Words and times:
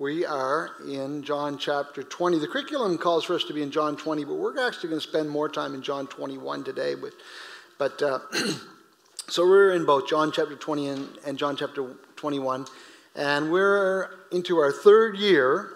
We 0.00 0.24
are 0.24 0.70
in 0.86 1.24
John 1.24 1.58
chapter 1.58 2.04
20. 2.04 2.38
The 2.38 2.46
curriculum 2.46 2.98
calls 2.98 3.24
for 3.24 3.34
us 3.34 3.42
to 3.44 3.52
be 3.52 3.62
in 3.62 3.72
John 3.72 3.96
20, 3.96 4.22
but 4.26 4.34
we're 4.34 4.64
actually 4.64 4.90
going 4.90 5.00
to 5.00 5.08
spend 5.08 5.28
more 5.28 5.48
time 5.48 5.74
in 5.74 5.82
John 5.82 6.06
21 6.06 6.62
today. 6.62 6.94
But, 6.94 7.14
but 7.78 8.00
uh, 8.00 8.20
so 9.26 9.42
we're 9.42 9.72
in 9.72 9.84
both 9.84 10.08
John 10.08 10.30
chapter 10.30 10.54
20 10.54 10.88
and, 10.88 11.08
and 11.26 11.36
John 11.36 11.56
chapter 11.56 11.96
21, 12.14 12.66
and 13.16 13.50
we're 13.50 14.08
into 14.30 14.58
our 14.58 14.70
third 14.70 15.16
year 15.16 15.72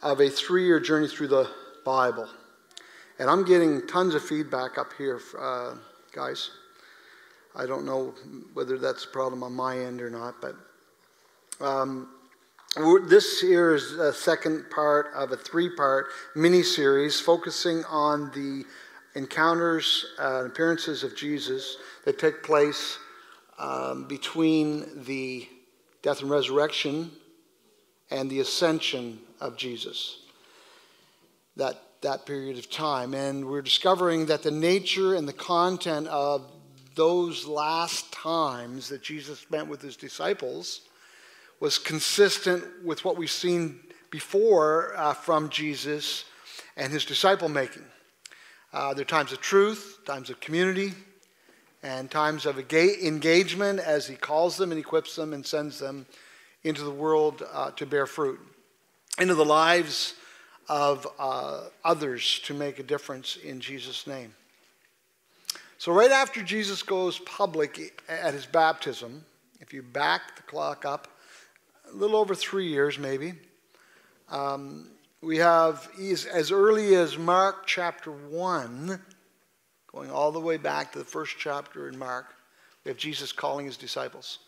of 0.00 0.20
a 0.20 0.30
three 0.30 0.64
year 0.64 0.80
journey 0.80 1.06
through 1.06 1.28
the 1.28 1.50
Bible. 1.84 2.30
And 3.18 3.28
I'm 3.28 3.44
getting 3.44 3.86
tons 3.86 4.14
of 4.14 4.24
feedback 4.24 4.78
up 4.78 4.94
here, 4.96 5.20
uh, 5.38 5.74
guys. 6.14 6.52
I 7.54 7.66
don't 7.66 7.84
know 7.84 8.14
whether 8.54 8.78
that's 8.78 9.04
a 9.04 9.08
problem 9.08 9.42
on 9.42 9.52
my 9.52 9.78
end 9.78 10.00
or 10.00 10.08
not, 10.08 10.36
but 10.40 10.56
um, 11.60 12.08
this 12.74 13.40
here 13.40 13.74
is 13.74 13.92
a 13.92 14.14
second 14.14 14.70
part 14.70 15.10
of 15.14 15.30
a 15.30 15.36
three 15.36 15.68
part 15.68 16.06
mini 16.34 16.62
series 16.62 17.20
focusing 17.20 17.84
on 17.84 18.30
the 18.30 18.64
encounters 19.14 20.06
and 20.18 20.46
uh, 20.46 20.46
appearances 20.46 21.02
of 21.02 21.14
Jesus 21.14 21.76
that 22.06 22.18
take 22.18 22.42
place 22.42 22.98
um, 23.58 24.08
between 24.08 25.04
the 25.04 25.46
death 26.00 26.22
and 26.22 26.30
resurrection 26.30 27.10
and 28.10 28.30
the 28.30 28.40
ascension 28.40 29.18
of 29.38 29.58
Jesus. 29.58 30.20
That, 31.56 31.76
that 32.00 32.24
period 32.24 32.56
of 32.56 32.70
time. 32.70 33.12
And 33.12 33.44
we're 33.44 33.60
discovering 33.60 34.26
that 34.26 34.42
the 34.42 34.50
nature 34.50 35.14
and 35.14 35.28
the 35.28 35.34
content 35.34 36.08
of 36.08 36.50
those 36.94 37.46
last 37.46 38.10
times 38.12 38.88
that 38.88 39.02
Jesus 39.02 39.40
spent 39.40 39.68
with 39.68 39.82
his 39.82 39.96
disciples 39.96 40.80
was 41.62 41.78
consistent 41.78 42.64
with 42.84 43.04
what 43.04 43.16
we've 43.16 43.30
seen 43.30 43.78
before 44.10 44.94
uh, 44.96 45.14
from 45.14 45.48
Jesus 45.48 46.24
and 46.76 46.92
his 46.92 47.04
disciple 47.04 47.48
making. 47.48 47.84
Uh, 48.72 48.92
there 48.94 49.02
are 49.02 49.04
times 49.04 49.30
of 49.30 49.40
truth, 49.40 50.00
times 50.04 50.28
of 50.28 50.40
community, 50.40 50.92
and 51.84 52.10
times 52.10 52.46
of 52.46 52.58
engagement 52.58 53.78
as 53.78 54.08
he 54.08 54.16
calls 54.16 54.56
them 54.56 54.72
and 54.72 54.80
equips 54.80 55.14
them 55.14 55.32
and 55.32 55.46
sends 55.46 55.78
them 55.78 56.04
into 56.64 56.82
the 56.82 56.90
world 56.90 57.46
uh, 57.52 57.70
to 57.70 57.86
bear 57.86 58.06
fruit, 58.06 58.40
into 59.20 59.36
the 59.36 59.44
lives 59.44 60.14
of 60.68 61.06
uh, 61.16 61.60
others 61.84 62.40
to 62.40 62.54
make 62.54 62.80
a 62.80 62.82
difference 62.82 63.36
in 63.36 63.60
Jesus' 63.60 64.08
name. 64.08 64.34
So, 65.78 65.92
right 65.92 66.10
after 66.10 66.42
Jesus 66.42 66.82
goes 66.82 67.20
public 67.20 68.02
at 68.08 68.34
his 68.34 68.46
baptism, 68.46 69.24
if 69.60 69.72
you 69.72 69.84
back 69.84 70.34
the 70.34 70.42
clock 70.42 70.84
up 70.84 71.06
a 71.92 71.96
little 71.96 72.16
over 72.16 72.34
three 72.34 72.68
years, 72.68 72.98
maybe. 72.98 73.34
Um, 74.30 74.88
we 75.20 75.36
have 75.38 75.88
as 76.00 76.50
early 76.50 76.94
as 76.94 77.18
Mark 77.18 77.66
chapter 77.66 78.10
1, 78.10 79.00
going 79.92 80.10
all 80.10 80.32
the 80.32 80.40
way 80.40 80.56
back 80.56 80.92
to 80.92 80.98
the 80.98 81.04
first 81.04 81.36
chapter 81.38 81.88
in 81.88 81.98
Mark, 81.98 82.34
we 82.84 82.88
have 82.88 82.98
Jesus 82.98 83.30
calling 83.30 83.66
his 83.66 83.76
disciples. 83.76 84.38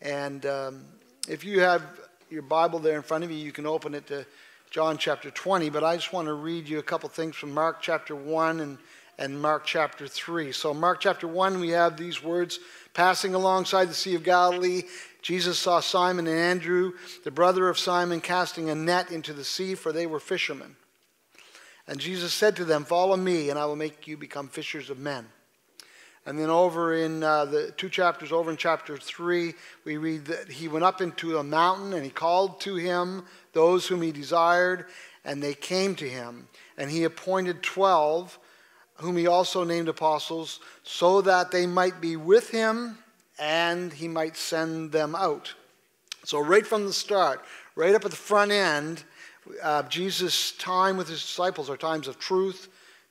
And 0.00 0.46
um, 0.46 0.84
if 1.28 1.44
you 1.44 1.60
have 1.60 1.82
your 2.30 2.42
Bible 2.42 2.78
there 2.78 2.96
in 2.96 3.02
front 3.02 3.24
of 3.24 3.30
you, 3.30 3.36
you 3.36 3.52
can 3.52 3.66
open 3.66 3.94
it 3.94 4.06
to 4.06 4.24
John 4.70 4.96
chapter 4.96 5.30
20. 5.30 5.68
But 5.70 5.84
I 5.84 5.96
just 5.96 6.12
want 6.12 6.26
to 6.26 6.34
read 6.34 6.68
you 6.68 6.78
a 6.78 6.82
couple 6.82 7.08
things 7.08 7.36
from 7.36 7.52
Mark 7.52 7.82
chapter 7.82 8.16
1 8.16 8.60
and, 8.60 8.78
and 9.18 9.40
Mark 9.40 9.64
chapter 9.66 10.06
3. 10.06 10.52
So, 10.52 10.72
Mark 10.72 11.00
chapter 11.00 11.26
1, 11.26 11.58
we 11.58 11.70
have 11.70 11.96
these 11.96 12.22
words 12.22 12.60
passing 12.94 13.34
alongside 13.34 13.86
the 13.86 13.94
Sea 13.94 14.14
of 14.14 14.22
Galilee. 14.22 14.82
Jesus 15.22 15.58
saw 15.58 15.80
Simon 15.80 16.26
and 16.28 16.38
Andrew, 16.38 16.92
the 17.24 17.30
brother 17.30 17.68
of 17.68 17.78
Simon, 17.78 18.20
casting 18.20 18.70
a 18.70 18.74
net 18.74 19.10
into 19.10 19.32
the 19.32 19.44
sea, 19.44 19.74
for 19.74 19.92
they 19.92 20.06
were 20.06 20.20
fishermen. 20.20 20.76
And 21.88 21.98
Jesus 21.98 22.32
said 22.32 22.54
to 22.56 22.64
them, 22.64 22.84
Follow 22.84 23.16
me, 23.16 23.50
and 23.50 23.58
I 23.58 23.66
will 23.66 23.76
make 23.76 24.06
you 24.06 24.16
become 24.16 24.48
fishers 24.48 24.90
of 24.90 24.98
men. 24.98 25.26
And 26.24 26.38
then 26.38 26.50
over 26.50 26.94
in 26.94 27.22
uh, 27.22 27.46
the 27.46 27.72
two 27.76 27.88
chapters 27.88 28.32
over 28.32 28.50
in 28.50 28.58
chapter 28.58 28.98
3, 28.98 29.54
we 29.84 29.96
read 29.96 30.26
that 30.26 30.48
he 30.48 30.68
went 30.68 30.84
up 30.84 31.00
into 31.00 31.38
a 31.38 31.42
mountain 31.42 31.94
and 31.94 32.04
he 32.04 32.10
called 32.10 32.60
to 32.60 32.76
him 32.76 33.24
those 33.54 33.86
whom 33.86 34.02
he 34.02 34.12
desired, 34.12 34.84
and 35.24 35.42
they 35.42 35.54
came 35.54 35.94
to 35.96 36.08
him. 36.08 36.48
And 36.76 36.90
he 36.90 37.04
appointed 37.04 37.62
12, 37.62 38.38
whom 38.98 39.16
he 39.16 39.26
also 39.26 39.64
named 39.64 39.88
apostles, 39.88 40.60
so 40.82 41.20
that 41.22 41.50
they 41.50 41.66
might 41.66 42.00
be 42.00 42.16
with 42.16 42.50
him 42.50 42.98
and 43.38 43.92
he 43.92 44.08
might 44.08 44.36
send 44.36 44.92
them 44.92 45.14
out. 45.14 45.54
So, 46.24 46.40
right 46.40 46.66
from 46.66 46.84
the 46.84 46.92
start, 46.92 47.44
right 47.76 47.94
up 47.94 48.04
at 48.04 48.10
the 48.10 48.16
front 48.16 48.50
end, 48.50 49.04
uh, 49.62 49.84
Jesus' 49.84 50.52
time 50.52 50.96
with 50.96 51.08
his 51.08 51.22
disciples 51.22 51.70
are 51.70 51.76
times 51.76 52.08
of 52.08 52.18
truth, 52.18 52.68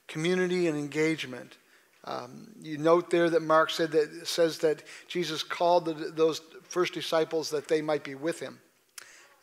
community, 0.08 0.68
and 0.68 0.78
engagement. 0.78 1.58
Um, 2.04 2.50
you 2.62 2.78
note 2.78 3.10
there 3.10 3.30
that 3.30 3.42
Mark 3.42 3.70
said 3.70 3.92
that 3.92 4.28
says 4.28 4.60
that 4.60 4.84
Jesus 5.08 5.44
called 5.44 5.86
the, 5.86 5.94
those 5.94 6.42
first 6.64 6.94
disciples 6.94 7.50
that 7.50 7.68
they 7.68 7.82
might 7.82 8.04
be 8.04 8.16
with 8.16 8.40
him, 8.40 8.60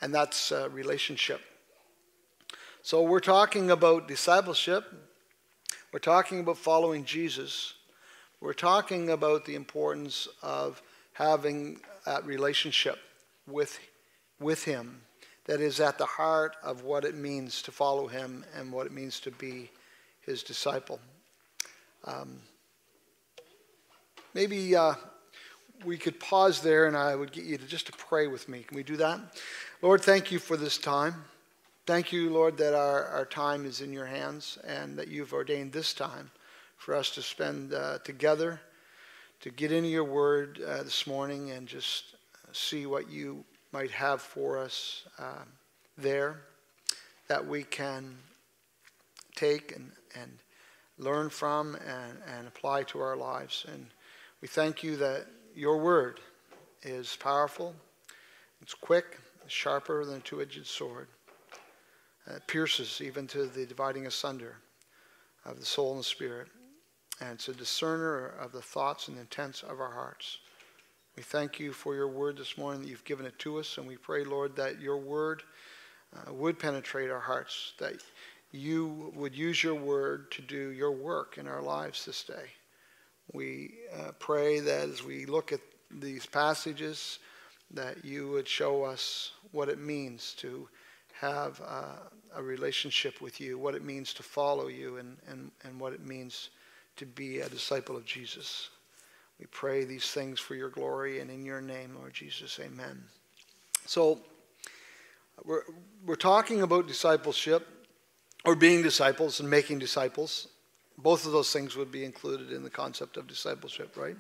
and 0.00 0.14
that's 0.14 0.52
uh, 0.52 0.68
relationship. 0.70 1.40
So 2.82 3.02
we're 3.02 3.20
talking 3.20 3.70
about 3.70 4.08
discipleship. 4.08 4.84
We're 5.94 6.00
talking 6.00 6.40
about 6.40 6.58
following 6.58 7.04
Jesus. 7.04 7.74
We're 8.40 8.52
talking 8.52 9.10
about 9.10 9.44
the 9.44 9.54
importance 9.54 10.26
of 10.42 10.82
having 11.12 11.78
that 12.04 12.26
relationship 12.26 12.98
with, 13.46 13.78
with 14.40 14.64
Him 14.64 15.02
that 15.44 15.60
is 15.60 15.78
at 15.78 15.96
the 15.96 16.04
heart 16.04 16.56
of 16.64 16.82
what 16.82 17.04
it 17.04 17.14
means 17.14 17.62
to 17.62 17.70
follow 17.70 18.08
Him 18.08 18.44
and 18.56 18.72
what 18.72 18.86
it 18.86 18.92
means 18.92 19.20
to 19.20 19.30
be 19.30 19.70
His 20.22 20.42
disciple. 20.42 20.98
Um, 22.04 22.40
maybe 24.34 24.74
uh, 24.74 24.94
we 25.84 25.96
could 25.96 26.18
pause 26.18 26.60
there 26.60 26.88
and 26.88 26.96
I 26.96 27.14
would 27.14 27.30
get 27.30 27.44
you 27.44 27.56
to 27.56 27.66
just 27.66 27.86
to 27.86 27.92
pray 27.92 28.26
with 28.26 28.48
me. 28.48 28.64
Can 28.64 28.76
we 28.76 28.82
do 28.82 28.96
that? 28.96 29.20
Lord, 29.80 30.00
thank 30.00 30.32
you 30.32 30.40
for 30.40 30.56
this 30.56 30.76
time. 30.76 31.24
Thank 31.86 32.12
you, 32.12 32.30
Lord, 32.30 32.56
that 32.56 32.72
our, 32.72 33.04
our 33.08 33.26
time 33.26 33.66
is 33.66 33.82
in 33.82 33.92
your 33.92 34.06
hands 34.06 34.56
and 34.66 34.96
that 34.96 35.08
you've 35.08 35.34
ordained 35.34 35.70
this 35.70 35.92
time 35.92 36.30
for 36.78 36.94
us 36.94 37.10
to 37.10 37.20
spend 37.20 37.74
uh, 37.74 37.98
together, 38.04 38.58
to 39.40 39.50
get 39.50 39.70
into 39.70 39.90
your 39.90 40.04
word 40.04 40.62
uh, 40.66 40.82
this 40.82 41.06
morning 41.06 41.50
and 41.50 41.66
just 41.66 42.14
see 42.52 42.86
what 42.86 43.10
you 43.10 43.44
might 43.70 43.90
have 43.90 44.22
for 44.22 44.56
us 44.56 45.04
um, 45.18 45.46
there 45.98 46.40
that 47.28 47.46
we 47.46 47.64
can 47.64 48.16
take 49.36 49.76
and, 49.76 49.92
and 50.18 50.38
learn 50.96 51.28
from 51.28 51.74
and, 51.86 52.16
and 52.34 52.48
apply 52.48 52.84
to 52.84 52.98
our 52.98 53.14
lives. 53.14 53.66
And 53.70 53.88
we 54.40 54.48
thank 54.48 54.82
you 54.82 54.96
that 54.96 55.26
your 55.54 55.76
word 55.76 56.18
is 56.82 57.14
powerful, 57.20 57.74
it's 58.62 58.72
quick, 58.72 59.18
sharper 59.48 60.06
than 60.06 60.16
a 60.16 60.20
two 60.20 60.40
edged 60.40 60.66
sword. 60.66 61.08
It 62.26 62.46
pierces 62.46 63.00
even 63.02 63.26
to 63.28 63.46
the 63.46 63.66
dividing 63.66 64.06
asunder 64.06 64.56
of 65.44 65.60
the 65.60 65.66
soul 65.66 65.92
and 65.92 66.00
the 66.00 66.04
spirit 66.04 66.48
and 67.20 67.34
it's 67.34 67.48
a 67.48 67.54
discerner 67.54 68.34
of 68.40 68.52
the 68.52 68.62
thoughts 68.62 69.08
and 69.08 69.18
intents 69.18 69.62
of 69.62 69.80
our 69.80 69.90
hearts. 69.90 70.38
We 71.16 71.22
thank 71.22 71.60
you 71.60 71.72
for 71.72 71.94
your 71.94 72.08
word 72.08 72.36
this 72.36 72.58
morning 72.58 72.82
that 72.82 72.88
you've 72.88 73.04
given 73.04 73.26
it 73.26 73.38
to 73.40 73.58
us, 73.58 73.78
and 73.78 73.86
we 73.86 73.96
pray, 73.96 74.24
Lord, 74.24 74.56
that 74.56 74.80
your 74.80 74.96
word 74.96 75.42
uh, 76.14 76.32
would 76.32 76.58
penetrate 76.58 77.10
our 77.10 77.20
hearts, 77.20 77.74
that 77.78 77.94
you 78.50 79.12
would 79.14 79.34
use 79.34 79.62
your 79.62 79.76
word 79.76 80.30
to 80.32 80.42
do 80.42 80.70
your 80.70 80.90
work 80.90 81.38
in 81.38 81.46
our 81.46 81.62
lives 81.62 82.04
this 82.04 82.24
day. 82.24 82.50
We 83.32 83.74
uh, 83.96 84.12
pray 84.18 84.60
that 84.60 84.88
as 84.88 85.04
we 85.04 85.24
look 85.26 85.52
at 85.52 85.60
these 85.90 86.26
passages, 86.26 87.20
that 87.70 88.04
you 88.04 88.28
would 88.30 88.48
show 88.48 88.82
us 88.82 89.32
what 89.52 89.68
it 89.68 89.78
means 89.78 90.34
to 90.38 90.68
have 91.20 91.60
uh, 91.66 91.96
a 92.36 92.42
relationship 92.42 93.20
with 93.20 93.40
you, 93.40 93.58
what 93.58 93.74
it 93.74 93.84
means 93.84 94.12
to 94.14 94.22
follow 94.22 94.68
you, 94.68 94.96
and, 94.96 95.16
and, 95.28 95.50
and 95.62 95.78
what 95.78 95.92
it 95.92 96.04
means 96.04 96.50
to 96.96 97.06
be 97.06 97.40
a 97.40 97.48
disciple 97.48 97.96
of 97.96 98.04
Jesus. 98.04 98.70
We 99.38 99.46
pray 99.46 99.84
these 99.84 100.10
things 100.10 100.40
for 100.40 100.54
your 100.54 100.68
glory 100.68 101.20
and 101.20 101.30
in 101.30 101.44
your 101.44 101.60
name, 101.60 101.96
Lord 101.98 102.14
Jesus. 102.14 102.58
Amen. 102.62 103.02
So, 103.86 104.20
we're, 105.44 105.62
we're 106.06 106.14
talking 106.14 106.62
about 106.62 106.86
discipleship 106.86 107.66
or 108.44 108.54
being 108.54 108.82
disciples 108.82 109.40
and 109.40 109.50
making 109.50 109.78
disciples. 109.78 110.48
Both 110.96 111.26
of 111.26 111.32
those 111.32 111.52
things 111.52 111.76
would 111.76 111.90
be 111.90 112.04
included 112.04 112.52
in 112.52 112.62
the 112.62 112.70
concept 112.70 113.16
of 113.16 113.26
discipleship, 113.26 113.96
right? 113.96 114.16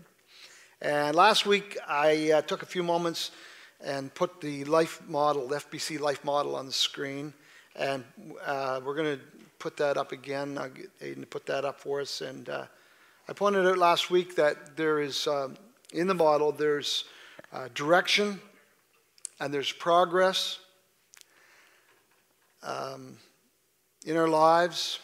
And 0.82 1.14
last 1.14 1.46
week, 1.46 1.78
I 1.86 2.32
uh, 2.32 2.42
took 2.42 2.62
a 2.62 2.66
few 2.66 2.82
moments 2.82 3.30
and 3.84 4.12
put 4.14 4.40
the 4.40 4.64
life 4.64 5.02
model, 5.06 5.46
the 5.46 5.56
FBC 5.56 6.00
life 6.00 6.24
model, 6.24 6.56
on 6.56 6.66
the 6.66 6.72
screen. 6.72 7.32
And 7.76 8.04
uh, 8.44 8.80
we're 8.84 8.94
going 8.94 9.18
to 9.18 9.24
put 9.58 9.76
that 9.76 9.96
up 9.96 10.12
again. 10.12 10.56
I'll 10.58 10.68
get 10.68 10.98
Aiden 11.00 11.20
to 11.20 11.26
put 11.26 11.46
that 11.46 11.64
up 11.64 11.80
for 11.80 12.00
us. 12.00 12.20
And 12.20 12.48
uh, 12.48 12.66
I 13.28 13.32
pointed 13.32 13.66
out 13.66 13.78
last 13.78 14.10
week 14.10 14.36
that 14.36 14.76
there 14.76 15.00
is, 15.00 15.26
um, 15.26 15.56
in 15.92 16.06
the 16.06 16.14
model, 16.14 16.50
there's 16.50 17.04
uh, 17.52 17.68
direction 17.74 18.40
and 19.40 19.52
there's 19.52 19.72
progress 19.72 20.58
um, 22.62 23.16
in 24.06 24.16
our 24.16 24.28
lives. 24.28 24.98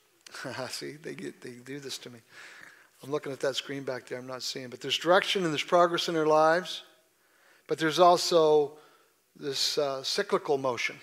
See, 0.68 0.92
they, 0.92 1.14
get, 1.14 1.40
they 1.40 1.50
do 1.64 1.78
this 1.80 1.98
to 1.98 2.10
me. 2.10 2.18
I'm 3.02 3.10
looking 3.10 3.32
at 3.32 3.40
that 3.40 3.56
screen 3.56 3.82
back 3.82 4.06
there, 4.06 4.18
I'm 4.18 4.26
not 4.26 4.42
seeing. 4.42 4.68
But 4.68 4.80
there's 4.80 4.98
direction 4.98 5.44
and 5.44 5.52
there's 5.52 5.62
progress 5.62 6.08
in 6.08 6.16
our 6.16 6.26
lives, 6.26 6.82
but 7.70 7.78
there's 7.78 8.00
also 8.00 8.72
this 9.36 9.78
uh, 9.78 10.02
cyclical 10.02 10.58
motion. 10.58 10.96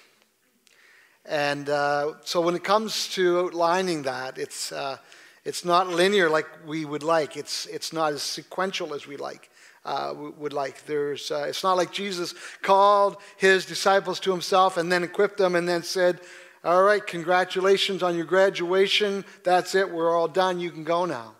And 1.23 1.69
uh, 1.69 2.15
so 2.25 2.41
when 2.41 2.55
it 2.55 2.65
comes 2.65 3.07
to 3.13 3.39
outlining 3.39 4.01
that, 4.01 4.37
it's, 4.37 4.73
uh, 4.73 4.97
it's 5.45 5.63
not 5.63 5.87
linear 5.87 6.29
like 6.29 6.45
we 6.65 6.83
would 6.83 7.03
like, 7.03 7.37
it's, 7.37 7.67
it's 7.67 7.93
not 7.93 8.11
as 8.11 8.21
sequential 8.21 8.93
as 8.93 9.07
we 9.07 9.15
like. 9.15 9.49
Uh, 9.85 10.13
would 10.37 10.51
like. 10.51 10.85
There's, 10.85 11.31
uh, 11.31 11.45
it's 11.47 11.63
not 11.63 11.77
like 11.77 11.93
Jesus 11.93 12.35
called 12.61 13.15
his 13.37 13.65
disciples 13.65 14.19
to 14.19 14.31
himself 14.31 14.75
and 14.75 14.91
then 14.91 15.05
equipped 15.05 15.37
them 15.37 15.55
and 15.55 15.69
then 15.69 15.83
said, 15.83 16.19
All 16.65 16.83
right, 16.83 17.05
congratulations 17.07 18.03
on 18.03 18.17
your 18.17 18.25
graduation. 18.25 19.23
That's 19.45 19.73
it. 19.73 19.89
We're 19.89 20.13
all 20.13 20.27
done. 20.27 20.59
You 20.59 20.71
can 20.71 20.83
go 20.83 21.05
now. 21.05 21.36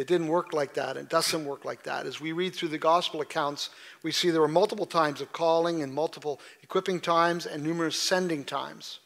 It 0.00 0.06
didn't 0.06 0.28
work 0.28 0.54
like 0.54 0.74
that. 0.74 0.96
It 0.96 1.10
doesn't 1.10 1.44
work 1.44 1.66
like 1.66 1.82
that. 1.82 2.06
As 2.06 2.20
we 2.20 2.32
read 2.32 2.54
through 2.54 2.70
the 2.70 2.78
gospel 2.78 3.20
accounts, 3.20 3.68
we 4.02 4.12
see 4.12 4.30
there 4.30 4.40
were 4.40 4.48
multiple 4.48 4.86
times 4.86 5.20
of 5.20 5.30
calling 5.32 5.82
and 5.82 5.92
multiple 5.92 6.40
equipping 6.62 7.00
times 7.00 7.44
and 7.44 7.62
numerous 7.62 8.00
sending 8.00 8.42
times. 8.44 9.00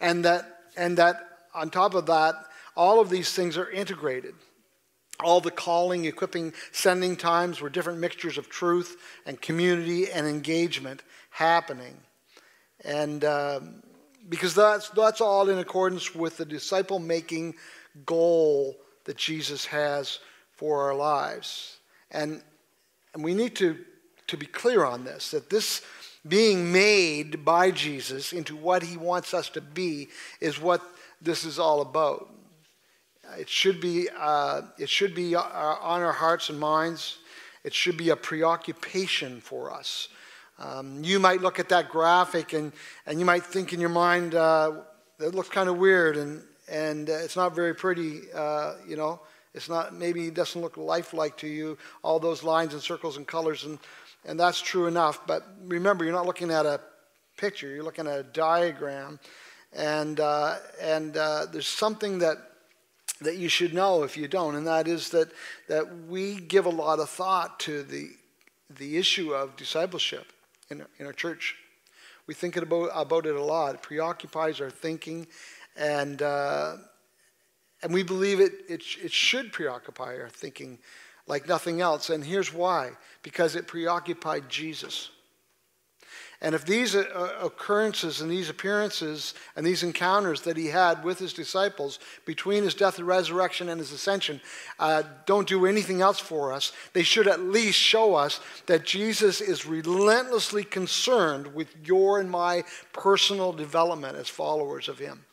And 0.00 0.24
that, 0.24 0.60
and 0.76 0.96
that 0.98 1.16
on 1.52 1.70
top 1.70 1.94
of 1.94 2.06
that, 2.06 2.36
all 2.76 3.00
of 3.00 3.10
these 3.10 3.32
things 3.32 3.58
are 3.58 3.68
integrated. 3.68 4.34
All 5.24 5.40
the 5.40 5.50
calling, 5.50 6.04
equipping, 6.04 6.52
sending 6.70 7.16
times 7.16 7.60
were 7.60 7.70
different 7.70 7.98
mixtures 7.98 8.38
of 8.38 8.48
truth 8.48 8.96
and 9.26 9.40
community 9.40 10.10
and 10.12 10.28
engagement 10.28 11.02
happening. 11.30 11.96
And 12.84 13.24
um, 13.24 13.82
because 14.28 14.54
that's, 14.54 14.90
that's 14.90 15.20
all 15.20 15.48
in 15.48 15.58
accordance 15.58 16.14
with 16.14 16.36
the 16.36 16.44
disciple 16.44 17.00
making 17.00 17.54
goal 18.04 18.76
that 19.06 19.16
Jesus 19.16 19.64
has 19.66 20.20
for 20.56 20.82
our 20.82 20.94
lives. 20.94 21.78
And, 22.10 22.42
and 23.14 23.22
we 23.22 23.34
need 23.34 23.54
to, 23.56 23.78
to 24.26 24.36
be 24.36 24.46
clear 24.46 24.84
on 24.84 25.04
this 25.04 25.30
that 25.30 25.50
this 25.50 25.82
being 26.26 26.72
made 26.72 27.44
by 27.44 27.70
Jesus 27.70 28.32
into 28.32 28.56
what 28.56 28.82
he 28.82 28.96
wants 28.96 29.32
us 29.32 29.48
to 29.50 29.60
be 29.60 30.08
is 30.40 30.60
what 30.60 30.82
this 31.20 31.44
is 31.44 31.58
all 31.58 31.80
about. 31.80 32.28
It 33.38 33.48
should 33.48 33.80
be, 33.80 34.08
uh, 34.16 34.62
it 34.78 34.88
should 34.88 35.14
be 35.14 35.34
uh, 35.34 35.40
on 35.40 36.02
our 36.02 36.12
hearts 36.12 36.48
and 36.48 36.58
minds. 36.58 37.18
It 37.64 37.74
should 37.74 37.96
be 37.96 38.10
a 38.10 38.16
preoccupation 38.16 39.40
for 39.40 39.72
us. 39.72 40.08
Um, 40.58 41.04
you 41.04 41.18
might 41.18 41.42
look 41.42 41.58
at 41.58 41.68
that 41.68 41.88
graphic 41.88 42.52
and, 42.52 42.72
and 43.06 43.18
you 43.18 43.26
might 43.26 43.44
think 43.44 43.72
in 43.72 43.80
your 43.80 43.90
mind, 43.90 44.34
uh, 44.34 44.72
that 45.18 45.34
looks 45.34 45.48
kind 45.48 45.68
of 45.68 45.76
weird 45.76 46.16
and, 46.16 46.42
and 46.68 47.10
uh, 47.10 47.14
it's 47.14 47.36
not 47.36 47.54
very 47.54 47.74
pretty, 47.74 48.22
uh, 48.34 48.74
you 48.86 48.96
know. 48.96 49.20
It's 49.56 49.70
not, 49.70 49.94
maybe 49.94 50.26
it 50.26 50.34
doesn't 50.34 50.60
look 50.60 50.76
lifelike 50.76 51.38
to 51.38 51.48
you, 51.48 51.78
all 52.02 52.20
those 52.20 52.44
lines 52.44 52.74
and 52.74 52.82
circles 52.82 53.16
and 53.16 53.26
colors, 53.26 53.64
and, 53.64 53.78
and 54.26 54.38
that's 54.38 54.60
true 54.60 54.86
enough. 54.86 55.26
But 55.26 55.44
remember, 55.64 56.04
you're 56.04 56.12
not 56.12 56.26
looking 56.26 56.50
at 56.50 56.66
a 56.66 56.78
picture, 57.38 57.68
you're 57.68 57.82
looking 57.82 58.06
at 58.06 58.18
a 58.18 58.22
diagram. 58.22 59.18
And, 59.72 60.20
uh, 60.20 60.56
and 60.80 61.16
uh, 61.16 61.46
there's 61.50 61.66
something 61.66 62.18
that, 62.18 62.36
that 63.22 63.36
you 63.36 63.48
should 63.48 63.72
know 63.72 64.02
if 64.04 64.16
you 64.16 64.28
don't, 64.28 64.54
and 64.56 64.66
that 64.66 64.86
is 64.86 65.10
that, 65.10 65.32
that 65.68 66.06
we 66.06 66.36
give 66.36 66.66
a 66.66 66.70
lot 66.70 66.98
of 66.98 67.08
thought 67.08 67.58
to 67.60 67.82
the, 67.82 68.10
the 68.78 68.98
issue 68.98 69.32
of 69.34 69.56
discipleship 69.56 70.32
in, 70.70 70.84
in 70.98 71.06
our 71.06 71.12
church. 71.12 71.56
We 72.26 72.34
think 72.34 72.56
about, 72.56 72.90
about 72.94 73.24
it 73.24 73.36
a 73.36 73.42
lot. 73.42 73.74
It 73.74 73.82
preoccupies 73.82 74.60
our 74.60 74.70
thinking, 74.70 75.26
and, 75.76 76.20
uh, 76.20 76.76
and 77.86 77.94
we 77.94 78.02
believe 78.02 78.40
it, 78.40 78.64
it, 78.68 78.82
it 79.00 79.12
should 79.12 79.52
preoccupy 79.52 80.18
our 80.18 80.28
thinking 80.28 80.80
like 81.28 81.46
nothing 81.46 81.80
else. 81.80 82.10
And 82.10 82.24
here's 82.24 82.52
why 82.52 82.90
because 83.22 83.54
it 83.54 83.68
preoccupied 83.68 84.48
Jesus. 84.48 85.10
And 86.40 86.52
if 86.52 86.64
these 86.64 86.96
uh, 86.96 87.38
occurrences 87.40 88.20
and 88.20 88.28
these 88.28 88.50
appearances 88.50 89.34
and 89.54 89.64
these 89.64 89.84
encounters 89.84 90.40
that 90.40 90.56
he 90.56 90.66
had 90.66 91.04
with 91.04 91.20
his 91.20 91.32
disciples 91.32 92.00
between 92.24 92.64
his 92.64 92.74
death 92.74 92.98
and 92.98 93.06
resurrection 93.06 93.68
and 93.68 93.78
his 93.78 93.92
ascension 93.92 94.40
uh, 94.80 95.04
don't 95.24 95.46
do 95.46 95.64
anything 95.64 96.00
else 96.00 96.18
for 96.18 96.52
us, 96.52 96.72
they 96.92 97.04
should 97.04 97.28
at 97.28 97.38
least 97.38 97.78
show 97.78 98.16
us 98.16 98.40
that 98.66 98.84
Jesus 98.84 99.40
is 99.40 99.64
relentlessly 99.64 100.64
concerned 100.64 101.54
with 101.54 101.68
your 101.84 102.18
and 102.18 102.32
my 102.32 102.64
personal 102.92 103.52
development 103.52 104.16
as 104.16 104.28
followers 104.28 104.88
of 104.88 104.98
him. 104.98 105.24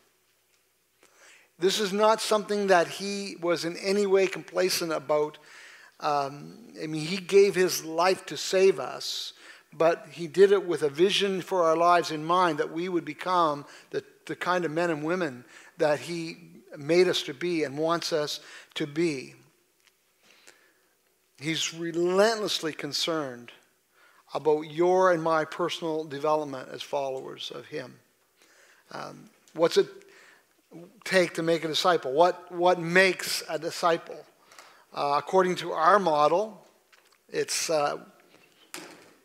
This 1.59 1.79
is 1.79 1.93
not 1.93 2.21
something 2.21 2.67
that 2.67 2.87
he 2.87 3.37
was 3.39 3.65
in 3.65 3.77
any 3.77 4.05
way 4.05 4.27
complacent 4.27 4.91
about. 4.91 5.37
Um, 5.99 6.57
I 6.81 6.87
mean, 6.87 7.05
he 7.05 7.17
gave 7.17 7.55
his 7.55 7.85
life 7.85 8.25
to 8.27 8.37
save 8.37 8.79
us 8.79 9.33
but 9.77 10.07
he 10.11 10.27
did 10.27 10.51
it 10.51 10.65
with 10.65 10.83
a 10.83 10.89
vision 10.89 11.41
for 11.41 11.63
our 11.63 11.75
lives 11.75 12.11
in 12.11 12.23
mind 12.23 12.59
that 12.59 12.71
we 12.71 12.89
would 12.89 13.05
become 13.05 13.65
the, 13.89 14.03
the 14.25 14.35
kind 14.35 14.65
of 14.65 14.71
men 14.71 14.89
and 14.89 15.03
women 15.03 15.43
that 15.77 15.99
he 15.99 16.37
made 16.77 17.07
us 17.07 17.23
to 17.23 17.33
be 17.33 17.63
and 17.63 17.77
wants 17.77 18.13
us 18.13 18.39
to 18.75 18.87
be. 18.87 19.33
He's 21.39 21.73
relentlessly 21.73 22.73
concerned 22.73 23.51
about 24.33 24.61
your 24.71 25.11
and 25.11 25.21
my 25.21 25.45
personal 25.45 26.03
development 26.03 26.69
as 26.71 26.81
followers 26.81 27.51
of 27.53 27.65
him. 27.65 27.95
Um, 28.91 29.29
what's 29.53 29.77
it 29.77 29.87
take 31.03 31.33
to 31.35 31.43
make 31.43 31.63
a 31.63 31.67
disciple? 31.67 32.13
What, 32.13 32.51
what 32.51 32.79
makes 32.79 33.43
a 33.49 33.57
disciple? 33.59 34.17
Uh, 34.93 35.15
according 35.17 35.55
to 35.55 35.71
our 35.71 35.99
model, 35.99 36.65
it's 37.29 37.69
uh, 37.69 37.97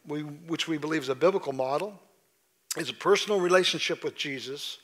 we, 0.07 0.23
which 0.23 0.67
we 0.67 0.79
believe 0.79 1.03
is 1.03 1.09
a 1.09 1.15
biblical 1.15 1.53
model, 1.53 2.01
is 2.77 2.91
a 2.91 2.95
personal 2.95 3.41
relationship 3.41 4.03
with 4.03 4.17
Jesus, 4.17 4.79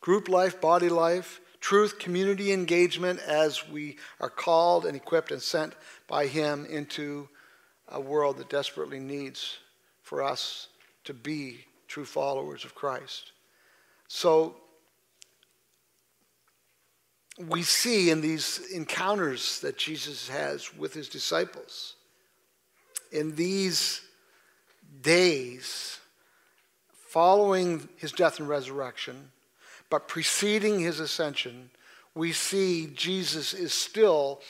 group 0.00 0.28
life, 0.28 0.60
body 0.60 0.88
life, 0.88 1.40
truth, 1.60 1.98
community 1.98 2.52
engagement 2.52 3.20
as 3.20 3.68
we 3.68 3.96
are 4.20 4.30
called 4.30 4.86
and 4.86 4.96
equipped 4.96 5.30
and 5.30 5.40
sent 5.40 5.74
by 6.08 6.26
Him 6.26 6.66
into 6.66 7.28
a 7.88 8.00
world 8.00 8.38
that 8.38 8.48
desperately 8.48 8.98
needs 8.98 9.58
for 10.02 10.22
us 10.22 10.68
to 11.04 11.14
be 11.14 11.64
true 11.88 12.04
followers 12.04 12.64
of 12.64 12.74
Christ. 12.74 13.32
So, 14.08 14.56
we 17.48 17.62
see 17.62 18.10
in 18.10 18.20
these 18.20 18.70
encounters 18.72 19.60
that 19.60 19.76
Jesus 19.78 20.28
has 20.28 20.74
with 20.76 20.94
his 20.94 21.08
disciples, 21.08 21.94
in 23.10 23.34
these 23.34 24.00
days 25.00 25.98
following 26.90 27.88
his 27.96 28.12
death 28.12 28.38
and 28.38 28.48
resurrection, 28.48 29.30
but 29.90 30.08
preceding 30.08 30.80
his 30.80 31.00
ascension, 31.00 31.70
we 32.14 32.32
see 32.32 32.90
Jesus 32.94 33.52
is 33.52 33.72
still 33.72 34.40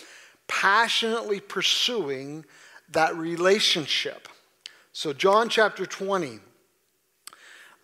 passionately 0.46 1.40
pursuing 1.40 2.44
that 2.90 3.16
relationship. 3.16 4.28
So, 4.92 5.12
John 5.12 5.48
chapter 5.48 5.86
20, 5.86 6.38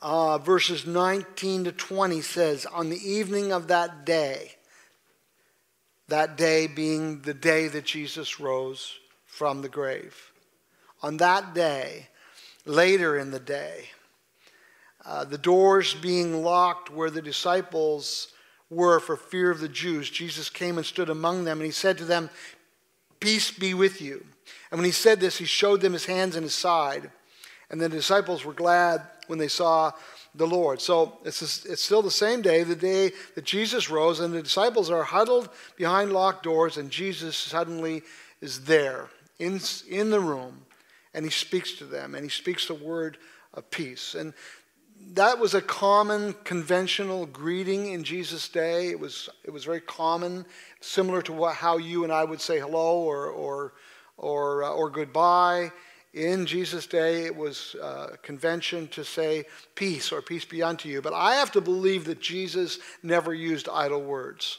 uh, 0.01 0.39
verses 0.39 0.87
19 0.87 1.65
to 1.65 1.73
20 1.73 2.21
says, 2.21 2.67
On 2.67 2.91
the 2.91 3.11
evening 3.11 3.53
of 3.53 3.69
that 3.69 4.05
day, 4.05 4.58
that 6.09 6.37
day 6.37 6.67
being 6.67 7.23
the 7.23 7.35
day 7.35 7.69
that 7.69 7.85
Jesus 7.85 8.41
rose 8.41 8.95
from 9.27 9.63
the 9.63 9.69
grave, 9.69 10.33
on 11.03 11.19
that 11.19 11.55
day, 11.55 12.09
later 12.65 13.19
in 13.19 13.31
the 13.31 13.41
day. 13.41 13.85
Uh, 15.05 15.25
the 15.25 15.39
doors 15.39 15.95
being 15.95 16.43
locked 16.43 16.91
where 16.91 17.11
the 17.11 17.23
disciples 17.23 18.29
were 18.69 19.01
for 19.01 19.17
fear 19.17 19.51
of 19.51 19.61
the 19.61 19.69
Jews, 19.69 20.11
Jesus 20.11 20.51
came 20.51 20.77
and 20.77 20.87
stood 20.87 21.09
among 21.09 21.45
them, 21.45 21.59
and 21.59 21.67
he 21.67 21.73
said 21.73 21.97
to 21.99 22.05
them, 22.05 22.29
Peace 23.21 23.51
be 23.51 23.75
with 23.75 24.01
you. 24.01 24.25
And 24.71 24.79
when 24.79 24.85
he 24.85 24.93
said 24.93 25.19
this, 25.19 25.39
he 25.39 25.45
showed 25.45 25.81
them 25.81 25.93
his 25.93 26.05
hands 26.05 26.37
and 26.37 26.45
his 26.45 26.55
side. 26.55 27.11
And 27.71 27.81
the 27.81 27.89
disciples 27.89 28.45
were 28.45 28.53
glad 28.53 29.03
when 29.27 29.39
they 29.39 29.49
saw 29.49 29.93
the 30.39 30.47
Lord. 30.47 30.81
So 30.81 31.19
it's, 31.25 31.43
it's 31.67 31.83
still 31.83 32.03
the 32.03 32.11
same 32.11 32.41
day, 32.41 32.63
the 32.63 32.77
day 32.77 33.13
that 33.35 33.45
Jesus 33.45 33.91
rose, 33.91 34.21
and 34.21 34.33
the 34.33 34.43
disciples 34.43 34.91
are 34.91 35.03
huddled 35.03 35.51
behind 35.77 36.13
locked 36.13 36.45
doors, 36.45 36.79
and 36.79 36.91
Jesus 36.91 37.37
suddenly 37.37 38.03
is 38.41 38.65
there 38.65 39.09
in, 39.39 39.61
in 39.89 40.11
the 40.11 40.21
room 40.21 40.65
and 41.15 41.25
he 41.25 41.31
speaks 41.31 41.73
to 41.75 41.85
them 41.85 42.15
and 42.15 42.23
he 42.25 42.31
speaks 42.31 42.67
the 42.67 42.75
word 42.75 43.19
of 43.55 43.71
peace. 43.71 44.15
And 44.15 44.35
that 45.15 45.39
was 45.39 45.55
a 45.55 45.61
common 45.61 46.35
conventional 46.45 47.27
greeting 47.27 47.93
in 47.93 48.05
Jesus' 48.05 48.49
day. 48.49 48.89
It 48.89 49.01
was, 49.01 49.29
it 49.45 49.51
was 49.51 49.65
very 49.65 49.81
common, 49.81 50.45
similar 50.81 51.23
to 51.23 51.33
what, 51.33 51.55
how 51.55 51.79
you 51.79 52.05
and 52.05 52.13
I 52.13 52.25
would 52.25 52.41
say 52.41 52.59
hello 52.59 52.99
or, 52.99 53.27
or, 53.27 53.73
or, 54.17 54.65
uh, 54.65 54.71
or 54.71 54.91
goodbye. 54.91 55.71
In 56.15 56.47
Jesus' 56.47 56.87
day, 56.87 57.27
it 57.27 57.37
was 57.37 57.77
uh, 57.83 58.17
convention 58.23 58.89
to 58.89 59.05
say 59.05 59.45
peace 59.75 60.11
or 60.11 60.23
peace 60.23 60.45
be 60.45 60.63
unto 60.63 60.89
you. 60.89 61.03
But 61.03 61.13
I 61.13 61.35
have 61.35 61.53
to 61.53 61.61
believe 61.61 62.07
that 62.07 62.21
Jesus 62.21 62.79
never 63.03 63.35
used 63.35 63.69
idle 63.69 64.03
words. 64.03 64.59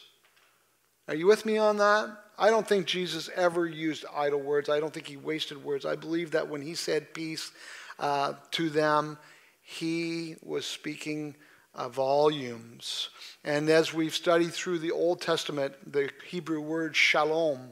Are 1.08 1.16
you 1.16 1.26
with 1.26 1.46
me 1.46 1.58
on 1.58 1.78
that? 1.78 2.16
I 2.38 2.52
don't 2.52 2.68
think 2.68 2.86
Jesus 2.86 3.30
ever 3.36 3.66
used 3.66 4.06
idle 4.16 4.40
words. 4.40 4.70
I 4.70 4.80
don't 4.80 4.94
think 4.94 5.08
he 5.08 5.18
wasted 5.18 5.64
words. 5.64 5.86
I 5.86 5.96
believe 5.96 6.32
that 6.32 6.48
when 6.48 6.62
he 6.62 6.76
said 6.76 7.14
peace 7.14 7.52
uh, 7.98 8.34
to 8.52 8.70
them, 8.70 9.18
he 9.62 10.36
was 10.42 10.66
speaking 10.66 11.36
uh, 11.76 11.90
volumes. 11.90 13.10
And 13.44 13.70
as 13.70 13.94
we've 13.94 14.16
studied 14.16 14.54
through 14.54 14.80
the 14.80 14.92
Old 14.92 15.20
Testament, 15.20 15.74
the 15.92 16.10
Hebrew 16.28 16.62
word 16.62 16.96
shalom 16.96 17.70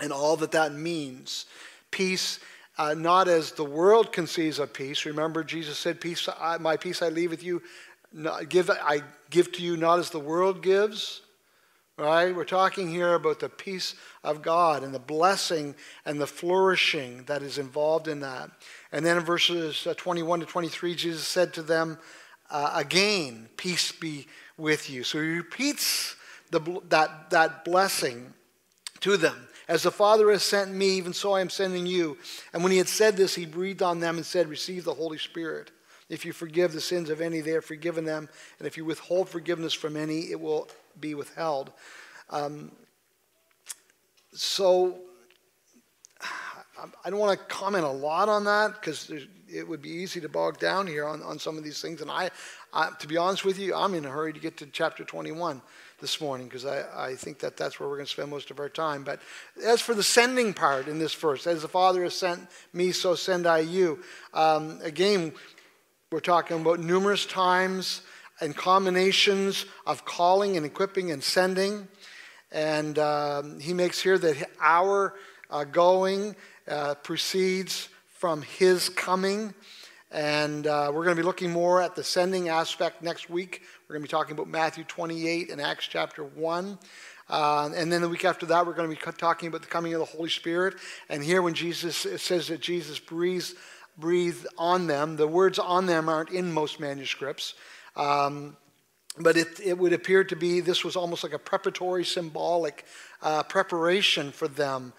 and 0.00 0.12
all 0.12 0.36
that 0.36 0.52
that 0.52 0.72
means, 0.72 1.46
peace 1.90 2.40
uh, 2.78 2.94
not 2.94 3.28
as 3.28 3.52
the 3.52 3.64
world 3.64 4.12
conceives 4.12 4.58
of 4.58 4.72
peace. 4.72 5.04
Remember, 5.04 5.44
Jesus 5.44 5.78
said, 5.78 6.00
"Peace, 6.00 6.28
I, 6.40 6.58
my 6.58 6.76
peace 6.76 7.02
I 7.02 7.08
leave 7.08 7.30
with 7.30 7.42
you. 7.42 7.62
Not, 8.12 8.48
give 8.48 8.70
I 8.70 9.02
give 9.30 9.52
to 9.52 9.62
you, 9.62 9.76
not 9.76 9.98
as 9.98 10.10
the 10.10 10.18
world 10.18 10.62
gives." 10.62 11.22
Right? 11.98 12.34
We're 12.34 12.44
talking 12.44 12.90
here 12.90 13.14
about 13.14 13.38
the 13.38 13.50
peace 13.50 13.94
of 14.24 14.40
God 14.40 14.82
and 14.82 14.94
the 14.94 14.98
blessing 14.98 15.74
and 16.06 16.18
the 16.18 16.26
flourishing 16.26 17.24
that 17.24 17.42
is 17.42 17.58
involved 17.58 18.08
in 18.08 18.20
that. 18.20 18.50
And 18.92 19.04
then 19.04 19.18
in 19.18 19.22
verses 19.22 19.86
uh, 19.86 19.92
21 19.94 20.40
to 20.40 20.46
23, 20.46 20.94
Jesus 20.94 21.28
said 21.28 21.52
to 21.54 21.62
them 21.62 21.98
uh, 22.50 22.72
again, 22.74 23.50
"Peace 23.56 23.92
be 23.92 24.26
with 24.56 24.88
you." 24.88 25.04
So 25.04 25.20
he 25.20 25.28
repeats 25.36 26.16
the, 26.50 26.60
that 26.88 27.30
that 27.30 27.64
blessing 27.64 28.32
to 29.00 29.16
them. 29.16 29.48
As 29.72 29.84
the 29.84 29.90
Father 29.90 30.30
has 30.30 30.42
sent 30.42 30.70
me, 30.70 30.98
even 30.98 31.14
so 31.14 31.32
I 31.32 31.40
am 31.40 31.48
sending 31.48 31.86
you. 31.86 32.18
And 32.52 32.62
when 32.62 32.72
he 32.72 32.76
had 32.76 32.88
said 32.88 33.16
this, 33.16 33.34
he 33.34 33.46
breathed 33.46 33.80
on 33.80 34.00
them 34.00 34.16
and 34.16 34.26
said, 34.26 34.46
Receive 34.50 34.84
the 34.84 34.92
Holy 34.92 35.16
Spirit. 35.16 35.70
If 36.10 36.26
you 36.26 36.34
forgive 36.34 36.74
the 36.74 36.80
sins 36.82 37.08
of 37.08 37.22
any, 37.22 37.40
they 37.40 37.52
are 37.52 37.62
forgiven 37.62 38.04
them. 38.04 38.28
And 38.58 38.68
if 38.68 38.76
you 38.76 38.84
withhold 38.84 39.30
forgiveness 39.30 39.72
from 39.72 39.96
any, 39.96 40.30
it 40.30 40.38
will 40.38 40.68
be 41.00 41.14
withheld. 41.14 41.72
Um, 42.28 42.70
so 44.34 44.98
I 47.02 47.08
don't 47.08 47.18
want 47.18 47.38
to 47.38 47.46
comment 47.46 47.86
a 47.86 47.90
lot 47.90 48.28
on 48.28 48.44
that 48.44 48.74
because 48.74 49.10
it 49.48 49.66
would 49.66 49.80
be 49.80 49.88
easy 49.88 50.20
to 50.20 50.28
bog 50.28 50.58
down 50.58 50.86
here 50.86 51.06
on, 51.06 51.22
on 51.22 51.38
some 51.38 51.56
of 51.56 51.64
these 51.64 51.80
things. 51.80 52.02
And 52.02 52.10
I, 52.10 52.28
I, 52.74 52.90
to 52.98 53.08
be 53.08 53.16
honest 53.16 53.46
with 53.46 53.58
you, 53.58 53.74
I'm 53.74 53.94
in 53.94 54.04
a 54.04 54.10
hurry 54.10 54.34
to 54.34 54.40
get 54.40 54.58
to 54.58 54.66
chapter 54.66 55.02
21 55.02 55.62
this 56.02 56.20
morning 56.20 56.46
because 56.48 56.66
I, 56.66 56.84
I 56.94 57.14
think 57.14 57.38
that 57.38 57.56
that's 57.56 57.80
where 57.80 57.88
we're 57.88 57.96
going 57.96 58.06
to 58.06 58.12
spend 58.12 58.28
most 58.28 58.50
of 58.50 58.60
our 58.60 58.68
time. 58.68 59.04
But 59.04 59.20
as 59.64 59.80
for 59.80 59.94
the 59.94 60.02
sending 60.02 60.52
part 60.52 60.88
in 60.88 60.98
this 60.98 61.14
verse, 61.14 61.46
as 61.46 61.62
the 61.62 61.68
Father 61.68 62.02
has 62.02 62.14
sent 62.14 62.40
me, 62.74 62.92
so 62.92 63.14
send 63.14 63.46
I 63.46 63.60
you. 63.60 64.02
Um, 64.34 64.80
again, 64.82 65.32
we're 66.10 66.20
talking 66.20 66.60
about 66.60 66.80
numerous 66.80 67.24
times 67.24 68.02
and 68.40 68.54
combinations 68.54 69.64
of 69.86 70.04
calling 70.04 70.58
and 70.58 70.66
equipping 70.66 71.10
and 71.10 71.22
sending. 71.22 71.88
And 72.50 72.98
um, 72.98 73.60
he 73.60 73.72
makes 73.72 74.02
here 74.02 74.18
that 74.18 74.50
our 74.60 75.14
uh, 75.48 75.64
going 75.64 76.36
uh, 76.68 76.96
proceeds 76.96 77.88
from 78.18 78.42
his 78.42 78.88
coming. 78.88 79.54
And 80.12 80.66
uh, 80.66 80.90
we're 80.92 81.04
going 81.04 81.16
to 81.16 81.22
be 81.22 81.26
looking 81.26 81.50
more 81.50 81.80
at 81.80 81.96
the 81.96 82.04
sending 82.04 82.50
aspect 82.50 83.02
next 83.02 83.30
week. 83.30 83.62
We're 83.88 83.94
going 83.94 84.02
to 84.02 84.08
be 84.08 84.10
talking 84.10 84.32
about 84.32 84.46
Matthew 84.46 84.84
28 84.84 85.50
and 85.50 85.58
Acts 85.58 85.86
chapter 85.86 86.22
1. 86.22 86.78
Uh, 87.30 87.70
and 87.74 87.90
then 87.90 88.02
the 88.02 88.08
week 88.10 88.26
after 88.26 88.44
that, 88.44 88.66
we're 88.66 88.74
going 88.74 88.90
to 88.90 88.94
be 88.94 89.12
talking 89.12 89.48
about 89.48 89.62
the 89.62 89.68
coming 89.68 89.94
of 89.94 90.00
the 90.00 90.04
Holy 90.04 90.28
Spirit. 90.28 90.74
And 91.08 91.24
here, 91.24 91.40
when 91.40 91.54
Jesus 91.54 92.06
says 92.20 92.48
that 92.48 92.60
Jesus 92.60 92.98
breathes, 92.98 93.54
breathed 93.96 94.46
on 94.58 94.86
them, 94.86 95.16
the 95.16 95.26
words 95.26 95.58
on 95.58 95.86
them 95.86 96.10
aren't 96.10 96.28
in 96.28 96.52
most 96.52 96.78
manuscripts. 96.78 97.54
Um, 97.96 98.58
but 99.18 99.38
it, 99.38 99.60
it, 99.64 99.78
would 99.78 99.94
appear 99.94 100.24
to 100.24 100.36
be 100.36 100.60
this 100.60 100.84
was 100.84 100.94
almost 100.94 101.22
like 101.22 101.32
a 101.32 101.38
preparatory, 101.38 102.04
symbolic 102.04 102.84
uh, 103.22 103.44
preparation 103.44 104.30
for 104.30 104.48
them 104.48 104.92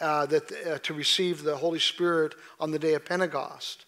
uh, 0.00 0.26
that, 0.26 0.52
uh, 0.64 0.78
to 0.78 0.94
receive 0.94 1.42
the 1.42 1.56
Holy 1.56 1.80
Spirit 1.80 2.34
on 2.60 2.70
the 2.70 2.78
day 2.78 2.94
of 2.94 3.04
Pentecost. 3.04 3.86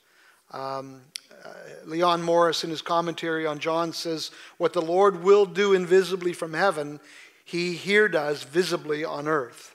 Um, 0.53 1.01
uh, 1.45 1.49
Leon 1.87 2.23
Morris, 2.23 2.65
in 2.65 2.71
his 2.71 2.83
commentary 2.83 3.47
on 3.47 3.59
John, 3.59 3.93
says, 3.93 4.31
What 4.59 4.73
the 4.73 4.83
Lord 4.83 5.23
will 5.23 5.47
do 5.47 5.73
invisibly 5.73 6.33
from 6.33 6.53
heaven, 6.53 7.01
he 7.45 7.75
here 7.75 8.09
does 8.09 8.45
visibly 8.45 9.05
on 9.05 9.27
earth. 9.27 9.75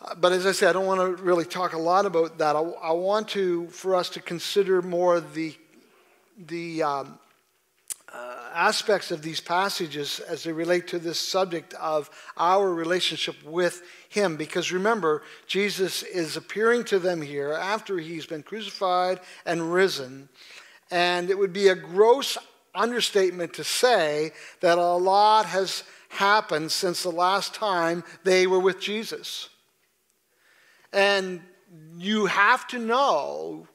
Uh, 0.00 0.14
but 0.14 0.32
as 0.32 0.46
I 0.46 0.52
say, 0.52 0.66
I 0.66 0.72
don't 0.72 0.86
want 0.86 1.00
to 1.00 1.22
really 1.22 1.44
talk 1.44 1.72
a 1.72 1.78
lot 1.78 2.06
about 2.06 2.38
that. 2.38 2.56
I, 2.56 2.60
I 2.60 2.92
want 2.92 3.28
to, 3.28 3.68
for 3.68 3.94
us 3.94 4.10
to 4.10 4.20
consider 4.20 4.82
more 4.82 5.20
the, 5.20 5.54
the 6.36 6.82
um, 6.82 7.18
uh, 8.12 8.36
aspects 8.54 9.10
of 9.10 9.22
these 9.22 9.40
passages 9.40 10.20
as 10.20 10.44
they 10.44 10.52
relate 10.52 10.86
to 10.88 10.98
this 10.98 11.18
subject 11.18 11.74
of 11.74 12.10
our 12.36 12.72
relationship 12.72 13.36
with 13.44 13.82
Him. 14.08 14.36
Because 14.36 14.72
remember, 14.72 15.22
Jesus 15.46 16.02
is 16.02 16.36
appearing 16.36 16.84
to 16.84 16.98
them 16.98 17.22
here 17.22 17.52
after 17.52 17.98
He's 17.98 18.26
been 18.26 18.42
crucified 18.42 19.20
and 19.46 19.72
risen. 19.72 20.28
And 20.90 21.30
it 21.30 21.38
would 21.38 21.52
be 21.52 21.68
a 21.68 21.74
gross 21.74 22.36
understatement 22.74 23.54
to 23.54 23.64
say 23.64 24.32
that 24.60 24.78
a 24.78 24.94
lot 24.96 25.46
has 25.46 25.84
happened 26.08 26.70
since 26.70 27.02
the 27.02 27.10
last 27.10 27.54
time 27.54 28.04
they 28.24 28.46
were 28.46 28.60
with 28.60 28.80
Jesus. 28.80 29.48
And 30.92 31.40
you 31.96 32.26
have 32.26 32.66
to 32.68 32.78
know 32.78 33.66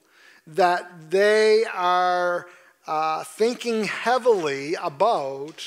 that 0.46 1.10
they 1.10 1.64
are 1.74 2.46
uh, 2.88 3.22
thinking 3.22 3.84
heavily 3.84 4.74
about 4.82 5.62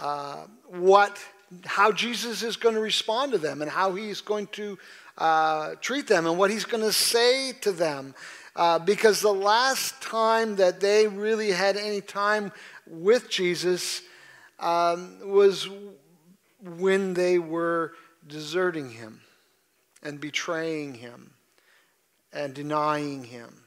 uh, 0.00 0.44
what, 0.66 1.16
how 1.64 1.92
Jesus 1.92 2.42
is 2.42 2.56
going 2.56 2.74
to 2.74 2.80
respond 2.80 3.30
to 3.30 3.38
them 3.38 3.62
and 3.62 3.70
how 3.70 3.94
he's 3.94 4.20
going 4.20 4.48
to 4.48 4.76
uh, 5.18 5.76
treat 5.80 6.08
them 6.08 6.26
and 6.26 6.36
what 6.36 6.50
he's 6.50 6.64
going 6.64 6.82
to 6.82 6.92
say 6.92 7.52
to 7.60 7.70
them. 7.70 8.12
Uh, 8.56 8.80
because 8.80 9.20
the 9.20 9.32
last 9.32 10.02
time 10.02 10.56
that 10.56 10.80
they 10.80 11.06
really 11.06 11.52
had 11.52 11.76
any 11.76 12.00
time 12.00 12.50
with 12.88 13.30
Jesus 13.30 14.02
um, 14.58 15.20
was 15.22 15.68
when 16.60 17.14
they 17.14 17.38
were 17.38 17.92
deserting 18.26 18.90
him 18.90 19.20
and 20.02 20.20
betraying 20.20 20.94
him 20.94 21.34
and 22.32 22.52
denying 22.52 23.22
him. 23.22 23.62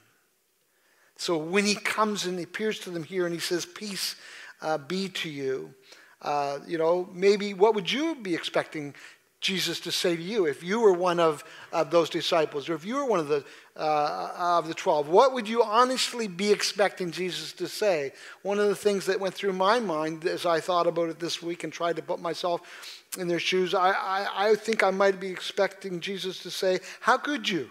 So 1.20 1.36
when 1.36 1.66
he 1.66 1.76
comes 1.76 2.26
and 2.26 2.40
appears 2.40 2.80
to 2.80 2.92
them 2.92 3.04
here 3.04 3.26
and 3.26 3.34
he 3.36 3.42
says, 3.42 3.66
Peace 3.66 4.16
uh, 4.62 4.78
be 4.78 5.10
to 5.10 5.30
you, 5.30 5.74
uh, 6.22 6.60
you 6.66 6.78
know, 6.78 7.10
maybe 7.12 7.54
what 7.54 7.76
would 7.76 7.92
you 7.92 8.16
be 8.16 8.34
expecting 8.34 8.96
Jesus 9.42 9.82
to 9.82 9.92
say 9.92 10.16
to 10.16 10.22
you 10.22 10.46
if 10.46 10.64
you 10.64 10.80
were 10.80 10.94
one 10.94 11.20
of, 11.20 11.44
of 11.74 11.92
those 11.92 12.10
disciples 12.10 12.70
or 12.70 12.74
if 12.74 12.86
you 12.86 12.96
were 12.96 13.06
one 13.06 13.20
of 13.20 13.28
the, 13.28 13.44
uh, 13.76 14.32
of 14.38 14.70
the 14.70 14.74
12? 14.74 15.10
What 15.10 15.34
would 15.34 15.50
you 15.50 15.62
honestly 15.62 16.30
be 16.30 16.54
expecting 16.54 17.12
Jesus 17.12 17.52
to 17.54 17.68
say? 17.68 18.14
One 18.42 18.58
of 18.58 18.70
the 18.70 18.76
things 18.76 19.06
that 19.08 19.20
went 19.20 19.34
through 19.34 19.54
my 19.54 19.82
mind 19.82 20.26
as 20.26 20.46
I 20.46 20.62
thought 20.62 20.88
about 20.88 21.10
it 21.10 21.20
this 21.20 21.44
week 21.44 21.66
and 21.66 21.74
tried 21.74 21.98
to 21.98 22.02
put 22.02 22.22
myself 22.22 22.62
in 23.18 23.28
their 23.28 23.40
shoes, 23.40 23.74
I, 23.74 23.92
I, 23.92 24.52
I 24.52 24.56
think 24.56 24.84
I 24.84 24.92
might 24.92 25.20
be 25.20 25.28
expecting 25.28 26.00
Jesus 26.00 26.42
to 26.44 26.50
say, 26.50 26.80
How 27.02 27.18
could 27.18 27.50
you? 27.50 27.70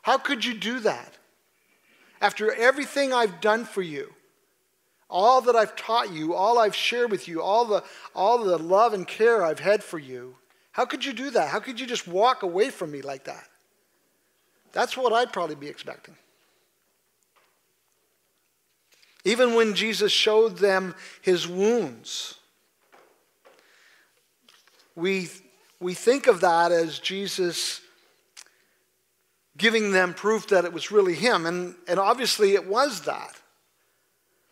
How 0.00 0.16
could 0.16 0.42
you 0.42 0.54
do 0.54 0.80
that? 0.80 1.18
After 2.24 2.54
everything 2.54 3.12
I've 3.12 3.42
done 3.42 3.66
for 3.66 3.82
you, 3.82 4.10
all 5.10 5.42
that 5.42 5.54
I've 5.54 5.76
taught 5.76 6.10
you, 6.10 6.32
all 6.32 6.58
I've 6.58 6.74
shared 6.74 7.10
with 7.10 7.28
you, 7.28 7.42
all 7.42 7.66
the, 7.66 7.84
all 8.14 8.42
the 8.42 8.56
love 8.56 8.94
and 8.94 9.06
care 9.06 9.44
I've 9.44 9.60
had 9.60 9.84
for 9.84 9.98
you, 9.98 10.34
how 10.72 10.86
could 10.86 11.04
you 11.04 11.12
do 11.12 11.28
that? 11.32 11.50
How 11.50 11.60
could 11.60 11.78
you 11.78 11.86
just 11.86 12.08
walk 12.08 12.42
away 12.42 12.70
from 12.70 12.92
me 12.92 13.02
like 13.02 13.24
that? 13.24 13.46
That's 14.72 14.96
what 14.96 15.12
I'd 15.12 15.34
probably 15.34 15.54
be 15.54 15.68
expecting. 15.68 16.16
Even 19.26 19.54
when 19.54 19.74
Jesus 19.74 20.10
showed 20.10 20.56
them 20.56 20.94
his 21.20 21.46
wounds, 21.46 22.38
we, 24.96 25.28
we 25.78 25.92
think 25.92 26.26
of 26.26 26.40
that 26.40 26.72
as 26.72 26.98
Jesus 26.98 27.82
giving 29.56 29.92
them 29.92 30.14
proof 30.14 30.48
that 30.48 30.64
it 30.64 30.72
was 30.72 30.90
really 30.90 31.14
him. 31.14 31.46
And, 31.46 31.74
and 31.86 31.98
obviously 31.98 32.54
it 32.54 32.66
was 32.66 33.02
that. 33.02 33.40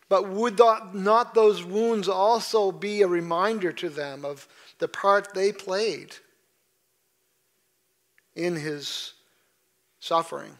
But 0.09 0.29
would 0.29 0.59
not 0.93 1.33
those 1.33 1.63
wounds 1.63 2.07
also 2.07 2.71
be 2.71 3.01
a 3.01 3.07
reminder 3.07 3.71
to 3.73 3.89
them 3.89 4.25
of 4.25 4.47
the 4.79 4.87
part 4.87 5.33
they 5.33 5.51
played 5.51 6.15
in 8.35 8.55
his 8.55 9.13
suffering? 9.99 10.51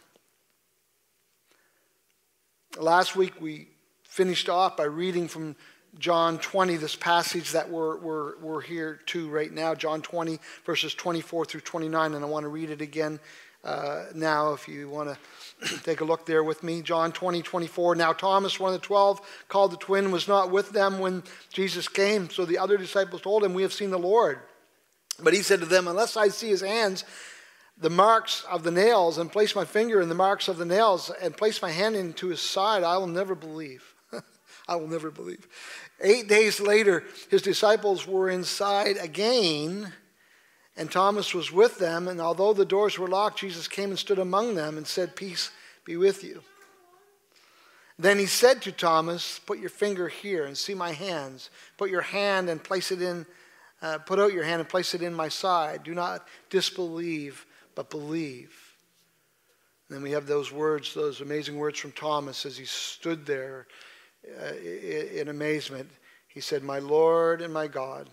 Last 2.76 3.14
week 3.14 3.40
we 3.40 3.68
finished 4.02 4.48
off 4.48 4.76
by 4.76 4.84
reading 4.84 5.28
from 5.28 5.54
John 5.98 6.38
20, 6.38 6.76
this 6.76 6.96
passage 6.96 7.52
that 7.52 7.70
we're, 7.70 7.96
we're, 7.98 8.38
we're 8.38 8.60
here 8.60 9.00
to 9.06 9.28
right 9.28 9.52
now, 9.52 9.76
John 9.76 10.02
20, 10.02 10.40
verses 10.66 10.92
24 10.94 11.44
through 11.44 11.60
29, 11.60 12.14
and 12.14 12.24
I 12.24 12.26
want 12.26 12.42
to 12.42 12.48
read 12.48 12.70
it 12.70 12.80
again 12.80 13.20
uh, 13.64 14.04
now 14.14 14.52
if 14.52 14.68
you 14.68 14.88
want 14.88 15.16
to 15.66 15.82
take 15.82 16.00
a 16.00 16.04
look 16.04 16.26
there 16.26 16.44
with 16.44 16.62
me. 16.62 16.82
John 16.82 17.12
20, 17.12 17.42
24. 17.42 17.94
Now 17.94 18.12
Thomas, 18.12 18.60
one 18.60 18.74
of 18.74 18.80
the 18.80 18.86
twelve, 18.86 19.20
called 19.48 19.72
the 19.72 19.76
twin, 19.78 20.10
was 20.10 20.28
not 20.28 20.50
with 20.50 20.70
them 20.70 20.98
when 20.98 21.22
Jesus 21.52 21.88
came. 21.88 22.28
So 22.30 22.44
the 22.44 22.58
other 22.58 22.76
disciples 22.76 23.22
told 23.22 23.42
him, 23.42 23.54
We 23.54 23.62
have 23.62 23.72
seen 23.72 23.90
the 23.90 23.98
Lord. 23.98 24.40
But 25.22 25.32
he 25.32 25.42
said 25.42 25.60
to 25.60 25.66
them, 25.66 25.88
Unless 25.88 26.16
I 26.16 26.28
see 26.28 26.48
his 26.48 26.60
hands, 26.60 27.04
the 27.78 27.90
marks 27.90 28.44
of 28.50 28.62
the 28.62 28.70
nails, 28.70 29.18
and 29.18 29.32
place 29.32 29.56
my 29.56 29.64
finger 29.64 30.00
in 30.00 30.08
the 30.08 30.14
marks 30.14 30.48
of 30.48 30.58
the 30.58 30.64
nails, 30.64 31.10
and 31.22 31.36
place 31.36 31.60
my 31.62 31.70
hand 31.70 31.96
into 31.96 32.28
his 32.28 32.40
side, 32.40 32.82
I 32.82 32.98
will 32.98 33.06
never 33.06 33.34
believe. 33.34 33.94
I 34.68 34.76
will 34.76 34.88
never 34.88 35.10
believe. 35.10 35.48
Eight 36.00 36.28
days 36.28 36.60
later, 36.60 37.04
his 37.30 37.42
disciples 37.42 38.06
were 38.06 38.28
inside 38.28 38.96
again, 38.96 39.92
and 40.76 40.90
Thomas 40.90 41.34
was 41.34 41.52
with 41.52 41.78
them. 41.78 42.08
And 42.08 42.20
although 42.20 42.52
the 42.52 42.64
doors 42.64 42.98
were 42.98 43.08
locked, 43.08 43.38
Jesus 43.38 43.68
came 43.68 43.90
and 43.90 43.98
stood 43.98 44.18
among 44.18 44.54
them 44.54 44.76
and 44.76 44.86
said, 44.86 45.16
Peace 45.16 45.50
be 45.84 45.96
with 45.96 46.24
you. 46.24 46.42
Then 47.98 48.18
he 48.18 48.26
said 48.26 48.62
to 48.62 48.72
Thomas, 48.72 49.38
Put 49.38 49.58
your 49.58 49.70
finger 49.70 50.08
here 50.08 50.44
and 50.44 50.58
see 50.58 50.74
my 50.74 50.92
hands. 50.92 51.50
Put 51.76 51.90
your 51.90 52.00
hand 52.00 52.48
and 52.48 52.62
place 52.62 52.90
it 52.90 53.00
in, 53.00 53.24
uh, 53.82 53.98
put 53.98 54.18
out 54.18 54.32
your 54.32 54.44
hand 54.44 54.60
and 54.60 54.68
place 54.68 54.94
it 54.94 55.02
in 55.02 55.14
my 55.14 55.28
side. 55.28 55.84
Do 55.84 55.94
not 55.94 56.26
disbelieve, 56.50 57.46
but 57.74 57.90
believe. 57.90 58.52
And 59.88 59.96
then 59.96 60.02
we 60.02 60.10
have 60.12 60.26
those 60.26 60.50
words, 60.50 60.92
those 60.94 61.20
amazing 61.20 61.56
words 61.56 61.78
from 61.78 61.92
Thomas 61.92 62.46
as 62.46 62.56
he 62.56 62.64
stood 62.64 63.26
there 63.26 63.68
uh, 64.42 64.54
in 64.54 65.28
amazement. 65.28 65.88
He 66.26 66.40
said, 66.40 66.64
My 66.64 66.80
Lord 66.80 67.42
and 67.42 67.52
my 67.54 67.68
God. 67.68 68.08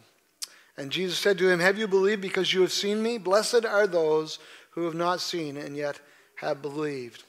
And 0.78 0.92
Jesus 0.92 1.18
said 1.18 1.38
to 1.38 1.50
him, 1.50 1.60
Have 1.60 1.78
you 1.78 1.88
believed 1.88 2.22
because 2.22 2.54
you 2.54 2.62
have 2.62 2.72
seen 2.72 3.04
me? 3.04 3.18
Blessed 3.18 3.66
are 3.66 3.88
those 3.88 4.40
who 4.72 4.86
have 4.86 4.96
not 4.96 5.22
seen 5.22 5.58
and 5.58 5.76
yet 5.76 6.00
have 6.36 6.62
believed. 6.62 7.24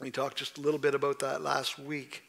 We 0.00 0.10
talked 0.10 0.38
just 0.38 0.58
a 0.58 0.62
little 0.62 0.80
bit 0.80 0.94
about 0.94 1.18
that 1.20 1.42
last 1.42 1.78
week. 1.78 2.22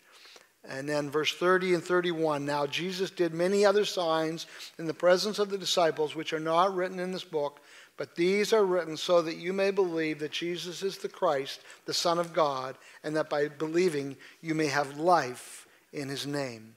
And 0.68 0.88
then 0.88 1.10
verse 1.10 1.34
30 1.34 1.74
and 1.76 1.84
31 1.84 2.46
Now 2.46 2.68
Jesus 2.68 3.10
did 3.10 3.34
many 3.34 3.66
other 3.66 3.86
signs 3.86 4.46
in 4.78 4.86
the 4.86 4.94
presence 4.94 5.40
of 5.40 5.50
the 5.50 5.58
disciples, 5.58 6.16
which 6.16 6.34
are 6.34 6.40
not 6.40 6.76
written 6.76 7.00
in 7.00 7.12
this 7.12 7.24
book, 7.24 7.60
but 7.98 8.16
these 8.16 8.54
are 8.54 8.66
written 8.66 8.98
so 8.98 9.22
that 9.22 9.38
you 9.38 9.54
may 9.54 9.72
believe 9.72 10.20
that 10.20 10.32
Jesus 10.32 10.84
is 10.84 10.98
the 10.98 11.10
Christ, 11.10 11.62
the 11.86 11.94
Son 11.94 12.20
of 12.20 12.34
God, 12.34 12.78
and 13.04 13.16
that 13.16 13.30
by 13.30 13.48
believing 13.48 14.18
you 14.42 14.54
may 14.54 14.68
have 14.68 14.98
life 14.98 15.68
in 15.94 16.10
his 16.10 16.28
name. 16.28 16.76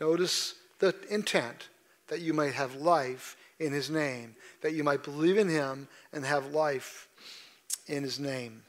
Notice 0.00 0.54
the 0.78 0.94
intent 1.10 1.68
that 2.08 2.20
you 2.20 2.32
might 2.32 2.54
have 2.54 2.74
life 2.76 3.36
in 3.58 3.72
his 3.72 3.90
name, 3.90 4.34
that 4.60 4.74
you 4.74 4.84
might 4.84 5.02
believe 5.02 5.38
in 5.38 5.48
him 5.48 5.88
and 6.12 6.24
have 6.24 6.52
life 6.52 7.08
in 7.86 8.02
his 8.02 8.18
name. 8.18 8.62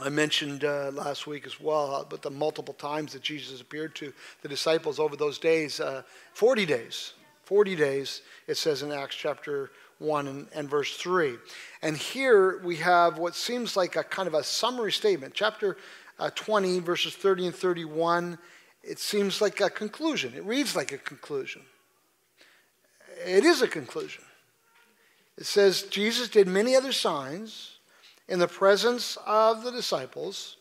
I 0.00 0.10
mentioned 0.10 0.64
uh, 0.64 0.90
last 0.92 1.26
week 1.26 1.46
as 1.46 1.58
well, 1.58 2.06
but 2.08 2.20
the 2.20 2.30
multiple 2.30 2.74
times 2.74 3.14
that 3.14 3.22
Jesus 3.22 3.60
appeared 3.60 3.94
to 3.96 4.12
the 4.42 4.48
disciples 4.48 4.98
over 4.98 5.16
those 5.16 5.38
days 5.38 5.80
uh, 5.80 6.02
40 6.34 6.66
days. 6.66 7.14
40 7.44 7.76
days, 7.76 8.22
it 8.46 8.56
says 8.56 8.82
in 8.82 8.92
Acts 8.92 9.16
chapter 9.16 9.70
1 9.98 10.26
and, 10.26 10.48
and, 10.54 10.68
verse 10.68 10.96
3. 10.96 11.36
And 11.80 11.96
here 11.96 12.60
we 12.62 12.76
have 12.76 13.18
what 13.18 13.34
seems 13.34 13.76
like 13.76 13.96
a 13.96 14.02
kind 14.02 14.26
of 14.26 14.34
a 14.34 14.42
summary 14.42 14.92
statement. 14.92 15.32
Chapter 15.32 15.78
uh, 16.18 16.30
20, 16.34 16.80
verses 16.80 17.14
30 17.14 17.46
and 17.46 17.54
31 17.54 18.38
it 18.86 18.98
seems 18.98 19.40
like 19.40 19.60
a 19.60 19.68
conclusion. 19.68 20.32
It 20.34 20.44
reads 20.44 20.76
like 20.76 20.92
a 20.92 20.98
conclusion. 20.98 21.62
It 23.24 23.44
is 23.44 23.62
a 23.62 23.68
conclusion. 23.68 24.24
It 25.38 25.46
says 25.46 25.82
Jesus 25.82 26.28
did 26.28 26.48
many 26.48 26.74
other 26.74 26.92
signs 26.92 27.78
in 28.28 28.38
the 28.38 28.48
presence 28.48 29.16
of 29.26 29.62
the 29.62 29.70
disciples, 29.70 30.56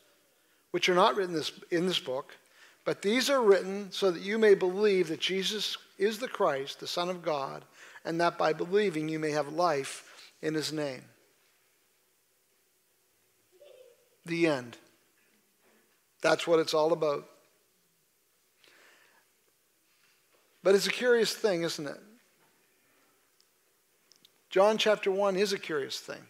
which 0.71 0.89
are 0.89 0.95
not 0.95 1.15
written 1.15 1.33
this, 1.33 1.51
in 1.71 1.87
this 1.87 1.99
book, 1.99 2.35
but 2.83 3.01
these 3.01 3.29
are 3.29 3.41
written 3.41 3.91
so 3.91 4.11
that 4.11 4.21
you 4.21 4.37
may 4.37 4.53
believe 4.53 5.07
that 5.07 5.19
Jesus 5.19 5.77
is 5.97 6.19
the 6.19 6.27
Christ, 6.27 6.79
the 6.79 6.87
Son 6.87 7.09
of 7.09 7.23
God, 7.23 7.63
and 8.03 8.21
that 8.21 8.37
by 8.37 8.53
believing 8.53 9.09
you 9.09 9.17
may 9.17 9.31
have 9.31 9.53
life 9.53 10.29
in 10.41 10.53
his 10.53 10.71
name. 10.71 11.01
The 14.25 14.47
end. 14.47 14.77
That's 16.21 16.45
what 16.45 16.59
it's 16.59 16.73
all 16.73 16.93
about. 16.93 17.25
But 20.63 20.75
it's 20.75 20.87
a 20.87 20.91
curious 20.91 21.33
thing, 21.33 21.63
isn't 21.63 21.87
it? 21.87 21.99
John 24.55 24.77
chapter 24.77 25.11
1 25.11 25.35
is 25.35 25.51
a 25.51 25.59
curious 25.59 25.99
thing. 25.99 26.21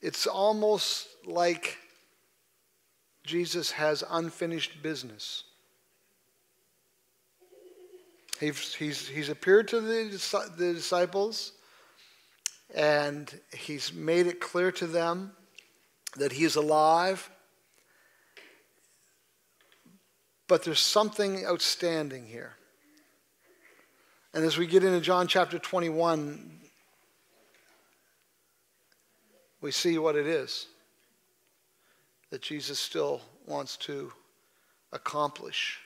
It's 0.00 0.28
almost 0.28 1.08
like 1.26 1.76
Jesus 3.24 3.72
has 3.72 4.04
unfinished 4.08 4.80
business. 4.80 5.42
He's, 8.38 8.72
he's, 8.74 9.08
he's 9.08 9.28
appeared 9.28 9.66
to 9.66 9.80
the, 9.80 10.04
the 10.56 10.72
disciples 10.74 11.50
and 12.72 13.40
he's 13.52 13.92
made 13.92 14.28
it 14.28 14.38
clear 14.38 14.70
to 14.70 14.86
them 14.86 15.32
that 16.16 16.30
he's 16.30 16.54
alive 16.54 17.28
But 20.46 20.62
there's 20.62 20.80
something 20.80 21.44
outstanding 21.44 22.26
here. 22.26 22.57
And 24.38 24.46
as 24.46 24.56
we 24.56 24.68
get 24.68 24.84
into 24.84 25.00
John 25.00 25.26
chapter 25.26 25.58
21, 25.58 26.60
we 29.60 29.72
see 29.72 29.98
what 29.98 30.14
it 30.14 30.28
is 30.28 30.68
that 32.30 32.40
Jesus 32.40 32.78
still 32.78 33.20
wants 33.48 33.76
to 33.78 34.12
accomplish. 34.92 35.80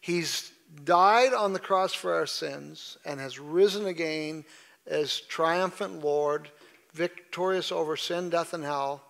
He's 0.00 0.50
died 0.84 1.34
on 1.34 1.52
the 1.52 1.58
cross 1.58 1.92
for 1.92 2.14
our 2.14 2.24
sins 2.24 2.96
and 3.04 3.20
has 3.20 3.38
risen 3.38 3.84
again 3.84 4.46
as 4.86 5.20
triumphant 5.20 6.02
Lord, 6.02 6.48
victorious 6.94 7.70
over 7.70 7.98
sin, 7.98 8.30
death, 8.30 8.54
and 8.54 8.64
hell, 8.64 9.02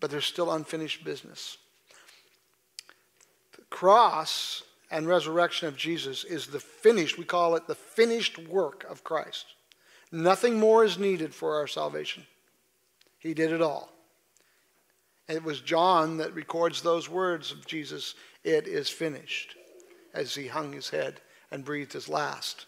but 0.00 0.10
there's 0.10 0.26
still 0.26 0.52
unfinished 0.52 1.02
business 1.02 1.56
The 3.56 3.64
cross 3.70 4.64
and 4.90 5.06
resurrection 5.06 5.68
of 5.68 5.76
Jesus 5.76 6.24
is 6.24 6.46
the 6.46 6.60
finished, 6.60 7.18
we 7.18 7.24
call 7.24 7.56
it 7.56 7.66
the 7.66 7.74
finished 7.74 8.38
work 8.38 8.84
of 8.88 9.04
Christ. 9.04 9.46
Nothing 10.12 10.58
more 10.58 10.84
is 10.84 10.98
needed 10.98 11.34
for 11.34 11.56
our 11.56 11.66
salvation. 11.66 12.24
He 13.18 13.34
did 13.34 13.52
it 13.52 13.60
all. 13.60 13.92
And 15.28 15.36
it 15.36 15.42
was 15.42 15.60
John 15.60 16.18
that 16.18 16.34
records 16.34 16.82
those 16.82 17.08
words 17.08 17.50
of 17.50 17.66
Jesus, 17.66 18.14
it 18.44 18.68
is 18.68 18.88
finished, 18.88 19.56
as 20.14 20.34
he 20.34 20.46
hung 20.46 20.72
his 20.72 20.90
head 20.90 21.20
and 21.50 21.64
breathed 21.64 21.92
his 21.92 22.08
last. 22.08 22.66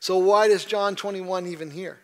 So, 0.00 0.16
why 0.18 0.48
does 0.48 0.64
John 0.64 0.96
21 0.96 1.46
even 1.46 1.70
here? 1.70 1.98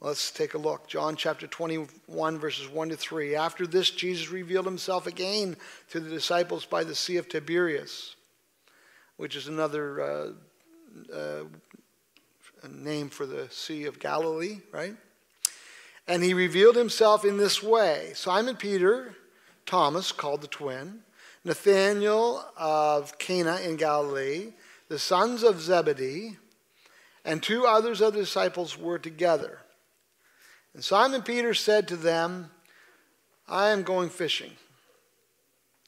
Let's 0.00 0.30
take 0.30 0.52
a 0.52 0.58
look. 0.58 0.88
John 0.88 1.16
chapter 1.16 1.46
21, 1.46 2.38
verses 2.38 2.68
1 2.68 2.90
to 2.90 2.96
3. 2.96 3.34
After 3.34 3.66
this, 3.66 3.90
Jesus 3.90 4.30
revealed 4.30 4.66
himself 4.66 5.06
again 5.06 5.56
to 5.90 6.00
the 6.00 6.10
disciples 6.10 6.66
by 6.66 6.84
the 6.84 6.94
Sea 6.94 7.16
of 7.16 7.30
Tiberias, 7.30 8.14
which 9.16 9.34
is 9.34 9.48
another 9.48 10.02
uh, 10.02 10.32
uh, 11.14 11.44
name 12.70 13.08
for 13.08 13.24
the 13.24 13.48
Sea 13.50 13.84
of 13.84 13.98
Galilee, 13.98 14.58
right? 14.70 14.94
And 16.06 16.22
he 16.22 16.34
revealed 16.34 16.76
himself 16.76 17.24
in 17.24 17.38
this 17.38 17.62
way 17.62 18.12
Simon 18.14 18.56
Peter, 18.56 19.14
Thomas, 19.64 20.12
called 20.12 20.42
the 20.42 20.46
twin, 20.46 21.00
Nathanael 21.42 22.44
of 22.58 23.16
Cana 23.16 23.56
in 23.64 23.76
Galilee, 23.76 24.52
the 24.88 24.98
sons 24.98 25.42
of 25.42 25.62
Zebedee, 25.62 26.36
and 27.24 27.42
two 27.42 27.64
others 27.64 28.02
of 28.02 28.12
the 28.12 28.20
disciples 28.20 28.76
were 28.76 28.98
together. 28.98 29.60
And 30.76 30.84
Simon 30.84 31.22
Peter 31.22 31.54
said 31.54 31.88
to 31.88 31.96
them, 31.96 32.50
I 33.48 33.70
am 33.70 33.82
going 33.82 34.10
fishing. 34.10 34.52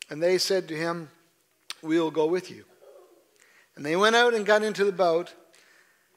And 0.09 0.23
they 0.23 0.39
said 0.39 0.67
to 0.69 0.75
him, 0.75 1.11
We 1.83 2.01
will 2.01 2.11
go 2.11 2.25
with 2.25 2.51
you. 2.51 2.65
And 3.77 3.85
they 3.85 3.97
went 3.97 4.17
out 4.17 4.33
and 4.33 4.47
got 4.47 4.63
into 4.63 4.87
the 4.87 4.93
boat, 4.93 5.35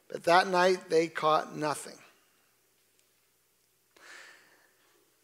but 0.08 0.24
that 0.24 0.48
night 0.48 0.90
they 0.90 1.10
caught 1.10 1.54
nothing. 1.54 1.98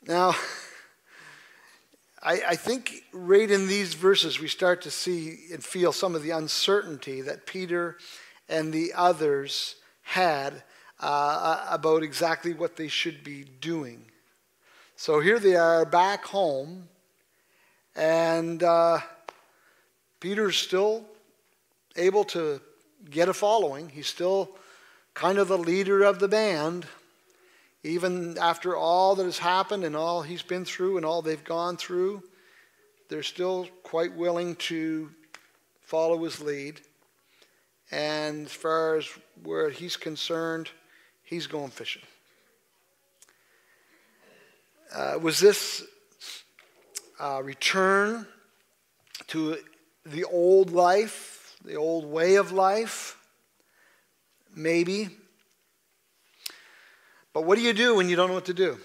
Now, 0.05 0.35
I, 2.21 2.41
I, 2.49 2.55
think 2.57 3.05
right 3.13 3.49
in 3.49 3.69
these 3.69 3.93
verses 3.93 4.41
we 4.41 4.49
start 4.49 4.81
to 4.81 4.91
see 4.91 5.45
and 5.53 5.63
feel 5.63 5.93
some 5.93 6.15
of 6.15 6.21
the 6.21 6.31
uncertainty 6.31 7.21
that 7.21 7.45
Peter 7.45 7.97
and 8.49 8.73
the 8.73 8.91
others 8.93 9.75
had 10.01 10.63
uh, 10.99 11.65
about 11.69 12.03
exactly 12.03 12.53
what 12.53 12.75
they 12.75 12.87
should 12.87 13.23
be 13.23 13.45
doing. 13.61 14.03
So 14.95 15.19
here 15.19 15.39
they 15.39 15.55
are 15.55 15.85
back 15.85 16.25
home, 16.25 16.87
and 17.95 18.63
uh, 18.63 18.99
Peter's 20.19 20.57
still 20.57 21.05
able 21.95 22.23
to 22.25 22.59
get 23.09 23.29
a 23.29 23.33
following. 23.33 23.89
He's 23.89 24.07
still 24.07 24.55
kind 25.13 25.37
of 25.37 25.47
the 25.47 25.57
leader 25.57 26.03
of 26.03 26.19
the 26.19 26.27
band, 26.27 26.85
even 27.83 28.37
after 28.37 28.75
all 28.75 29.15
that 29.15 29.23
has 29.23 29.37
happened 29.37 29.83
and 29.83 29.95
all 29.95 30.21
he's 30.21 30.41
been 30.41 30.65
through 30.65 30.97
and 30.97 31.05
all 31.05 31.21
they've 31.21 31.43
gone 31.43 31.77
through, 31.77 32.21
they're 33.09 33.23
still 33.23 33.67
quite 33.83 34.15
willing 34.15 34.55
to 34.55 35.09
follow 35.81 36.23
his 36.23 36.41
lead. 36.41 36.81
And 37.89 38.47
as 38.47 38.51
far 38.51 38.97
as 38.97 39.07
where 39.43 39.69
he's 39.69 39.95
concerned, 39.95 40.69
he's 41.27 41.45
going 41.45 41.69
fishing. 41.69 42.01
Uh, 44.95 45.19
was 45.21 45.39
this 45.39 45.83
uh, 47.19 47.41
return 47.43 48.25
to 49.27 49.57
the 50.05 50.23
old 50.23 50.71
life, 50.71 51.57
the 51.65 51.75
old 51.75 52.05
way 52.05 52.35
of 52.35 52.53
life? 52.53 53.17
Maybe. 54.55 55.09
But 57.33 57.43
what 57.43 57.57
do 57.57 57.61
you 57.61 57.73
do 57.73 57.95
when 57.95 58.07
you 58.07 58.15
don't 58.15 58.29
know 58.29 58.35
what 58.35 58.45
to 58.45 58.53
do? 58.53 58.77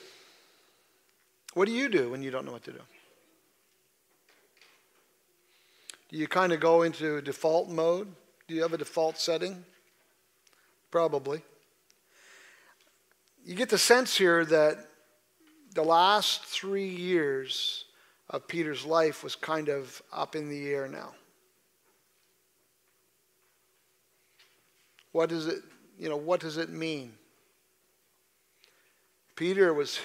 What 1.55 1.67
do 1.67 1.73
you 1.73 1.89
do 1.89 2.11
when 2.11 2.23
you 2.23 2.31
don't 2.31 2.45
know 2.45 2.53
what 2.53 2.65
to 2.65 2.73
do? 2.73 2.81
Do 6.11 6.19
you 6.19 6.27
kind 6.27 6.53
of 6.53 6.61
go 6.61 6.83
into 6.83 7.23
default 7.23 7.69
mode? 7.69 8.09
Do 8.49 8.55
you 8.55 8.63
have 8.63 8.73
a 8.73 8.79
default 8.79 9.17
setting? 9.17 9.65
Probably. 10.91 11.43
You 13.45 13.57
get 13.57 13.71
the 13.71 13.79
sense 13.79 14.17
here 14.17 14.45
that 14.45 14.79
the 15.75 15.83
last 15.83 16.45
three 16.45 16.89
years 16.89 17.87
of 18.31 18.47
Peter's 18.47 18.85
life 18.85 19.25
was 19.25 19.35
kind 19.35 19.69
of 19.69 20.01
up 20.13 20.37
in 20.37 20.49
the 20.49 20.69
air 20.71 20.87
now. 20.87 21.13
What 25.11 25.29
does 25.29 25.47
it, 25.49 25.59
you 25.99 26.09
know, 26.09 26.17
what 26.17 26.41
does 26.41 26.57
it 26.57 26.71
mean? 26.71 27.15
Peter 29.35 29.75
was 29.75 29.99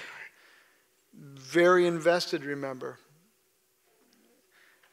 very 1.14 1.86
invested, 1.86 2.44
remember. 2.44 2.98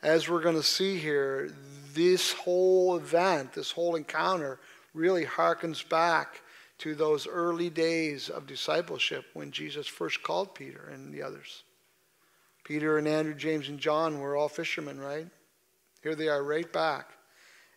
As 0.03 0.29
we're 0.29 0.41
going 0.41 0.55
to 0.55 0.63
see 0.63 0.97
here, 0.97 1.51
this 1.93 2.31
whole 2.31 2.95
event, 2.95 3.53
this 3.53 3.71
whole 3.71 3.95
encounter, 3.95 4.59
really 4.93 5.25
harkens 5.25 5.87
back 5.87 6.41
to 6.79 6.95
those 6.95 7.27
early 7.27 7.69
days 7.69 8.29
of 8.29 8.47
discipleship 8.47 9.25
when 9.33 9.51
Jesus 9.51 9.87
first 9.87 10.23
called 10.23 10.55
Peter 10.55 10.89
and 10.91 11.13
the 11.13 11.21
others. 11.21 11.63
Peter 12.63 12.97
and 12.97 13.07
Andrew, 13.07 13.35
James, 13.35 13.69
and 13.69 13.79
John 13.79 14.19
were 14.19 14.35
all 14.35 14.49
fishermen, 14.49 14.99
right? 14.99 15.27
Here 16.01 16.15
they 16.15 16.27
are 16.27 16.43
right 16.43 16.71
back. 16.71 17.11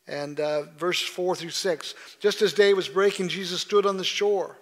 And 0.06 0.40
uh, 0.40 0.62
verse 0.76 1.02
4 1.02 1.36
through 1.36 1.50
6 1.50 1.94
just 2.18 2.42
as 2.42 2.52
day 2.52 2.72
was 2.74 2.88
breaking, 2.88 3.28
Jesus 3.28 3.60
stood 3.60 3.86
on 3.86 3.98
the 3.98 4.04
shore. 4.04 4.56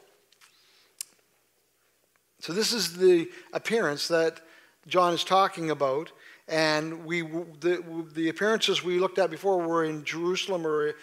So, 2.40 2.52
this 2.52 2.72
is 2.72 2.96
the 2.96 3.28
appearance 3.52 4.08
that 4.08 4.40
John 4.86 5.14
is 5.14 5.24
talking 5.24 5.70
about. 5.70 6.12
And 6.48 7.04
we, 7.04 7.22
the, 7.22 8.06
the 8.12 8.28
appearances 8.28 8.84
we 8.84 9.00
looked 9.00 9.18
at 9.18 9.30
before 9.30 9.58
were 9.58 9.84
in 9.84 10.04
Jerusalem 10.04 10.64
or 10.64 10.94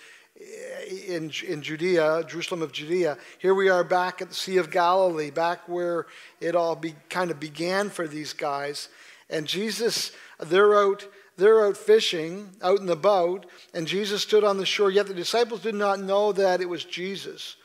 in, 1.08 1.32
in 1.48 1.62
Judea, 1.62 2.24
Jerusalem 2.28 2.62
of 2.62 2.72
Judea. 2.72 3.18
Here 3.40 3.54
we 3.54 3.70
are 3.70 3.84
back 3.84 4.22
at 4.22 4.30
the 4.30 4.36
Sea 4.36 4.58
of 4.58 4.72
Galilee, 4.72 5.30
back 5.30 5.68
where 5.68 6.08
it 6.40 6.56
all 6.56 6.76
be, 6.76 6.96
kind 7.10 7.32
of 7.32 7.40
began 7.40 7.90
for 7.90 8.08
these 8.08 8.34
guys. 8.34 8.90
And 9.30 9.48
Jesus, 9.48 10.12
they're 10.40 10.76
out, 10.76 11.08
they're 11.38 11.66
out 11.66 11.78
fishing, 11.78 12.50
out 12.62 12.80
in 12.80 12.86
the 12.86 12.96
boat, 12.96 13.46
and 13.74 13.88
Jesus 13.88 14.22
stood 14.22 14.44
on 14.44 14.58
the 14.58 14.66
shore. 14.66 14.92
Yet 14.92 15.08
the 15.08 15.14
disciples 15.14 15.62
did 15.62 15.76
not 15.76 16.00
know 16.00 16.32
that 16.34 16.62
it 16.62 16.70
was 16.70 16.84
Jesus. 16.84 17.56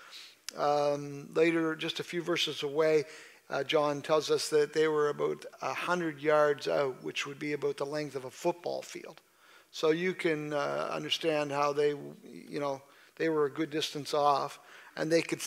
Um, 0.56 1.28
later, 1.34 1.76
just 1.76 2.00
a 2.00 2.04
few 2.04 2.22
verses 2.22 2.62
away, 2.62 3.04
uh, 3.50 3.64
John 3.64 4.02
tells 4.02 4.30
us 4.30 4.48
that 4.50 4.72
they 4.72 4.88
were 4.88 5.08
about 5.08 5.44
100 5.60 6.20
yards 6.20 6.68
out, 6.68 7.02
which 7.02 7.26
would 7.26 7.38
be 7.38 7.52
about 7.52 7.76
the 7.76 7.86
length 7.86 8.14
of 8.14 8.24
a 8.24 8.30
football 8.30 8.82
field. 8.82 9.20
So 9.70 9.90
you 9.90 10.14
can 10.14 10.52
uh, 10.52 10.90
understand 10.92 11.52
how 11.52 11.72
they, 11.72 11.90
you 11.90 12.60
know, 12.60 12.82
they 13.16 13.28
were 13.28 13.46
a 13.46 13.50
good 13.50 13.70
distance 13.70 14.14
off, 14.14 14.58
and 14.96 15.10
they 15.10 15.22
could 15.22 15.40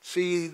see 0.00 0.50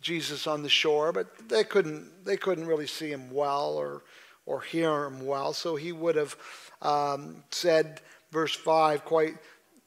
Jesus 0.00 0.46
on 0.46 0.62
the 0.62 0.68
shore, 0.68 1.12
but 1.12 1.48
they 1.48 1.64
couldn't, 1.64 2.24
they 2.24 2.36
couldn't 2.36 2.66
really 2.66 2.86
see 2.86 3.10
him 3.10 3.30
well 3.32 3.74
or, 3.74 4.04
or 4.44 4.60
hear 4.60 5.04
him 5.04 5.26
well. 5.26 5.52
So 5.52 5.74
he 5.76 5.92
would 5.92 6.16
have 6.16 6.36
um, 6.82 7.42
said, 7.50 8.00
verse 8.30 8.54
5, 8.54 9.04
quite 9.04 9.36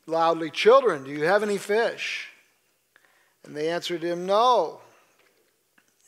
loudly, 0.08 0.50
Children, 0.50 1.04
do 1.04 1.12
you 1.12 1.24
have 1.24 1.44
any 1.44 1.58
fish? 1.58 2.28
And 3.46 3.56
they 3.56 3.70
answered 3.70 4.04
him, 4.04 4.26
No. 4.26 4.82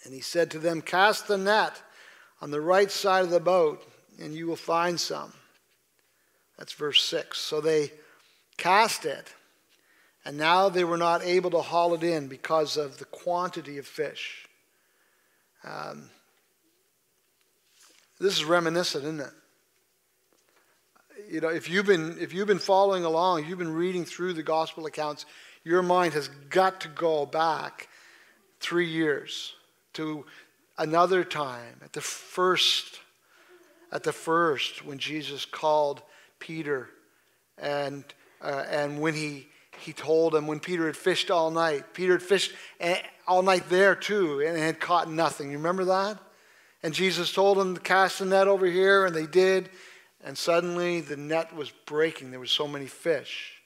And 0.04 0.14
he 0.14 0.22
said 0.22 0.52
to 0.52 0.60
them, 0.60 0.82
Cast 0.82 1.28
the 1.28 1.38
net 1.38 1.82
on 2.42 2.52
the 2.52 2.62
right 2.62 2.92
side 2.92 3.24
of 3.24 3.30
the 3.30 3.40
boat, 3.40 3.88
and 4.20 4.34
you 4.34 4.48
will 4.48 4.56
find 4.56 5.00
some. 5.00 5.32
That's 6.62 6.74
verse 6.74 7.04
6. 7.06 7.40
So 7.40 7.60
they 7.60 7.92
cast 8.56 9.06
it, 9.06 9.34
and 10.24 10.38
now 10.38 10.70
they 10.70 10.84
were 10.84 10.96
not 10.96 11.24
able 11.24 11.50
to 11.50 11.62
haul 11.62 11.96
it 11.96 12.04
in 12.04 12.28
because 12.28 12.78
of 12.78 13.00
the 13.00 13.06
quantity 13.06 13.80
of 13.80 13.88
fish. 13.88 14.48
Um, 15.64 16.12
this 18.20 18.36
is 18.38 18.46
reminiscent, 18.46 19.06
isn't 19.06 19.22
it? 19.22 19.34
You 21.32 21.42
know, 21.42 21.50
if 21.50 21.68
you've 21.68 21.88
been 21.88 22.18
if 22.20 22.32
you've 22.32 22.48
been 22.48 22.60
following 22.60 23.06
along, 23.06 23.48
you've 23.48 23.58
been 23.58 23.74
reading 23.74 24.06
through 24.06 24.34
the 24.34 24.44
gospel 24.44 24.86
accounts, 24.86 25.26
your 25.64 25.82
mind 25.82 26.14
has 26.14 26.28
got 26.28 26.82
to 26.82 26.90
go 26.90 27.26
back 27.26 27.88
three 28.60 28.88
years 28.88 29.56
to 29.94 30.28
another 30.78 31.24
time 31.24 31.82
at 31.84 31.94
the 31.94 32.02
first 32.02 33.00
at 33.92 34.04
the 34.04 34.14
first 34.14 34.86
when 34.86 35.00
Jesus 35.00 35.44
called 35.44 36.04
Peter 36.42 36.90
and 37.58 38.04
uh, 38.42 38.66
and 38.70 39.00
when 39.00 39.14
he 39.14 39.48
he 39.80 39.94
told 39.94 40.36
him 40.36 40.48
when 40.48 40.60
Peter 40.60 40.86
had 40.88 40.98
fished 40.98 41.32
all 41.32 41.50
night 41.50 41.94
Peter 41.94 42.14
had 42.14 42.22
fished 42.22 42.52
all 43.26 43.42
night 43.42 43.70
there 43.70 43.96
too 43.96 44.42
and 44.42 44.58
had 44.58 44.80
caught 44.80 45.10
nothing. 45.10 45.52
You 45.52 45.58
remember 45.58 45.86
that? 45.86 46.18
And 46.84 46.94
Jesus 46.94 47.32
told 47.32 47.58
him 47.58 47.76
to 47.76 47.82
cast 47.82 48.20
the 48.20 48.26
net 48.26 48.48
over 48.48 48.66
here 48.66 49.06
and 49.06 49.16
they 49.16 49.28
did 49.28 49.70
and 50.24 50.38
suddenly 50.38 51.00
the 51.00 51.16
net 51.16 51.56
was 51.56 51.72
breaking. 51.86 52.32
There 52.32 52.40
were 52.40 52.46
so 52.46 52.68
many 52.68 52.88
fish 52.88 53.61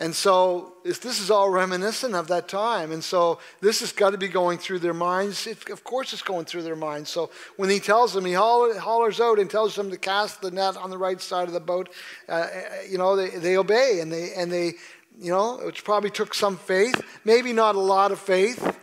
and 0.00 0.14
so 0.14 0.72
this 0.82 1.20
is 1.20 1.30
all 1.30 1.50
reminiscent 1.50 2.14
of 2.14 2.28
that 2.28 2.48
time. 2.48 2.90
And 2.90 3.04
so 3.04 3.38
this 3.60 3.80
has 3.80 3.92
got 3.92 4.10
to 4.10 4.18
be 4.18 4.28
going 4.28 4.56
through 4.56 4.78
their 4.78 4.94
minds. 4.94 5.46
Of 5.46 5.84
course, 5.84 6.14
it's 6.14 6.22
going 6.22 6.46
through 6.46 6.62
their 6.62 6.74
minds. 6.74 7.10
So 7.10 7.28
when 7.58 7.68
he 7.68 7.80
tells 7.80 8.14
them, 8.14 8.24
he 8.24 8.32
hollers 8.32 9.20
out 9.20 9.38
and 9.38 9.50
tells 9.50 9.76
them 9.76 9.90
to 9.90 9.98
cast 9.98 10.40
the 10.40 10.50
net 10.50 10.78
on 10.78 10.88
the 10.88 10.96
right 10.96 11.20
side 11.20 11.48
of 11.48 11.52
the 11.52 11.60
boat, 11.60 11.90
uh, 12.30 12.46
you 12.88 12.96
know, 12.96 13.14
they, 13.14 13.28
they 13.28 13.58
obey. 13.58 13.98
And 14.00 14.10
they, 14.10 14.32
and 14.32 14.50
they, 14.50 14.72
you 15.18 15.30
know, 15.30 15.60
which 15.66 15.84
probably 15.84 16.08
took 16.08 16.32
some 16.32 16.56
faith, 16.56 16.98
maybe 17.26 17.52
not 17.52 17.74
a 17.74 17.80
lot 17.80 18.10
of 18.10 18.18
faith. 18.18 18.78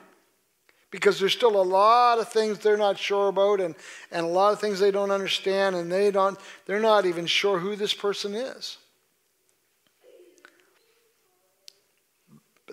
Because 0.91 1.19
there's 1.19 1.33
still 1.33 1.59
a 1.59 1.63
lot 1.63 2.19
of 2.19 2.31
things 2.31 2.59
they're 2.59 2.77
not 2.77 2.97
sure 2.99 3.29
about 3.29 3.59
and, 3.59 3.73
and 4.11 4.23
a 4.23 4.29
lot 4.29 4.53
of 4.53 4.61
things 4.61 4.79
they 4.79 4.91
don't 4.91 5.11
understand 5.11 5.75
and 5.75 5.91
they 5.91 6.11
don't, 6.11 6.37
they're 6.67 6.79
not 6.79 7.07
even 7.07 7.25
sure 7.25 7.57
who 7.57 7.75
this 7.75 7.93
person 7.93 8.35
is. 8.35 8.77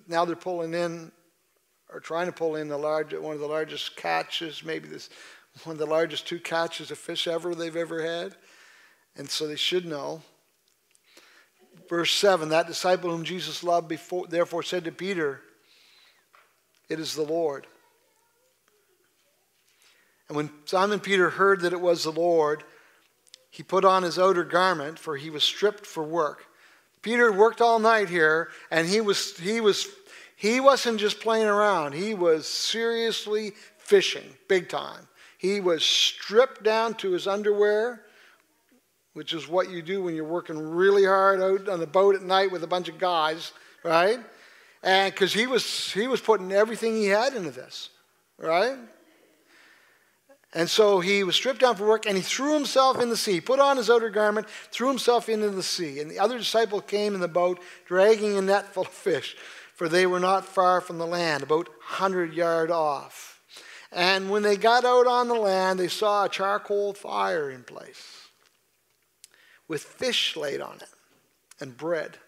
Now 0.09 0.25
they're 0.25 0.37
pulling 0.37 0.75
in 0.75 1.13
or 1.93 2.01
trying 2.01 2.27
to 2.27 2.33
pull 2.33 2.57
in 2.57 2.69
the 2.69 2.77
large, 2.77 3.15
one 3.15 3.35
of 3.35 3.41
the 3.41 3.47
largest 3.47 3.97
catches, 3.97 4.65
maybe 4.65 4.89
this 4.89 5.11
one 5.63 5.75
of 5.75 5.79
the 5.79 5.87
largest 5.87 6.27
two 6.27 6.41
catches 6.41 6.91
of 6.91 6.99
fish 6.99 7.29
ever 7.29 7.55
they've 7.55 7.77
ever 7.77 8.03
had. 8.03 8.35
And 9.17 9.31
so 9.31 9.47
they 9.47 9.57
should 9.57 9.87
know. 9.87 10.23
Verse 11.89 12.13
7 12.13 12.49
That 12.49 12.67
disciple 12.67 13.11
whom 13.11 13.25
Jesus 13.25 13.63
loved 13.63 13.89
before, 13.89 14.27
therefore 14.27 14.63
said 14.63 14.85
to 14.85 14.93
Peter, 14.93 15.41
It 16.89 16.99
is 16.99 17.15
the 17.15 17.23
Lord. 17.23 17.67
And 20.29 20.37
when 20.37 20.51
Simon 20.65 21.01
Peter 21.01 21.31
heard 21.31 21.61
that 21.61 21.73
it 21.73 21.81
was 21.81 22.03
the 22.03 22.11
Lord, 22.11 22.65
he 23.51 23.63
put 23.63 23.85
on 23.85 24.03
his 24.03 24.19
outer 24.19 24.43
garment, 24.43 24.99
for 24.99 25.17
he 25.17 25.31
was 25.31 25.45
stripped 25.45 25.87
for 25.87 26.03
work. 26.03 26.47
Peter 27.05 27.31
worked 27.31 27.61
all 27.61 27.79
night 27.79 28.09
here, 28.09 28.49
and 28.71 28.89
he 28.89 29.03
was 29.03 29.37
he 29.37 29.61
was 29.61 29.87
he 30.37 30.59
wasn't 30.59 30.99
just 30.99 31.21
playing 31.21 31.47
around. 31.47 31.93
He 31.93 32.15
was 32.15 32.49
seriously 32.49 33.53
fishing, 33.77 34.25
big 34.49 34.71
time. 34.71 35.07
He 35.37 35.61
was 35.61 35.85
stripped 35.85 36.63
down 36.63 36.95
to 36.95 37.11
his 37.11 37.27
underwear, 37.27 38.01
which 39.13 39.35
is 39.35 39.47
what 39.47 39.71
you 39.71 39.83
do 39.83 40.03
when 40.03 40.15
you're 40.15 40.25
working 40.25 40.59
really 40.59 41.05
hard 41.05 41.43
out 41.43 41.69
on 41.69 41.79
the 41.79 41.87
boat 41.87 42.15
at 42.15 42.23
night 42.23 42.51
with 42.51 42.65
a 42.65 42.67
bunch 42.67 42.89
of 42.89 42.97
guys, 42.97 43.53
right? 43.83 44.19
And 44.83 45.13
because 45.13 45.35
he 45.35 45.47
was 45.47 45.93
he 45.93 46.09
was 46.09 46.23
putting 46.23 46.53
everything 46.53 46.97
he 46.97 47.09
had 47.09 47.35
into 47.35 47.51
this, 47.51 47.91
right? 48.39 48.79
And 50.55 50.71
so 50.71 51.01
he 51.01 51.25
was 51.25 51.35
stripped 51.35 51.61
down 51.61 51.75
for 51.75 51.87
work 51.87 52.07
and 52.07 52.17
he 52.17 52.23
threw 52.23 52.55
himself 52.55 53.01
in 53.01 53.09
the 53.09 53.17
sea, 53.17 53.41
put 53.41 53.59
on 53.59 53.77
his 53.77 53.91
outer 53.91 54.09
garment, 54.09 54.49
threw 54.71 54.89
himself 54.89 55.29
into 55.29 55.51
the 55.51 55.65
sea. 55.65 55.99
And 55.99 56.09
the 56.09 56.21
other 56.21 56.39
disciple 56.39 56.81
came 56.81 57.15
in 57.15 57.21
the 57.21 57.29
boat, 57.29 57.61
dragging 57.87 58.39
a 58.39 58.43
net 58.43 58.73
full 58.73 58.85
of 58.85 58.89
fish. 58.89 59.37
for 59.75 59.89
they 59.89 60.07
were 60.07 60.21
not 60.21 60.45
far 60.45 60.81
from 60.81 60.99
the 60.99 61.07
land, 61.07 61.43
about 61.43 61.67
100 61.67 62.33
yard 62.33 62.71
off. 62.71 63.41
And 63.91 64.31
when 64.31 64.43
they 64.43 64.57
got 64.57 64.85
out 64.85 65.09
on 65.09 65.27
the 65.27 65.35
land, 65.35 65.81
they 65.81 65.89
saw 65.89 66.25
a 66.25 66.29
charcoal 66.29 66.95
fire 66.95 67.51
in 67.51 67.65
place 67.65 68.29
with 69.67 69.83
fish 69.83 70.37
laid 70.37 70.61
on 70.61 70.77
it 70.77 70.89
and 71.61 71.77
bread. 71.77 72.19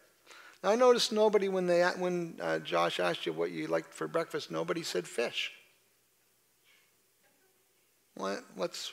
Now, 0.62 0.70
I 0.70 0.76
noticed 0.76 1.12
nobody, 1.12 1.48
when, 1.48 1.66
they, 1.66 1.82
when 1.98 2.38
uh, 2.40 2.58
Josh 2.60 2.98
asked 2.98 3.26
you 3.26 3.32
what 3.32 3.50
you 3.50 3.68
liked 3.68 3.92
for 3.92 4.08
breakfast, 4.08 4.50
nobody 4.50 4.82
said 4.82 5.06
fish. 5.06 5.52
What, 8.16 8.44
what's 8.54 8.92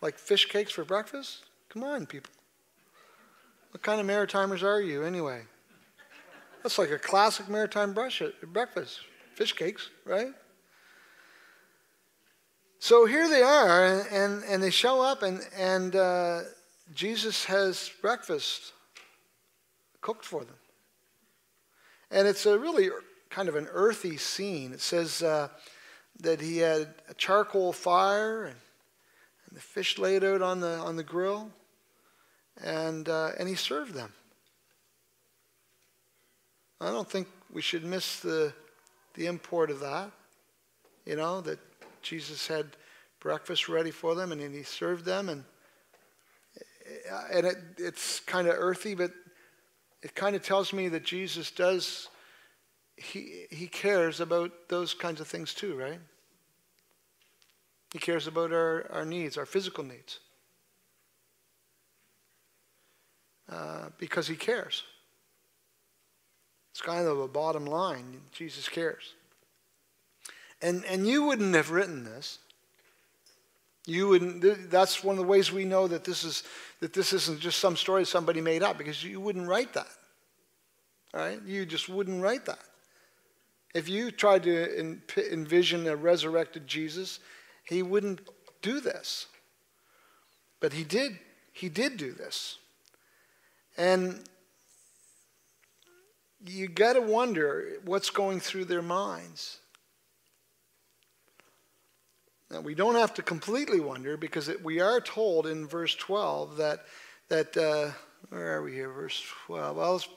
like 0.00 0.18
fish 0.18 0.48
cakes 0.48 0.72
for 0.72 0.84
breakfast? 0.84 1.44
Come 1.68 1.84
on, 1.84 2.06
people. 2.06 2.32
What 3.70 3.82
kind 3.82 4.00
of 4.00 4.06
maritimers 4.06 4.62
are 4.62 4.80
you, 4.80 5.04
anyway? 5.04 5.42
That's 6.62 6.76
like 6.76 6.90
a 6.90 6.98
classic 6.98 7.48
maritime 7.48 7.94
breakfast. 7.94 9.00
Fish 9.34 9.54
cakes, 9.54 9.88
right? 10.04 10.32
So 12.78 13.06
here 13.06 13.28
they 13.28 13.42
are, 13.42 13.86
and, 13.86 14.06
and, 14.10 14.44
and 14.44 14.62
they 14.62 14.70
show 14.70 15.00
up, 15.00 15.22
and, 15.22 15.40
and 15.56 15.94
uh, 15.94 16.40
Jesus 16.92 17.44
has 17.44 17.90
breakfast 18.00 18.72
cooked 20.00 20.24
for 20.24 20.44
them. 20.44 20.56
And 22.10 22.26
it's 22.26 22.44
a 22.44 22.58
really 22.58 22.90
kind 23.30 23.48
of 23.48 23.54
an 23.54 23.68
earthy 23.70 24.16
scene. 24.16 24.72
It 24.72 24.80
says 24.80 25.22
uh, 25.22 25.48
that 26.20 26.40
he 26.40 26.58
had 26.58 26.88
a 27.08 27.14
charcoal 27.14 27.72
fire 27.72 28.44
and, 28.44 28.56
and, 29.48 29.56
the 29.56 29.60
fish 29.60 29.98
laid 29.98 30.24
out 30.24 30.42
on 30.42 30.60
the, 30.60 30.78
on 30.78 30.96
the 30.96 31.02
grill, 31.02 31.50
and, 32.62 33.08
uh, 33.08 33.30
and 33.38 33.48
he 33.48 33.54
served 33.54 33.94
them. 33.94 34.12
I 36.80 36.90
don't 36.90 37.08
think 37.08 37.28
we 37.52 37.62
should 37.62 37.84
miss 37.84 38.20
the, 38.20 38.52
the 39.14 39.26
import 39.26 39.70
of 39.70 39.80
that. 39.80 40.10
You 41.06 41.16
know, 41.16 41.40
that 41.42 41.58
Jesus 42.02 42.46
had 42.46 42.66
breakfast 43.20 43.68
ready 43.68 43.92
for 43.92 44.14
them 44.14 44.32
and 44.32 44.40
then 44.40 44.52
he 44.52 44.64
served 44.64 45.04
them. 45.04 45.28
And, 45.28 45.44
and 47.32 47.46
it, 47.46 47.56
it's 47.78 48.20
kind 48.20 48.48
of 48.48 48.54
earthy, 48.58 48.94
but 48.94 49.12
it 50.02 50.14
kind 50.14 50.34
of 50.34 50.42
tells 50.42 50.72
me 50.72 50.88
that 50.88 51.04
Jesus 51.04 51.50
does, 51.52 52.08
he, 53.02 53.46
he 53.50 53.66
cares 53.66 54.20
about 54.20 54.68
those 54.68 54.94
kinds 54.94 55.20
of 55.20 55.26
things 55.26 55.54
too, 55.54 55.76
right? 55.76 55.98
He 57.92 57.98
cares 57.98 58.26
about 58.26 58.52
our, 58.52 58.86
our 58.90 59.04
needs, 59.04 59.36
our 59.36 59.46
physical 59.46 59.84
needs. 59.84 60.20
Uh, 63.50 63.88
because 63.98 64.28
he 64.28 64.36
cares. 64.36 64.84
It's 66.70 66.80
kind 66.80 67.06
of 67.06 67.18
a 67.20 67.28
bottom 67.28 67.66
line. 67.66 68.20
Jesus 68.30 68.68
cares. 68.68 69.14
And, 70.62 70.84
and 70.86 71.06
you 71.06 71.24
wouldn't 71.24 71.54
have 71.54 71.70
written 71.70 72.04
this. 72.04 72.38
You 73.84 74.08
wouldn't, 74.08 74.70
that's 74.70 75.02
one 75.02 75.14
of 75.14 75.18
the 75.18 75.28
ways 75.28 75.52
we 75.52 75.64
know 75.64 75.88
that 75.88 76.04
this, 76.04 76.22
is, 76.22 76.44
that 76.80 76.92
this 76.94 77.12
isn't 77.12 77.40
just 77.40 77.58
some 77.58 77.76
story 77.76 78.06
somebody 78.06 78.40
made 78.40 78.62
up 78.62 78.78
because 78.78 79.02
you 79.02 79.20
wouldn't 79.20 79.48
write 79.48 79.74
that. 79.74 79.88
All 81.12 81.20
right? 81.20 81.42
You 81.44 81.66
just 81.66 81.88
wouldn't 81.88 82.22
write 82.22 82.46
that. 82.46 82.60
If 83.74 83.88
you 83.88 84.10
tried 84.10 84.42
to 84.44 84.96
envision 85.32 85.86
a 85.86 85.96
resurrected 85.96 86.66
Jesus, 86.66 87.20
he 87.64 87.82
wouldn't 87.82 88.20
do 88.60 88.80
this. 88.80 89.26
But 90.60 90.72
he 90.72 90.84
did. 90.84 91.18
He 91.52 91.68
did 91.68 91.96
do 91.96 92.12
this. 92.12 92.58
And 93.76 94.20
you 96.46 96.68
got 96.68 96.94
to 96.94 97.00
wonder 97.00 97.78
what's 97.84 98.10
going 98.10 98.40
through 98.40 98.66
their 98.66 98.82
minds. 98.82 99.58
Now, 102.50 102.60
we 102.60 102.74
don't 102.74 102.96
have 102.96 103.14
to 103.14 103.22
completely 103.22 103.80
wonder 103.80 104.18
because 104.18 104.48
it, 104.48 104.62
we 104.62 104.80
are 104.80 105.00
told 105.00 105.46
in 105.46 105.66
verse 105.66 105.94
12 105.94 106.58
that, 106.58 106.84
that 107.28 107.56
uh, 107.56 107.92
where 108.28 108.56
are 108.56 108.62
we 108.62 108.74
here? 108.74 108.90
Verse 108.90 109.22
12. 109.46 109.76
Well, 109.76 109.92
let's 109.92 110.08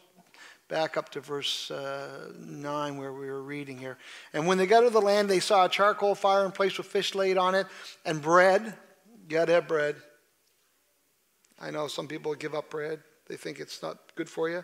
back 0.68 0.98
up 0.98 1.10
to 1.10 1.20
verse 1.20 1.70
uh, 1.70 2.32
9 2.40 2.98
where 2.98 3.14
we 3.14 3.28
were 3.28 3.44
reading 3.44 3.78
here. 3.78 3.98
And 4.34 4.48
when 4.48 4.58
they 4.58 4.66
got 4.66 4.82
to 4.82 4.90
the 4.90 5.02
land, 5.02 5.30
they 5.30 5.40
saw 5.40 5.66
a 5.66 5.70
charcoal 5.70 6.16
fire 6.16 6.46
in 6.46 6.52
place 6.52 6.78
with 6.78 6.88
fish 6.88 7.14
laid 7.14 7.38
on 7.38 7.56
it 7.56 7.68
and 8.06 8.22
bread. 8.22 8.74
You 9.28 9.38
got 9.38 9.46
to 9.46 9.54
have 9.54 9.68
bread. 9.68 9.96
I 11.60 11.72
know 11.72 11.88
some 11.88 12.08
people 12.08 12.34
give 12.36 12.54
up 12.54 12.70
bread, 12.70 13.02
they 13.28 13.38
think 13.38 13.60
it's 13.60 13.82
not 13.82 13.98
good 14.16 14.30
for 14.30 14.50
you. 14.50 14.64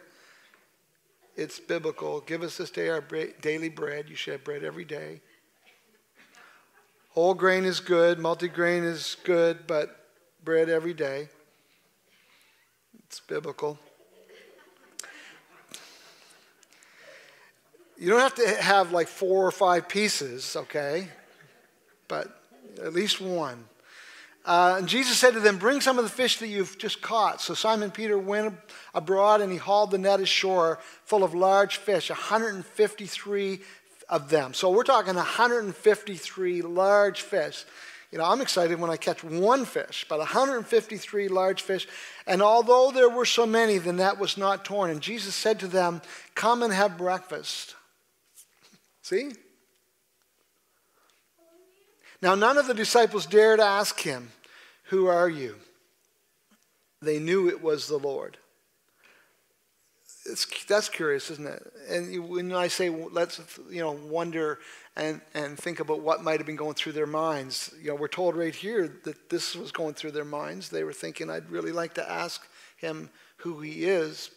It's 1.36 1.60
biblical. 1.60 2.20
Give 2.20 2.44
us 2.44 2.58
this 2.58 2.70
day 2.70 2.90
our 2.90 3.02
daily 3.42 3.70
bread. 3.70 4.10
You 4.10 4.16
should 4.16 4.34
have 4.34 4.44
bread 4.44 4.64
every 4.64 4.84
day. 4.84 5.22
Whole 7.12 7.34
grain 7.34 7.66
is 7.66 7.80
good, 7.80 8.20
multigrain 8.20 8.84
is 8.84 9.18
good, 9.24 9.68
but 9.68 10.08
bread 10.44 10.70
every 10.70 10.94
day. 10.94 11.30
It's 13.06 13.20
biblical. 13.20 13.80
You 18.02 18.10
don't 18.10 18.22
have 18.22 18.34
to 18.34 18.48
have 18.64 18.92
like 18.92 19.08
four 19.08 19.46
or 19.46 19.52
five 19.52 19.88
pieces, 19.88 20.56
okay? 20.56 21.08
But 22.08 22.36
at 22.84 22.94
least 22.94 23.22
one. 23.22 23.66
Uh, 24.44 24.78
and 24.80 24.88
Jesus 24.88 25.20
said 25.20 25.36
to 25.36 25.40
them, 25.40 25.60
Bring 25.60 25.82
some 25.82 26.00
of 26.00 26.04
the 26.04 26.10
fish 26.10 26.40
that 26.40 26.48
you've 26.48 26.80
just 26.80 27.04
caught. 27.04 27.42
So 27.42 27.54
Simon 27.54 27.92
Peter 27.92 28.18
went 28.18 28.56
abroad 28.96 29.42
and 29.42 29.52
he 29.52 29.60
hauled 29.60 29.92
the 29.92 30.00
net 30.00 30.20
ashore 30.20 30.80
full 31.06 31.24
of 31.24 31.36
large 31.36 31.78
fish, 31.78 32.10
153 32.10 33.60
of 34.10 34.30
them. 34.32 34.56
So 34.56 34.72
we're 34.72 34.82
talking 34.82 35.14
153 35.14 36.64
large 36.64 37.22
fish. 37.22 37.66
You 38.12 38.18
know, 38.18 38.26
I'm 38.26 38.42
excited 38.42 38.80
when 38.80 38.90
I 38.90 38.98
catch 38.98 39.24
one 39.24 39.64
fish, 39.64 40.08
but 40.10 40.18
153 40.18 41.28
large 41.28 41.62
fish. 41.62 41.88
And 42.26 42.42
although 42.42 42.90
there 42.90 43.12
were 43.12 43.26
so 43.26 43.46
many, 43.46 43.78
the 43.78 43.94
net 43.94 44.18
was 44.18 44.38
not 44.38 44.66
torn. 44.66 44.90
And 44.90 45.02
Jesus 45.02 45.36
said 45.36 45.60
to 45.60 45.68
them, 45.68 46.02
Come 46.34 46.64
and 46.64 46.74
have 46.74 46.98
breakfast. 46.98 47.76
See? 49.02 49.32
Now, 52.22 52.36
none 52.36 52.58
of 52.58 52.68
the 52.68 52.74
disciples 52.74 53.26
dared 53.26 53.60
ask 53.60 54.00
him, 54.00 54.32
Who 54.86 55.08
are 55.08 55.30
you? 55.30 55.56
They 57.02 57.20
knew 57.20 57.50
it 57.50 57.64
was 57.64 57.88
the 57.88 57.98
Lord. 57.98 58.38
It's, 60.28 60.46
that's 60.66 60.88
curious, 60.88 61.32
isn't 61.32 61.48
it? 61.48 61.74
And 61.90 62.30
when 62.30 62.54
I 62.54 62.68
say 62.68 62.90
let's, 62.90 63.42
you 63.72 63.82
know, 63.82 63.92
wonder 63.92 64.60
and, 64.96 65.20
and 65.34 65.58
think 65.58 65.80
about 65.80 66.02
what 66.02 66.24
might 66.24 66.40
have 66.40 66.46
been 66.46 66.56
going 66.56 66.76
through 66.76 66.92
their 66.92 67.08
minds, 67.08 67.74
you 67.82 67.88
know, 67.88 67.96
we're 67.96 68.08
told 68.08 68.36
right 68.36 68.54
here 68.54 69.00
that 69.04 69.32
this 69.32 69.56
was 69.56 69.72
going 69.72 69.96
through 69.96 70.12
their 70.12 70.26
minds. 70.26 70.70
They 70.70 70.84
were 70.84 70.94
thinking, 70.94 71.32
I'd 71.32 71.50
really 71.50 71.72
like 71.72 71.96
to 71.96 72.10
ask 72.10 72.48
him 72.78 73.10
who 73.38 73.62
he 73.62 73.86
is, 73.86 74.30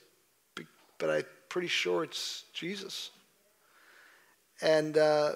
but 0.99 1.11
I'm 1.11 1.25
pretty 1.51 1.69
sure 1.69 2.05
it's 2.05 2.45
Jesus. 2.55 3.11
And 4.63 4.97
uh, 4.97 5.33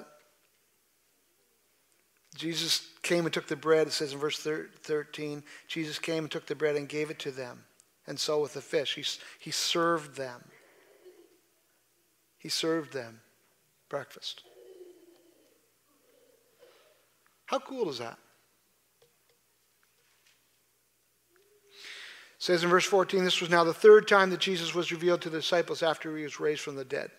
Jesus 2.37 2.89
came 3.03 3.25
and 3.25 3.33
took 3.33 3.49
the 3.49 3.57
bread, 3.57 3.87
it 3.89 3.93
says 3.93 4.13
in 4.13 4.19
verse 4.19 4.39
13, 4.39 5.43
Jesus 5.67 5.99
came 5.99 6.25
and 6.25 6.31
took 6.31 6.47
the 6.47 6.55
bread 6.55 6.77
and 6.77 6.89
gave 6.89 7.11
it 7.11 7.19
to 7.21 7.31
them. 7.31 7.65
And 8.07 8.19
so 8.19 8.41
with 8.41 8.55
the 8.55 8.61
fish, 8.61 8.95
he, 8.95 9.05
he 9.39 9.51
served 9.51 10.17
them. 10.17 10.43
He 12.39 12.49
served 12.49 12.93
them 12.93 13.21
breakfast. 13.89 14.43
How 17.47 17.59
cool 17.59 17.91
is 17.91 17.99
that? 17.99 18.19
It 21.73 22.45
says 22.45 22.63
in 22.63 22.71
verse 22.71 22.85
14, 22.85 23.25
this 23.25 23.41
was 23.41 23.51
now 23.51 23.65
the 23.65 23.75
third 23.75 24.07
time 24.07 24.31
that 24.31 24.39
Jesus 24.39 24.75
was 24.75 24.93
revealed 24.93 25.23
to 25.23 25.31
the 25.31 25.39
disciples 25.39 25.83
after 25.83 26.17
he 26.17 26.23
was 26.23 26.39
raised 26.39 26.61
from 26.61 26.77
the 26.77 26.85
dead. 26.85 27.11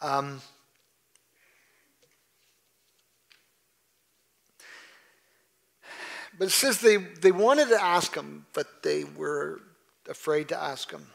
Um, 0.00 0.40
But 6.38 6.48
it 6.48 6.52
says 6.52 6.80
they, 6.80 6.96
they 6.96 7.32
wanted 7.32 7.68
to 7.68 7.82
ask 7.82 8.14
him, 8.14 8.46
but 8.52 8.82
they 8.82 9.04
were 9.04 9.60
afraid 10.08 10.48
to 10.48 10.62
ask 10.62 10.90
him 10.90 11.06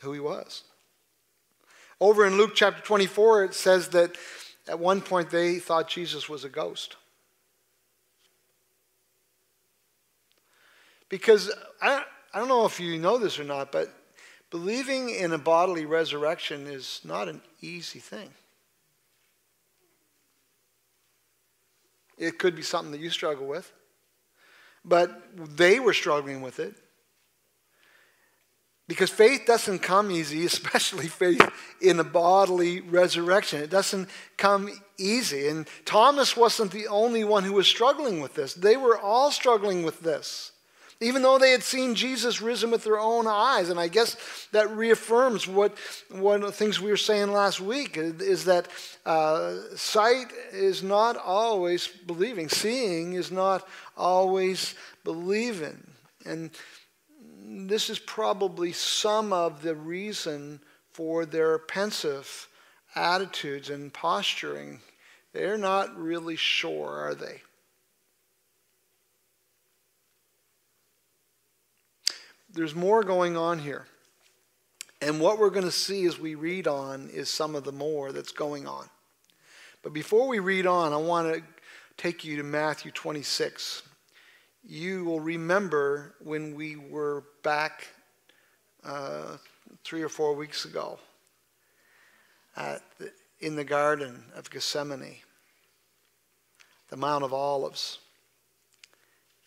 who 0.00 0.12
he 0.12 0.20
was. 0.20 0.62
Over 2.00 2.26
in 2.26 2.36
Luke 2.36 2.52
chapter 2.54 2.82
24, 2.82 3.44
it 3.44 3.54
says 3.54 3.88
that 3.88 4.16
at 4.66 4.78
one 4.78 5.00
point 5.00 5.30
they 5.30 5.58
thought 5.58 5.88
Jesus 5.88 6.28
was 6.28 6.44
a 6.44 6.48
ghost. 6.48 6.96
Because 11.08 11.50
I, 11.82 12.02
I 12.32 12.38
don't 12.38 12.48
know 12.48 12.66
if 12.66 12.78
you 12.78 12.98
know 12.98 13.18
this 13.18 13.38
or 13.38 13.44
not, 13.44 13.72
but 13.72 13.92
believing 14.50 15.10
in 15.10 15.32
a 15.32 15.38
bodily 15.38 15.84
resurrection 15.84 16.66
is 16.66 17.00
not 17.04 17.28
an 17.28 17.40
easy 17.60 17.98
thing. 17.98 18.30
It 22.16 22.38
could 22.38 22.56
be 22.56 22.62
something 22.62 22.92
that 22.92 23.00
you 23.00 23.10
struggle 23.10 23.46
with. 23.46 23.72
But 24.84 25.56
they 25.56 25.80
were 25.80 25.92
struggling 25.92 26.42
with 26.42 26.58
it. 26.58 26.74
Because 28.88 29.10
faith 29.10 29.42
doesn't 29.46 29.80
come 29.80 30.10
easy, 30.10 30.46
especially 30.46 31.08
faith 31.08 31.48
in 31.80 32.00
a 32.00 32.04
bodily 32.04 32.80
resurrection. 32.80 33.62
It 33.62 33.70
doesn't 33.70 34.08
come 34.36 34.70
easy. 34.96 35.48
And 35.48 35.68
Thomas 35.84 36.36
wasn't 36.36 36.72
the 36.72 36.88
only 36.88 37.22
one 37.22 37.44
who 37.44 37.52
was 37.52 37.68
struggling 37.68 38.20
with 38.20 38.34
this, 38.34 38.54
they 38.54 38.76
were 38.76 38.98
all 38.98 39.30
struggling 39.30 39.84
with 39.84 40.00
this. 40.00 40.52
Even 41.00 41.22
though 41.22 41.38
they 41.38 41.52
had 41.52 41.62
seen 41.62 41.94
Jesus 41.94 42.42
risen 42.42 42.72
with 42.72 42.82
their 42.82 42.98
own 42.98 43.26
eyes. 43.28 43.68
And 43.68 43.78
I 43.78 43.86
guess 43.86 44.16
that 44.50 44.70
reaffirms 44.70 45.46
what 45.46 45.76
one 46.10 46.42
of 46.42 46.46
the 46.48 46.52
things 46.52 46.80
we 46.80 46.90
were 46.90 46.96
saying 46.96 47.30
last 47.30 47.60
week 47.60 47.96
is 47.96 48.46
that 48.46 48.66
uh, 49.06 49.54
sight 49.76 50.32
is 50.52 50.82
not 50.82 51.16
always 51.16 51.86
believing, 51.86 52.48
seeing 52.48 53.12
is 53.12 53.30
not 53.30 53.66
always 53.96 54.74
believing. 55.04 55.86
And 56.26 56.50
this 57.40 57.90
is 57.90 58.00
probably 58.00 58.72
some 58.72 59.32
of 59.32 59.62
the 59.62 59.76
reason 59.76 60.60
for 60.92 61.24
their 61.24 61.58
pensive 61.58 62.48
attitudes 62.96 63.70
and 63.70 63.92
posturing. 63.92 64.80
They're 65.32 65.58
not 65.58 65.96
really 65.96 66.36
sure, 66.36 66.88
are 66.88 67.14
they? 67.14 67.42
There's 72.52 72.74
more 72.74 73.02
going 73.02 73.36
on 73.36 73.58
here. 73.58 73.86
And 75.00 75.20
what 75.20 75.38
we're 75.38 75.50
going 75.50 75.64
to 75.64 75.70
see 75.70 76.06
as 76.06 76.18
we 76.18 76.34
read 76.34 76.66
on 76.66 77.08
is 77.10 77.30
some 77.30 77.54
of 77.54 77.64
the 77.64 77.72
more 77.72 78.10
that's 78.12 78.32
going 78.32 78.66
on. 78.66 78.88
But 79.82 79.92
before 79.92 80.26
we 80.26 80.40
read 80.40 80.66
on, 80.66 80.92
I 80.92 80.96
want 80.96 81.32
to 81.32 81.42
take 81.96 82.24
you 82.24 82.36
to 82.36 82.42
Matthew 82.42 82.90
26 82.90 83.82
you 84.68 85.04
will 85.04 85.20
remember 85.20 86.14
when 86.22 86.54
we 86.54 86.76
were 86.76 87.24
back 87.42 87.88
uh, 88.84 89.38
three 89.82 90.02
or 90.02 90.10
four 90.10 90.34
weeks 90.34 90.66
ago 90.66 90.98
the, 92.54 92.80
in 93.40 93.56
the 93.56 93.64
Garden 93.64 94.24
of 94.34 94.50
Gethsemane, 94.50 95.16
the 96.90 96.96
Mount 96.96 97.24
of 97.24 97.32
Olives. 97.32 97.98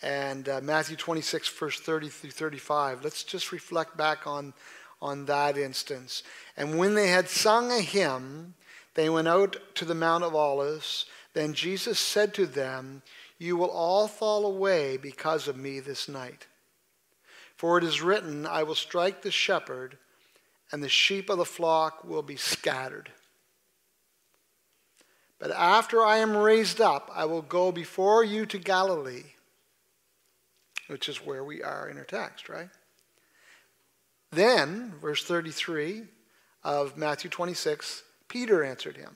And 0.02 0.50
uh, 0.50 0.62
Matthew 0.62 0.96
26, 0.96 1.48
verse 1.50 1.80
30 1.80 2.10
through 2.10 2.32
35. 2.32 3.04
Let's 3.04 3.24
just 3.24 3.52
reflect 3.52 3.98
back 3.98 4.26
on, 4.26 4.54
on 5.02 5.26
that 5.26 5.58
instance. 5.58 6.24
And 6.58 6.78
when 6.78 6.96
they 6.96 7.08
had 7.08 7.30
sung 7.30 7.72
a 7.72 7.82
hymn, 7.82 8.56
they 8.96 9.10
went 9.10 9.28
out 9.28 9.58
to 9.76 9.86
the 9.86 9.96
Mount 9.96 10.24
of 10.24 10.36
Olives. 10.36 11.06
Then 11.34 11.54
Jesus 11.54 12.00
said 12.00 12.34
to 12.34 12.46
them, 12.46 13.04
you 13.42 13.58
will 13.58 13.72
all 13.72 14.08
fall 14.08 14.46
away 14.46 14.98
because 14.98 15.48
of 15.48 15.58
me 15.58 15.80
this 15.80 16.08
night. 16.08 16.46
For 17.56 17.80
it 17.80 17.84
is 17.84 18.00
written, 18.00 18.46
I 18.46 18.62
will 18.62 18.76
strike 18.76 19.24
the 19.24 19.32
shepherd, 19.32 19.98
and 20.72 20.84
the 20.84 20.90
sheep 20.90 21.28
of 21.28 21.40
the 21.40 21.46
flock 21.46 22.04
will 22.04 22.22
be 22.22 22.36
scattered. 22.36 23.12
But 25.40 25.50
after 25.50 26.06
I 26.06 26.18
am 26.18 26.38
raised 26.38 26.80
up, 26.80 27.10
I 27.12 27.26
will 27.26 27.42
go 27.42 27.72
before 27.72 28.24
you 28.24 28.46
to 28.46 28.60
Galilee, 28.60 29.34
which 30.92 31.08
is 31.08 31.26
where 31.26 31.44
we 31.44 31.64
are 31.64 31.88
in 31.88 31.98
our 31.98 32.04
text, 32.04 32.50
right? 32.50 32.68
Then, 34.32 34.94
verse 35.02 35.24
33 35.24 36.04
of 36.66 36.98
Matthew 36.98 37.30
26, 37.30 38.04
Peter 38.28 38.62
answered 38.62 38.98
him. 38.98 39.16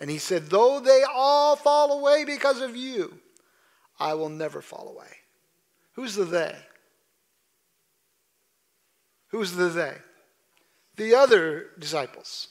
And 0.00 0.08
he 0.10 0.18
said, 0.18 0.46
Though 0.46 0.78
they 0.78 1.02
all 1.12 1.56
fall 1.56 1.98
away 1.98 2.24
because 2.24 2.60
of 2.60 2.76
you, 2.76 3.18
I 3.98 4.14
will 4.14 4.28
never 4.28 4.62
fall 4.62 4.88
away. 4.88 5.10
Who's 5.94 6.14
the 6.14 6.24
they? 6.24 6.56
Who's 9.28 9.52
the 9.52 9.68
they? 9.68 9.96
The 10.96 11.16
other 11.16 11.66
disciples. 11.78 12.48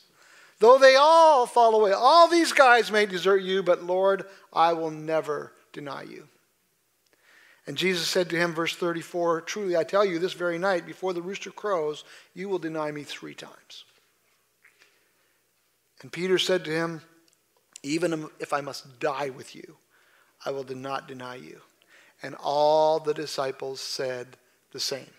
Though 0.59 0.77
they 0.77 0.95
all 0.95 1.45
fall 1.45 1.75
away, 1.75 1.93
all 1.93 2.27
these 2.27 2.51
guys 2.51 2.91
may 2.91 3.05
desert 3.05 3.43
you, 3.43 3.63
but 3.63 3.83
Lord, 3.83 4.25
I 4.51 4.73
will 4.73 4.91
never 4.91 5.53
deny 5.71 6.03
you. 6.03 6.27
And 7.65 7.77
Jesus 7.77 8.07
said 8.07 8.29
to 8.29 8.37
him, 8.37 8.53
verse 8.53 8.75
34 8.75 9.41
Truly 9.41 9.77
I 9.77 9.83
tell 9.83 10.03
you, 10.03 10.19
this 10.19 10.33
very 10.33 10.57
night, 10.57 10.85
before 10.85 11.13
the 11.13 11.21
rooster 11.21 11.51
crows, 11.51 12.03
you 12.33 12.49
will 12.49 12.59
deny 12.59 12.91
me 12.91 13.03
three 13.03 13.33
times. 13.33 13.85
And 16.01 16.11
Peter 16.11 16.37
said 16.37 16.65
to 16.65 16.71
him, 16.71 17.01
even 17.81 18.29
if 18.39 18.53
I 18.53 18.61
must 18.61 18.99
die 18.99 19.29
with 19.29 19.55
you, 19.55 19.77
I 20.45 20.51
will 20.51 20.65
not 20.65 21.07
deny 21.07 21.35
you. 21.35 21.61
And 22.21 22.35
all 22.35 22.99
the 22.99 23.13
disciples 23.13 23.81
said 23.81 24.37
the 24.71 24.79
same. 24.79 25.09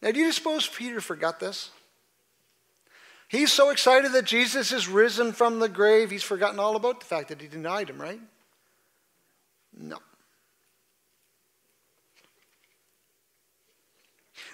Now, 0.00 0.12
do 0.12 0.20
you 0.20 0.30
suppose 0.30 0.66
Peter 0.66 1.00
forgot 1.00 1.40
this? 1.40 1.70
He's 3.28 3.52
so 3.52 3.70
excited 3.70 4.12
that 4.12 4.24
Jesus 4.24 4.72
is 4.72 4.88
risen 4.88 5.32
from 5.32 5.58
the 5.58 5.68
grave, 5.68 6.10
he's 6.10 6.22
forgotten 6.22 6.58
all 6.58 6.76
about 6.76 7.00
the 7.00 7.06
fact 7.06 7.28
that 7.28 7.40
he 7.40 7.48
denied 7.48 7.90
him, 7.90 8.00
right? 8.00 8.20
No. 9.78 9.98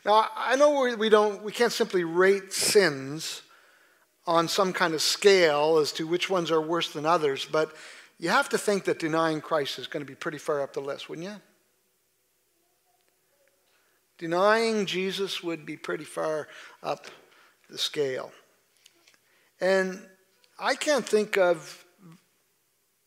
Now, 0.04 0.28
I 0.36 0.56
know 0.56 0.94
we, 0.98 1.08
don't, 1.08 1.42
we 1.42 1.50
can't 1.50 1.72
simply 1.72 2.04
rate 2.04 2.52
sins 2.52 3.40
on 4.26 4.48
some 4.48 4.72
kind 4.72 4.92
of 4.92 5.00
scale 5.00 5.78
as 5.78 5.92
to 5.92 6.06
which 6.06 6.28
ones 6.28 6.50
are 6.50 6.60
worse 6.60 6.92
than 6.92 7.06
others, 7.06 7.46
but 7.50 7.74
you 8.18 8.28
have 8.28 8.48
to 8.50 8.58
think 8.58 8.84
that 8.84 8.98
denying 8.98 9.40
Christ 9.40 9.78
is 9.78 9.86
going 9.86 10.04
to 10.04 10.10
be 10.10 10.14
pretty 10.14 10.38
far 10.38 10.62
up 10.62 10.74
the 10.74 10.80
list, 10.80 11.08
wouldn't 11.08 11.26
you? 11.26 11.34
Denying 14.18 14.86
Jesus 14.86 15.42
would 15.42 15.66
be 15.66 15.76
pretty 15.76 16.04
far 16.04 16.48
up 16.82 17.06
the 17.68 17.78
scale. 17.78 18.30
And 19.60 20.00
I 20.58 20.74
can't 20.74 21.04
think 21.04 21.36
of 21.36 21.83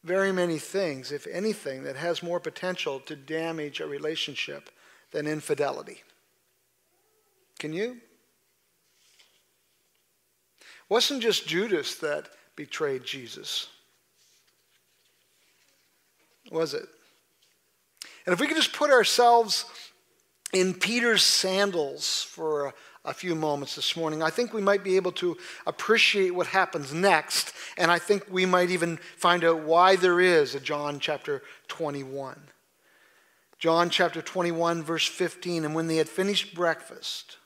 very 0.07 0.31
many 0.31 0.57
things, 0.57 1.11
if 1.11 1.27
anything, 1.27 1.83
that 1.83 1.97
has 1.97 2.23
more 2.23 2.39
potential 2.39 2.99
to 3.01 3.15
damage 3.15 3.79
a 3.79 3.85
relationship 3.85 4.69
than 5.11 5.27
infidelity. 5.27 6.01
Can 7.59 7.73
you? 7.73 7.97
wasn't 10.89 11.21
just 11.21 11.47
Judas 11.47 11.95
that 11.95 12.29
betrayed 12.55 13.03
Jesus, 13.03 13.67
was 16.51 16.73
it? 16.73 16.87
And 18.25 18.33
if 18.33 18.39
we 18.39 18.47
could 18.47 18.57
just 18.57 18.73
put 18.73 18.89
ourselves 18.89 19.65
in 20.53 20.73
Peter's 20.73 21.23
sandals 21.23 22.23
for 22.23 22.67
a, 22.67 22.73
a, 23.07 23.13
few 23.13 23.33
moments 23.33 23.75
this 23.75 23.95
morning, 23.95 24.21
I 24.21 24.29
think 24.29 24.53
we 24.53 24.61
might 24.61 24.83
be 24.83 24.97
able 24.97 25.13
to 25.13 25.37
appreciate 25.65 26.35
what 26.35 26.47
happens 26.47 26.93
next, 26.93 27.53
and 27.77 27.89
I 27.89 27.99
think 27.99 28.25
we 28.29 28.45
might 28.45 28.69
even 28.69 28.97
find 29.15 29.43
out 29.43 29.61
why 29.61 29.95
there 29.95 30.19
is 30.19 30.53
a 30.53 30.59
John 30.59 30.99
chapter 30.99 31.41
21. 31.67 32.39
John 33.59 33.89
chapter 33.89 34.21
21, 34.21 34.83
verse 34.83 35.07
15. 35.07 35.65
And 35.65 35.73
when 35.73 35.87
they 35.87 35.97
had 35.97 36.07
finished 36.07 36.53
breakfast, 36.53 37.37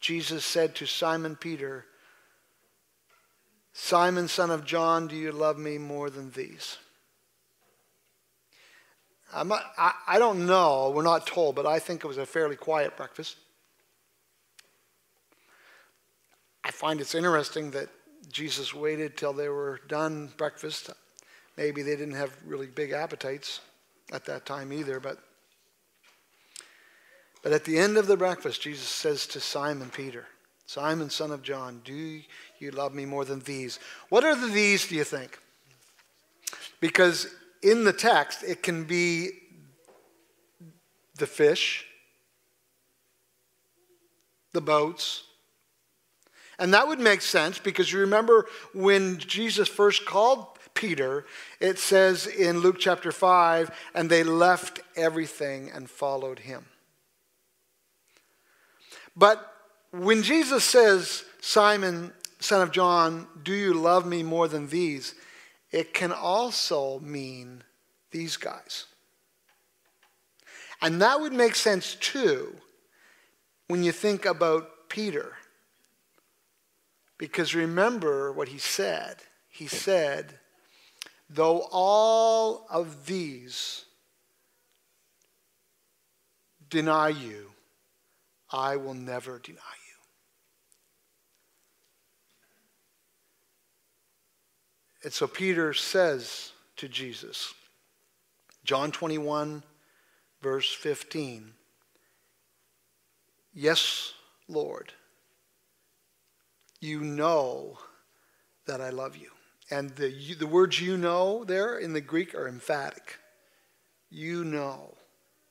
Jesus 0.00 0.44
said 0.44 0.74
to 0.76 0.86
Simon 0.86 1.36
Peter, 1.36 1.86
Simon, 3.72 4.28
son 4.28 4.50
of 4.50 4.64
John, 4.64 5.06
do 5.06 5.16
you 5.16 5.32
love 5.32 5.56
me 5.56 5.78
more 5.78 6.10
than 6.10 6.32
these? 6.32 6.76
Not, 9.32 9.62
I, 9.78 9.92
I 10.06 10.18
don't 10.18 10.46
know, 10.46 10.90
we're 10.94 11.02
not 11.02 11.26
told, 11.26 11.54
but 11.54 11.66
I 11.66 11.78
think 11.78 12.02
it 12.02 12.08
was 12.08 12.18
a 12.18 12.26
fairly 12.26 12.56
quiet 12.56 12.96
breakfast. 12.96 13.36
I 16.68 16.70
find 16.70 17.00
it's 17.00 17.14
interesting 17.14 17.70
that 17.70 17.88
Jesus 18.30 18.74
waited 18.74 19.16
till 19.16 19.32
they 19.32 19.48
were 19.48 19.80
done 19.88 20.30
breakfast. 20.36 20.90
Maybe 21.56 21.80
they 21.80 21.96
didn't 21.96 22.16
have 22.16 22.30
really 22.44 22.66
big 22.66 22.92
appetites 22.92 23.62
at 24.12 24.26
that 24.26 24.44
time 24.44 24.70
either, 24.72 25.00
but 25.00 25.18
but 27.42 27.52
at 27.52 27.64
the 27.64 27.78
end 27.78 27.96
of 27.96 28.06
the 28.06 28.16
breakfast, 28.16 28.60
Jesus 28.60 28.88
says 28.88 29.26
to 29.28 29.40
Simon 29.40 29.90
Peter, 29.90 30.26
Simon, 30.66 31.08
son 31.08 31.30
of 31.30 31.42
John, 31.42 31.80
do 31.84 32.20
you 32.58 32.70
love 32.72 32.92
me 32.92 33.06
more 33.06 33.24
than 33.24 33.40
these? 33.40 33.78
What 34.08 34.24
are 34.24 34.34
the 34.34 34.48
these, 34.48 34.88
do 34.88 34.96
you 34.96 35.04
think? 35.04 35.38
Because 36.80 37.28
in 37.62 37.84
the 37.84 37.92
text, 37.92 38.42
it 38.42 38.62
can 38.62 38.84
be 38.84 39.30
the 41.16 41.28
fish, 41.28 41.86
the 44.52 44.60
boats. 44.60 45.22
And 46.58 46.74
that 46.74 46.88
would 46.88 46.98
make 46.98 47.22
sense 47.22 47.58
because 47.58 47.92
you 47.92 48.00
remember 48.00 48.46
when 48.74 49.18
Jesus 49.18 49.68
first 49.68 50.06
called 50.06 50.46
Peter, 50.74 51.24
it 51.60 51.78
says 51.78 52.26
in 52.26 52.60
Luke 52.60 52.76
chapter 52.78 53.12
5, 53.12 53.70
and 53.94 54.10
they 54.10 54.22
left 54.22 54.80
everything 54.96 55.70
and 55.70 55.88
followed 55.88 56.40
him. 56.40 56.66
But 59.16 59.52
when 59.90 60.22
Jesus 60.22 60.64
says, 60.64 61.24
Simon, 61.40 62.12
son 62.40 62.62
of 62.62 62.70
John, 62.70 63.26
do 63.42 63.52
you 63.52 63.74
love 63.74 64.06
me 64.06 64.22
more 64.22 64.48
than 64.48 64.68
these? 64.68 65.14
It 65.70 65.92
can 65.92 66.12
also 66.12 67.00
mean 67.00 67.64
these 68.10 68.36
guys. 68.36 68.86
And 70.80 71.02
that 71.02 71.20
would 71.20 71.32
make 71.32 71.56
sense 71.56 71.96
too 71.96 72.54
when 73.66 73.82
you 73.82 73.92
think 73.92 74.24
about 74.24 74.88
Peter. 74.88 75.32
Because 77.18 77.54
remember 77.54 78.32
what 78.32 78.48
he 78.48 78.58
said. 78.58 79.16
He 79.48 79.66
said, 79.66 80.38
Though 81.28 81.66
all 81.70 82.66
of 82.70 83.06
these 83.06 83.84
deny 86.70 87.08
you, 87.08 87.50
I 88.50 88.76
will 88.76 88.94
never 88.94 89.38
deny 89.38 89.56
you. 89.56 89.88
And 95.04 95.12
so 95.12 95.26
Peter 95.26 95.74
says 95.74 96.52
to 96.76 96.88
Jesus, 96.88 97.52
John 98.64 98.90
21, 98.90 99.62
verse 100.40 100.72
15, 100.72 101.52
Yes, 103.52 104.12
Lord, 104.48 104.92
you 106.80 107.00
know 107.00 107.78
that 108.66 108.80
I 108.80 108.90
love 108.90 109.16
you. 109.16 109.30
And 109.70 109.90
the, 109.96 110.34
the 110.34 110.46
words 110.46 110.80
you 110.80 110.96
know 110.96 111.44
there 111.44 111.78
in 111.78 111.92
the 111.92 112.00
Greek 112.00 112.34
are 112.34 112.48
emphatic. 112.48 113.18
You 114.10 114.44
know 114.44 114.94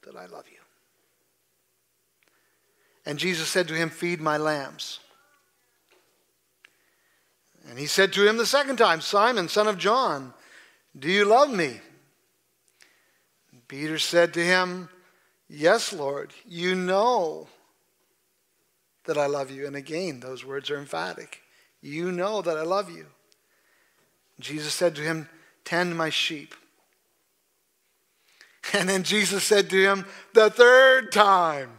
that 0.03 0.15
I 0.15 0.25
love 0.25 0.45
you. 0.51 0.57
And 3.05 3.19
Jesus 3.19 3.47
said 3.47 3.67
to 3.67 3.73
him, 3.73 3.89
Feed 3.89 4.19
my 4.19 4.38
lambs. 4.38 4.99
And 7.69 7.78
he 7.78 7.86
said 7.86 8.13
to 8.13 8.28
him 8.28 8.38
the 8.38 8.45
second 8.45 8.78
time, 8.78 9.01
Simon, 9.01 9.49
son 9.49 9.67
of 9.67 9.78
John, 9.78 10.34
do 10.97 11.09
you 11.09 11.25
love 11.25 11.51
me? 11.51 11.80
Peter 13.67 13.99
said 13.99 14.34
to 14.34 14.43
him, 14.43 14.89
Yes, 15.49 15.93
Lord, 15.93 16.34
you 16.45 16.75
know 16.75 17.47
that 19.07 19.17
I 19.17 19.25
love 19.25 19.51
you. 19.51 19.65
And 19.65 19.75
again, 19.75 20.19
those 20.19 20.45
words 20.45 20.69
are 20.69 20.77
emphatic. 20.77 21.41
You 21.81 22.11
know 22.11 22.41
that 22.41 22.57
I 22.57 22.63
love 22.63 22.89
you. 22.89 23.07
Jesus 24.39 24.73
said 24.73 24.95
to 24.95 25.01
him, 25.01 25.27
Tend 25.65 25.97
my 25.97 26.09
sheep. 26.09 26.53
And 28.73 28.89
then 28.89 29.03
Jesus 29.03 29.45
said 29.45 29.69
to 29.69 29.81
him 29.81 30.05
the 30.33 30.49
third 30.49 31.13
time, 31.13 31.69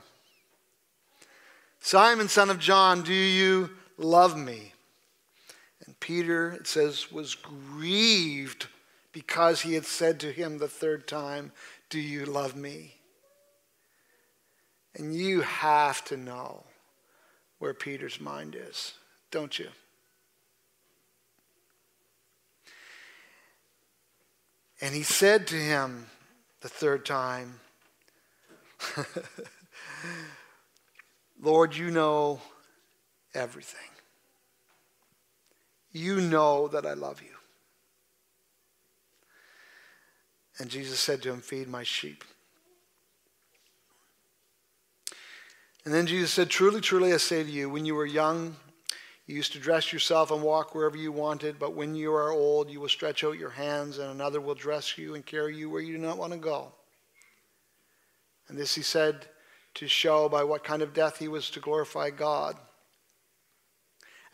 Simon, 1.80 2.28
son 2.28 2.48
of 2.48 2.58
John, 2.58 3.02
do 3.02 3.12
you 3.12 3.70
love 3.98 4.38
me? 4.38 4.72
And 5.84 6.00
Peter, 6.00 6.52
it 6.52 6.66
says, 6.66 7.12
was 7.12 7.34
grieved 7.34 8.68
because 9.12 9.60
he 9.60 9.74
had 9.74 9.84
said 9.84 10.20
to 10.20 10.32
him 10.32 10.58
the 10.58 10.68
third 10.68 11.06
time, 11.06 11.52
Do 11.90 12.00
you 12.00 12.24
love 12.24 12.56
me? 12.56 12.94
And 14.94 15.14
you 15.14 15.42
have 15.42 16.04
to 16.06 16.16
know 16.16 16.64
where 17.58 17.74
Peter's 17.74 18.20
mind 18.20 18.56
is, 18.58 18.94
don't 19.30 19.58
you? 19.58 19.68
And 24.80 24.94
he 24.94 25.02
said 25.02 25.46
to 25.48 25.56
him 25.56 26.06
the 26.60 26.68
third 26.68 27.04
time, 27.04 27.60
Lord, 31.40 31.74
you 31.74 31.90
know 31.90 32.40
everything. 33.34 33.80
You 35.90 36.20
know 36.20 36.68
that 36.68 36.86
I 36.86 36.94
love 36.94 37.22
you. 37.22 37.34
And 40.58 40.68
Jesus 40.68 41.00
said 41.00 41.22
to 41.22 41.32
him, 41.32 41.40
Feed 41.40 41.68
my 41.68 41.82
sheep. 41.82 42.24
And 45.88 45.94
then 45.94 46.06
Jesus 46.06 46.30
said, 46.30 46.50
Truly, 46.50 46.82
truly, 46.82 47.14
I 47.14 47.16
say 47.16 47.42
to 47.42 47.50
you, 47.50 47.70
when 47.70 47.86
you 47.86 47.94
were 47.94 48.04
young, 48.04 48.54
you 49.26 49.34
used 49.34 49.54
to 49.54 49.58
dress 49.58 49.90
yourself 49.90 50.30
and 50.30 50.42
walk 50.42 50.74
wherever 50.74 50.98
you 50.98 51.10
wanted, 51.10 51.58
but 51.58 51.72
when 51.72 51.94
you 51.94 52.12
are 52.12 52.30
old, 52.30 52.70
you 52.70 52.78
will 52.78 52.90
stretch 52.90 53.24
out 53.24 53.38
your 53.38 53.48
hands, 53.48 53.96
and 53.96 54.10
another 54.10 54.38
will 54.38 54.54
dress 54.54 54.98
you 54.98 55.14
and 55.14 55.24
carry 55.24 55.56
you 55.56 55.70
where 55.70 55.80
you 55.80 55.96
do 55.96 56.02
not 56.02 56.18
want 56.18 56.34
to 56.34 56.38
go. 56.38 56.72
And 58.48 58.58
this 58.58 58.74
he 58.74 58.82
said 58.82 59.28
to 59.76 59.88
show 59.88 60.28
by 60.28 60.44
what 60.44 60.62
kind 60.62 60.82
of 60.82 60.92
death 60.92 61.20
he 61.20 61.26
was 61.26 61.48
to 61.52 61.60
glorify 61.60 62.10
God. 62.10 62.54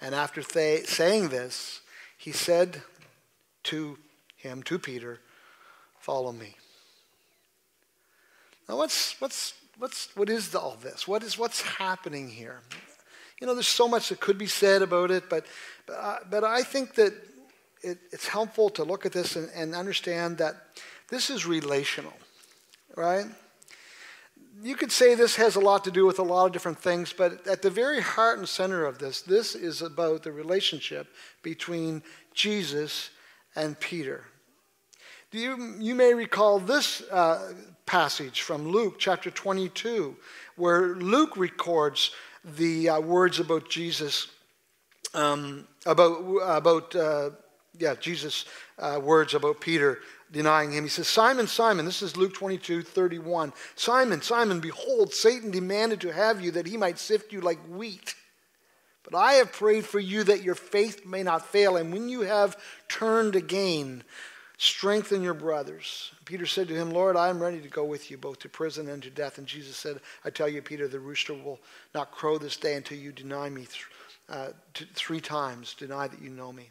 And 0.01 0.13
after 0.13 0.43
th- 0.43 0.87
saying 0.87 1.29
this, 1.29 1.83
he 2.19 2.33
said 2.33 2.83
to 3.63 3.97
him, 4.35 4.65
to 4.65 4.81
Peter, 4.81 5.21
Follow 6.01 6.33
me. 6.33 6.57
Now, 8.69 8.77
what's, 8.77 9.15
what's, 9.21 9.55
what's, 9.79 10.09
what 10.17 10.29
is 10.29 10.55
all 10.55 10.77
this? 10.83 11.07
What 11.07 11.23
is, 11.23 11.39
what's 11.39 11.63
happening 11.63 12.29
here? 12.29 12.61
you 13.41 13.47
know, 13.47 13.55
there's 13.55 13.69
so 13.69 13.89
much 13.89 14.09
that 14.09 14.21
could 14.21 14.39
be 14.39 14.47
said 14.47 14.83
about 14.83 15.11
it, 15.11 15.29
but, 15.29 15.45
but, 15.87 15.93
uh, 15.93 16.17
but 16.31 16.45
I 16.45 16.63
think 16.63 16.95
that 16.95 17.13
it, 17.83 17.99
it's 18.13 18.27
helpful 18.27 18.71
to 18.71 18.85
look 18.85 19.05
at 19.05 19.13
this 19.13 19.37
and, 19.37 19.51
and 19.55 19.75
understand 19.75 20.39
that 20.39 20.55
this 21.11 21.31
is 21.31 21.45
relational, 21.45 22.15
right? 22.97 23.27
You 24.63 24.77
could 24.77 24.93
say 24.93 25.15
this 25.15 25.37
has 25.37 25.57
a 25.57 25.61
lot 25.61 25.85
to 25.85 25.91
do 25.91 26.07
with 26.07 26.19
a 26.19 26.23
lot 26.23 26.47
of 26.47 26.53
different 26.53 26.79
things, 26.79 27.13
but 27.13 27.47
at 27.47 27.61
the 27.61 27.71
very 27.71 28.01
heart 28.01 28.39
and 28.39 28.49
center 28.49 28.87
of 28.87 28.99
this, 28.99 29.21
this 29.21 29.55
is 29.55 29.83
about 29.83 30.23
the 30.23 30.33
relationship 30.33 31.09
between 31.43 32.03
Jesus 32.33 33.11
and 33.57 33.79
Peter. 33.79 34.25
You, 35.35 35.75
you 35.81 35.97
may 35.97 36.15
recall 36.15 36.61
this 36.61 37.03
uh, 37.11 37.55
passage 37.87 38.43
from 38.43 38.69
Luke 38.69 39.01
chapter 39.01 39.33
22, 39.33 40.15
where 40.55 40.95
Luke 40.95 41.37
records 41.37 42.13
the 42.45 42.91
uh, 42.91 43.01
words 43.01 43.41
about 43.41 43.69
Jesus, 43.69 44.29
um, 45.13 45.67
about, 45.87 46.21
about 46.45 46.95
uh, 46.95 47.31
yeah, 47.77 47.97
Jesus' 47.97 48.45
uh, 48.79 49.01
words 49.03 49.35
about 49.35 49.61
Peter 49.61 49.99
denying 50.31 50.71
him. 50.71 50.85
He 50.85 50.89
says, 50.91 51.09
Simon, 51.09 51.49
Simon, 51.49 51.85
this 51.85 52.01
is 52.01 52.17
Luke 52.17 52.35
22, 52.35 52.83
31. 52.83 53.53
Simon, 53.75 54.23
Simon, 54.23 54.61
behold, 54.61 55.13
Satan 55.13 55.51
demanded 55.51 56.01
to 56.03 56.13
have 56.13 56.41
you 56.41 56.53
that 56.53 56.69
he 56.69 56.77
might 56.77 57.01
sift 57.01 57.33
you 57.33 57.41
like 57.41 57.59
wheat. 57.69 58.15
But 59.03 59.17
I 59.17 59.33
have 59.33 59.51
prayed 59.51 59.85
for 59.85 59.99
you 59.99 60.23
that 60.23 60.45
your 60.45 60.55
faith 60.55 61.05
may 61.05 61.25
not 61.25 61.45
fail. 61.45 61.77
And 61.77 61.93
when 61.93 62.09
you 62.09 62.21
have 62.21 62.57
turned 62.89 63.35
again, 63.35 64.05
Strengthen 64.65 65.23
your 65.23 65.35
brothers. 65.35 66.11
Peter 66.25 66.47
said 66.47 66.69
to 66.69 66.75
him, 66.75 66.91
Lord, 66.91 67.19
I 67.19 67.29
am 67.29 67.39
ready 67.39 67.61
to 67.61 67.69
go 67.69 67.85
with 67.85 68.11
you 68.11 68.17
both 68.17 68.39
to 68.39 68.49
prison 68.49 68.89
and 68.89 69.03
to 69.03 69.11
death. 69.11 69.37
And 69.37 69.47
Jesus 69.47 69.77
said, 69.77 70.01
I 70.25 70.31
tell 70.31 70.49
you, 70.49 70.63
Peter, 70.63 70.89
the 70.89 70.99
rooster 70.99 71.35
will 71.35 71.61
not 71.95 72.13
crow 72.13 72.39
this 72.39 72.57
day 72.57 72.73
until 72.73 72.97
you 72.97 73.13
deny 73.13 73.51
me 73.51 73.67
th- 73.67 73.87
uh, 74.31 74.49
t- 74.73 74.87
three 74.95 75.21
times, 75.21 75.75
deny 75.75 76.09
that 76.09 76.23
you 76.23 76.31
know 76.31 76.51
me. 76.51 76.71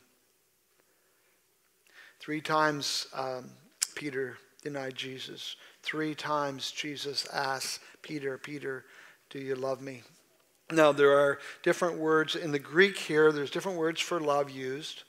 Three 2.19 2.41
times 2.41 3.05
um, 3.13 3.51
Peter 3.93 4.39
denied 4.63 4.95
Jesus. 4.95 5.55
Three 5.83 6.15
times 6.15 6.71
Jesus 6.71 7.27
asked 7.31 7.79
Peter, 8.01 8.39
Peter, 8.39 8.85
do 9.29 9.37
you 9.37 9.53
love 9.53 9.81
me? 9.81 10.01
Now, 10.71 10.93
there 10.93 11.15
are 11.15 11.37
different 11.61 11.99
words 11.99 12.35
in 12.35 12.51
the 12.51 12.57
Greek 12.57 12.97
here, 12.97 13.31
there's 13.31 13.51
different 13.51 13.77
words 13.77 14.01
for 14.01 14.19
love 14.19 14.49
used. 14.49 15.03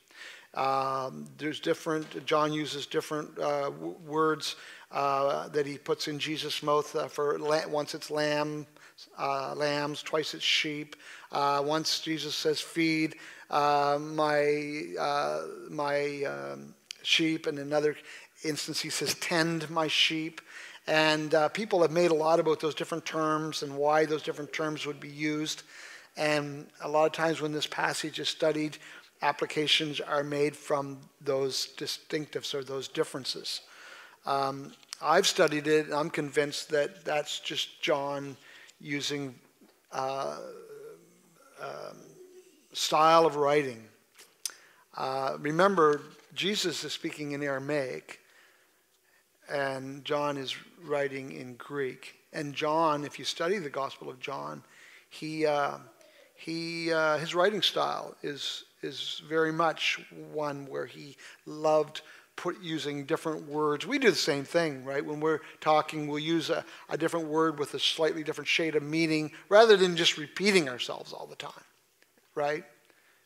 Um, 0.54 1.26
there's 1.36 1.60
different, 1.60 2.24
John 2.26 2.52
uses 2.52 2.86
different 2.86 3.38
uh, 3.38 3.70
words 4.06 4.56
uh, 4.92 5.48
that 5.48 5.66
he 5.66 5.78
puts 5.78 6.06
in 6.06 6.18
Jesus' 6.18 6.62
mouth 6.62 6.94
uh, 6.94 7.08
for 7.08 7.38
once 7.68 7.94
it's 7.94 8.10
lamb, 8.10 8.66
uh, 9.18 9.54
lambs, 9.56 10.02
twice 10.02 10.34
it's 10.34 10.44
sheep. 10.44 10.94
Uh, 11.32 11.60
once 11.64 11.98
Jesus 12.00 12.36
says, 12.36 12.60
feed 12.60 13.16
uh, 13.50 13.98
my, 14.00 14.84
my 15.68 16.22
um, 16.22 16.74
sheep. 17.02 17.48
And 17.48 17.58
another 17.58 17.96
instance, 18.44 18.80
he 18.80 18.90
says, 18.90 19.14
tend 19.14 19.68
my 19.68 19.88
sheep. 19.88 20.40
And 20.86 21.34
people 21.54 21.82
have 21.82 21.90
made 21.90 22.10
a 22.12 22.14
lot 22.14 22.38
about 22.38 22.60
those 22.60 22.74
different 22.74 23.04
terms 23.04 23.62
and 23.62 23.76
why 23.76 24.04
those 24.04 24.22
different 24.22 24.52
terms 24.52 24.86
would 24.86 25.00
be 25.00 25.08
used. 25.08 25.64
And 26.16 26.68
a 26.80 26.88
lot 26.88 27.06
of 27.06 27.12
times 27.12 27.40
when 27.40 27.52
this 27.52 27.66
passage 27.66 28.20
is 28.20 28.28
studied, 28.28 28.78
applications 29.24 30.00
are 30.00 30.22
made 30.22 30.54
from 30.54 30.98
those 31.22 31.68
distinctives 31.78 32.54
or 32.54 32.62
those 32.62 32.88
differences. 32.88 33.62
Um, 34.26 34.72
I've 35.00 35.26
studied 35.26 35.66
it, 35.66 35.86
I'm 35.92 36.10
convinced 36.10 36.68
that 36.70 37.04
that's 37.04 37.40
just 37.40 37.80
John 37.80 38.36
using 38.80 39.34
uh, 39.92 40.36
um, 41.60 41.96
style 42.74 43.24
of 43.24 43.36
writing. 43.36 43.82
Uh, 44.94 45.36
remember, 45.40 46.02
Jesus 46.34 46.84
is 46.84 46.92
speaking 46.92 47.32
in 47.32 47.42
Aramaic, 47.42 48.20
and 49.50 50.04
John 50.04 50.36
is 50.36 50.54
writing 50.84 51.32
in 51.32 51.54
Greek. 51.54 52.14
And 52.32 52.54
John, 52.54 53.04
if 53.04 53.18
you 53.18 53.24
study 53.24 53.58
the 53.58 53.70
Gospel 53.70 54.10
of 54.10 54.20
John, 54.20 54.62
he, 55.08 55.46
uh, 55.46 55.78
he, 56.34 56.92
uh, 56.92 57.16
his 57.18 57.34
writing 57.34 57.62
style 57.62 58.16
is 58.22 58.64
is 58.84 59.22
very 59.28 59.52
much 59.52 59.98
one 60.32 60.66
where 60.66 60.86
he 60.86 61.16
loved 61.46 62.02
put 62.36 62.60
using 62.60 63.04
different 63.04 63.48
words. 63.48 63.86
We 63.86 63.98
do 63.98 64.10
the 64.10 64.16
same 64.16 64.44
thing, 64.44 64.84
right? 64.84 65.04
When 65.04 65.20
we're 65.20 65.40
talking, 65.60 66.06
we'll 66.06 66.18
use 66.18 66.50
a, 66.50 66.64
a 66.88 66.98
different 66.98 67.28
word 67.28 67.58
with 67.58 67.74
a 67.74 67.78
slightly 67.78 68.24
different 68.24 68.48
shade 68.48 68.74
of 68.74 68.82
meaning 68.82 69.32
rather 69.48 69.76
than 69.76 69.96
just 69.96 70.18
repeating 70.18 70.68
ourselves 70.68 71.12
all 71.12 71.26
the 71.26 71.36
time, 71.36 71.52
right? 72.34 72.64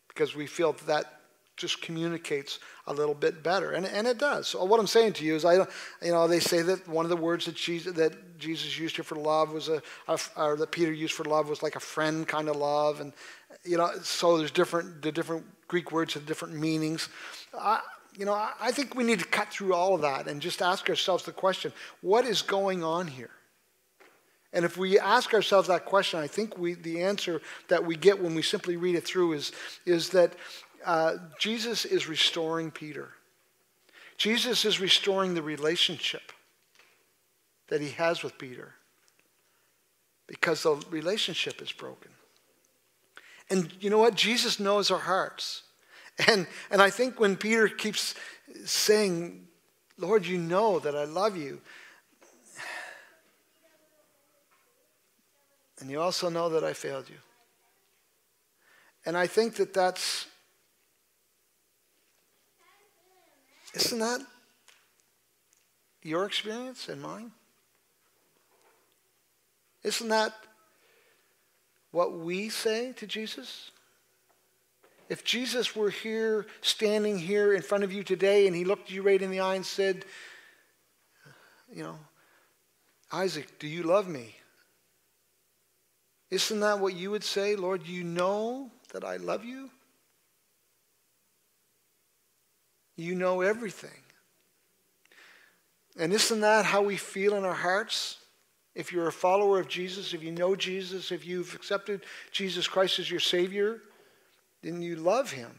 Because 0.09 0.35
we 0.35 0.47
feel 0.47 0.75
that, 0.87 1.18
just 1.59 1.83
communicates 1.83 2.59
a 2.87 2.93
little 2.93 3.15
bit 3.15 3.43
better, 3.43 3.73
and, 3.73 3.85
and 3.85 4.07
it 4.07 4.17
does. 4.17 4.49
So 4.49 4.65
what 4.65 4.81
I'm 4.81 4.87
saying 4.87 5.15
to 5.15 5.25
you 5.25 5.35
is, 5.35 5.45
I, 5.45 5.55
you 5.55 6.13
know, 6.13 6.27
they 6.27 6.41
say 6.41 6.63
that 6.63 6.89
one 6.89 7.05
of 7.05 7.11
the 7.11 7.17
words 7.17 7.45
that 7.45 7.55
Jesus, 7.55 7.93
that 7.95 8.39
Jesus 8.39 8.79
used 8.79 8.97
here 8.97 9.05
for 9.05 9.17
love 9.17 9.53
was 9.53 9.69
a, 9.69 9.83
a, 10.07 10.19
or 10.37 10.57
that 10.57 10.71
Peter 10.71 10.93
used 10.93 11.13
for 11.13 11.25
love 11.25 11.49
was 11.49 11.63
like 11.63 11.77
a 11.77 11.81
friend 11.81 12.27
kind 12.27 12.49
of 12.49 12.57
love, 12.57 13.01
and 13.01 13.13
you 13.65 13.77
know, 13.77 13.91
so 14.03 14.39
there's 14.39 14.51
different 14.51 15.03
the 15.03 15.13
different 15.13 15.45
Greek 15.69 15.93
words 15.93 16.15
have 16.15 16.25
different 16.25 16.55
meanings. 16.55 17.09
I, 17.53 17.81
you 18.17 18.25
know, 18.25 18.33
I 18.35 18.73
think 18.73 18.95
we 18.95 19.05
need 19.05 19.19
to 19.19 19.27
cut 19.27 19.53
through 19.53 19.75
all 19.75 19.95
of 19.95 20.01
that 20.01 20.27
and 20.27 20.41
just 20.41 20.63
ask 20.63 20.89
ourselves 20.89 21.25
the 21.25 21.33
question: 21.33 21.73
What 22.01 22.25
is 22.25 22.41
going 22.41 22.83
on 22.83 23.07
here? 23.07 23.31
And 24.53 24.65
if 24.65 24.79
we 24.79 24.99
ask 24.99 25.35
ourselves 25.35 25.69
that 25.69 25.85
question, 25.85 26.21
I 26.21 26.27
think 26.27 26.57
we, 26.57 26.75
the 26.75 27.03
answer 27.03 27.43
that 27.69 27.85
we 27.85 27.97
get 27.97 28.23
when 28.23 28.35
we 28.35 28.43
simply 28.43 28.77
read 28.77 28.95
it 28.95 29.05
through 29.05 29.35
is, 29.35 29.53
is 29.85 30.09
that 30.11 30.33
uh, 30.89 31.19
Jesus 31.39 31.85
is 31.85 32.09
restoring 32.09 32.71
Peter. 32.71 33.11
Jesus 34.17 34.65
is 34.65 34.81
restoring 34.81 35.35
the 35.35 35.43
relationship 35.43 36.33
that 37.69 37.83
he 37.83 37.91
has 37.91 38.23
with 38.23 38.39
Peter 38.39 38.75
because 40.27 40.63
the 40.63 40.83
relationship 40.89 41.61
is 41.61 41.73
broken. 41.73 42.11
And 43.51 43.71
you 43.81 43.91
know 43.91 43.99
what? 43.99 44.15
Jesus 44.15 44.59
knows 44.59 44.91
our 44.91 44.99
hearts. 44.99 45.63
And, 46.27 46.47
and 46.71 46.81
I 46.81 46.89
think 46.89 47.21
when 47.21 47.37
Peter 47.37 47.69
keeps 47.69 48.15
saying, 48.65 49.47
Lord, 49.99 50.25
you 50.25 50.39
know 50.39 50.79
that 50.79 50.97
I 50.97 51.05
love 51.05 51.37
you, 51.37 51.61
and 55.81 55.91
you 55.91 56.01
also 56.01 56.31
know 56.31 56.49
that 56.49 56.65
I 56.65 56.73
failed 56.73 57.11
you. 57.11 57.19
And 59.05 59.19
I 59.19 59.27
think 59.27 59.57
that 59.57 59.75
that's 59.75 60.27
Isn't 63.79 64.01
that 64.01 64.21
your 66.03 66.25
experience 66.27 66.89
and 66.89 67.01
mine? 67.01 67.31
Isn't 69.85 70.09
that 70.09 70.33
what 71.93 72.19
we 72.19 72.49
say 72.49 72.93
to 72.97 73.07
Jesus? 73.07 73.71
If 75.09 75.25
Jesus 75.25 75.77
were 75.77 75.91
here, 75.91 76.47
standing 76.61 77.19
here 77.19 77.55
in 77.55 77.63
front 77.63 77.85
of 77.85 77.93
you 77.93 78.03
today, 78.03 78.49
and 78.49 78.57
he 78.57 78.65
looked 78.65 78.91
you 78.91 79.03
right 79.03 79.23
in 79.23 79.31
the 79.31 79.41
eye 79.41 79.55
and 79.55 79.65
said, 79.65 80.05
You 81.73 81.85
know, 81.85 81.99
Isaac, 83.13 83.61
do 83.61 83.69
you 83.69 83.85
love 83.85 84.09
me? 84.09 84.35
Isn't 86.31 86.59
that 86.61 86.81
what 86.81 86.95
you 86.95 87.13
would 87.13 87.25
say? 87.25 87.55
Lord, 87.55 87.87
you 87.87 88.03
know 88.03 88.73
that 88.93 89.05
I 89.05 89.19
love 89.19 89.45
you? 89.45 89.71
You 92.99 93.15
know 93.15 93.43
everything. 93.43 94.03
And 95.97 96.13
isn't 96.13 96.41
that 96.41 96.65
how 96.65 96.83
we 96.83 96.97
feel 96.97 97.37
in 97.37 97.45
our 97.45 97.55
hearts? 97.55 98.19
If 98.75 98.93
you're 98.93 99.07
a 99.07 99.13
follower 99.13 99.61
of 99.61 99.69
Jesus, 99.69 100.13
if 100.13 100.23
you 100.23 100.33
know 100.33 100.57
Jesus, 100.57 101.13
if 101.13 101.25
you've 101.25 101.55
accepted 101.55 102.03
Jesus 102.33 102.67
Christ 102.67 102.99
as 102.99 103.09
your 103.09 103.21
Savior, 103.21 103.81
then 104.63 104.83
you 104.83 104.97
love 104.97 105.31
Him. 105.31 105.51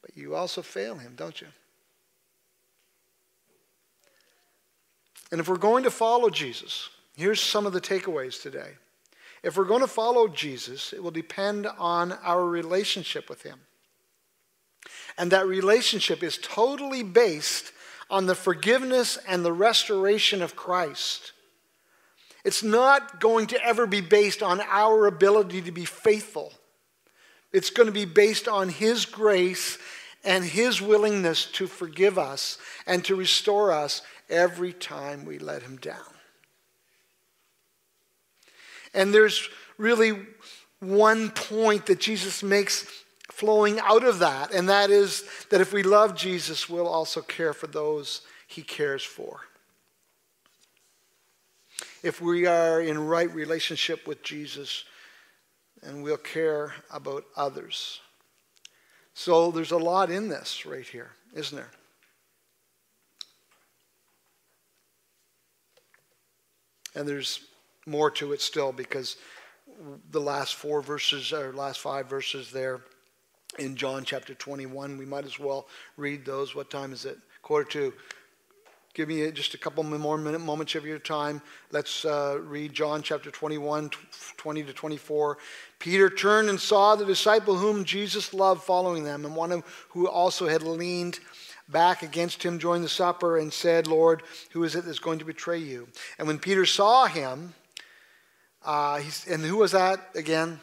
But 0.00 0.16
you 0.16 0.34
also 0.34 0.62
fail 0.62 0.96
Him, 0.96 1.12
don't 1.16 1.38
you? 1.38 1.48
And 5.30 5.40
if 5.40 5.48
we're 5.48 5.56
going 5.56 5.84
to 5.84 5.90
follow 5.90 6.30
Jesus, 6.30 6.88
here's 7.14 7.42
some 7.42 7.66
of 7.66 7.74
the 7.74 7.80
takeaways 7.80 8.40
today. 8.40 8.70
If 9.42 9.58
we're 9.58 9.64
going 9.64 9.82
to 9.82 9.86
follow 9.86 10.28
Jesus, 10.28 10.94
it 10.94 11.02
will 11.02 11.10
depend 11.10 11.66
on 11.66 12.12
our 12.22 12.46
relationship 12.46 13.28
with 13.28 13.42
Him. 13.42 13.60
And 15.16 15.30
that 15.30 15.46
relationship 15.46 16.22
is 16.22 16.38
totally 16.38 17.02
based 17.02 17.72
on 18.10 18.26
the 18.26 18.34
forgiveness 18.34 19.18
and 19.28 19.44
the 19.44 19.52
restoration 19.52 20.42
of 20.42 20.56
Christ. 20.56 21.32
It's 22.44 22.62
not 22.62 23.20
going 23.20 23.46
to 23.48 23.64
ever 23.64 23.86
be 23.86 24.00
based 24.00 24.42
on 24.42 24.60
our 24.60 25.06
ability 25.06 25.62
to 25.62 25.72
be 25.72 25.84
faithful. 25.84 26.52
It's 27.52 27.70
going 27.70 27.86
to 27.86 27.92
be 27.92 28.04
based 28.04 28.48
on 28.48 28.68
His 28.68 29.06
grace 29.06 29.78
and 30.24 30.44
His 30.44 30.82
willingness 30.82 31.46
to 31.52 31.66
forgive 31.66 32.18
us 32.18 32.58
and 32.86 33.04
to 33.04 33.14
restore 33.14 33.72
us 33.72 34.02
every 34.28 34.72
time 34.72 35.24
we 35.24 35.38
let 35.38 35.62
Him 35.62 35.76
down. 35.76 35.96
And 38.92 39.12
there's 39.12 39.48
really 39.78 40.18
one 40.80 41.30
point 41.30 41.86
that 41.86 42.00
Jesus 42.00 42.42
makes 42.42 42.86
flowing 43.34 43.80
out 43.80 44.04
of 44.04 44.20
that, 44.20 44.52
and 44.52 44.68
that 44.68 44.90
is 44.90 45.24
that 45.50 45.60
if 45.60 45.72
we 45.72 45.82
love 45.82 46.14
Jesus, 46.14 46.68
we'll 46.68 46.86
also 46.86 47.20
care 47.20 47.52
for 47.52 47.66
those 47.66 48.22
he 48.46 48.62
cares 48.62 49.02
for. 49.02 49.40
If 52.02 52.20
we 52.20 52.46
are 52.46 52.80
in 52.80 53.06
right 53.06 53.32
relationship 53.34 54.06
with 54.06 54.22
Jesus, 54.22 54.84
and 55.82 56.02
we'll 56.02 56.16
care 56.16 56.74
about 56.92 57.24
others. 57.36 58.00
So 59.14 59.50
there's 59.50 59.72
a 59.72 59.76
lot 59.78 60.10
in 60.10 60.28
this 60.28 60.64
right 60.64 60.86
here, 60.86 61.10
isn't 61.34 61.56
there? 61.56 61.70
And 66.94 67.08
there's 67.08 67.40
more 67.84 68.10
to 68.12 68.32
it 68.32 68.40
still 68.40 68.70
because 68.70 69.16
the 70.10 70.20
last 70.20 70.54
four 70.54 70.80
verses, 70.80 71.32
or 71.32 71.52
last 71.52 71.80
five 71.80 72.08
verses 72.08 72.52
there, 72.52 72.80
in 73.58 73.76
John 73.76 74.04
chapter 74.04 74.34
21. 74.34 74.98
We 74.98 75.06
might 75.06 75.24
as 75.24 75.38
well 75.38 75.66
read 75.96 76.24
those. 76.24 76.54
What 76.54 76.70
time 76.70 76.92
is 76.92 77.04
it? 77.04 77.18
Quarter 77.42 77.70
to. 77.70 77.92
Give 78.94 79.08
me 79.08 79.28
just 79.32 79.54
a 79.54 79.58
couple 79.58 79.82
more 79.82 80.16
minute, 80.16 80.40
moments 80.40 80.76
of 80.76 80.86
your 80.86 81.00
time. 81.00 81.42
Let's 81.72 82.04
uh, 82.04 82.38
read 82.40 82.72
John 82.72 83.02
chapter 83.02 83.28
21, 83.28 83.90
20 84.36 84.62
to 84.62 84.72
24. 84.72 85.38
Peter 85.80 86.08
turned 86.08 86.48
and 86.48 86.60
saw 86.60 86.94
the 86.94 87.04
disciple 87.04 87.56
whom 87.56 87.84
Jesus 87.84 88.32
loved 88.32 88.62
following 88.62 89.02
them, 89.02 89.24
and 89.24 89.34
one 89.34 89.64
who 89.88 90.08
also 90.08 90.46
had 90.46 90.62
leaned 90.62 91.18
back 91.68 92.04
against 92.04 92.44
him 92.44 92.56
during 92.56 92.82
the 92.82 92.88
supper 92.88 93.38
and 93.38 93.52
said, 93.52 93.88
Lord, 93.88 94.22
who 94.52 94.62
is 94.62 94.76
it 94.76 94.84
that's 94.84 95.00
going 95.00 95.18
to 95.18 95.24
betray 95.24 95.58
you? 95.58 95.88
And 96.18 96.28
when 96.28 96.38
Peter 96.38 96.64
saw 96.64 97.06
him, 97.06 97.54
uh, 98.64 99.00
and 99.28 99.42
who 99.42 99.56
was 99.56 99.72
that 99.72 100.10
again? 100.14 100.60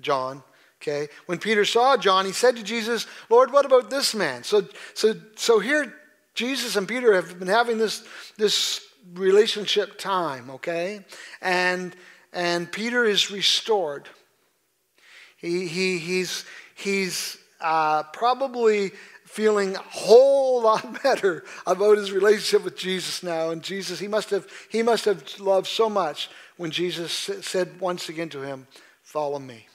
John. 0.00 0.42
Okay. 0.82 1.08
When 1.26 1.38
Peter 1.38 1.64
saw 1.64 1.96
John, 1.96 2.26
he 2.26 2.32
said 2.32 2.56
to 2.56 2.62
Jesus, 2.64 3.06
Lord, 3.30 3.52
what 3.52 3.64
about 3.64 3.88
this 3.88 4.16
man? 4.16 4.42
So, 4.42 4.66
so, 4.94 5.14
so 5.36 5.60
here, 5.60 5.94
Jesus 6.34 6.74
and 6.74 6.88
Peter 6.88 7.14
have 7.14 7.38
been 7.38 7.46
having 7.46 7.78
this, 7.78 8.04
this 8.36 8.84
relationship 9.14 9.96
time, 9.96 10.50
okay? 10.50 11.04
And, 11.40 11.94
and 12.32 12.70
Peter 12.70 13.04
is 13.04 13.30
restored. 13.30 14.08
He, 15.36 15.68
he, 15.68 15.98
he's 15.98 16.44
he's 16.74 17.38
uh, 17.60 18.02
probably 18.04 18.90
feeling 19.24 19.76
a 19.76 19.82
whole 19.82 20.62
lot 20.64 21.02
better 21.02 21.44
about 21.66 21.98
his 21.98 22.12
relationship 22.12 22.64
with 22.64 22.76
Jesus 22.76 23.22
now. 23.22 23.50
And 23.50 23.62
Jesus, 23.62 23.98
he 23.98 24.08
must 24.08 24.30
have, 24.30 24.46
he 24.68 24.82
must 24.82 25.04
have 25.04 25.24
loved 25.38 25.66
so 25.66 25.88
much 25.88 26.28
when 26.56 26.70
Jesus 26.70 27.12
said 27.12 27.80
once 27.80 28.08
again 28.08 28.28
to 28.30 28.42
him, 28.42 28.66
Follow 29.02 29.38
me. 29.38 29.66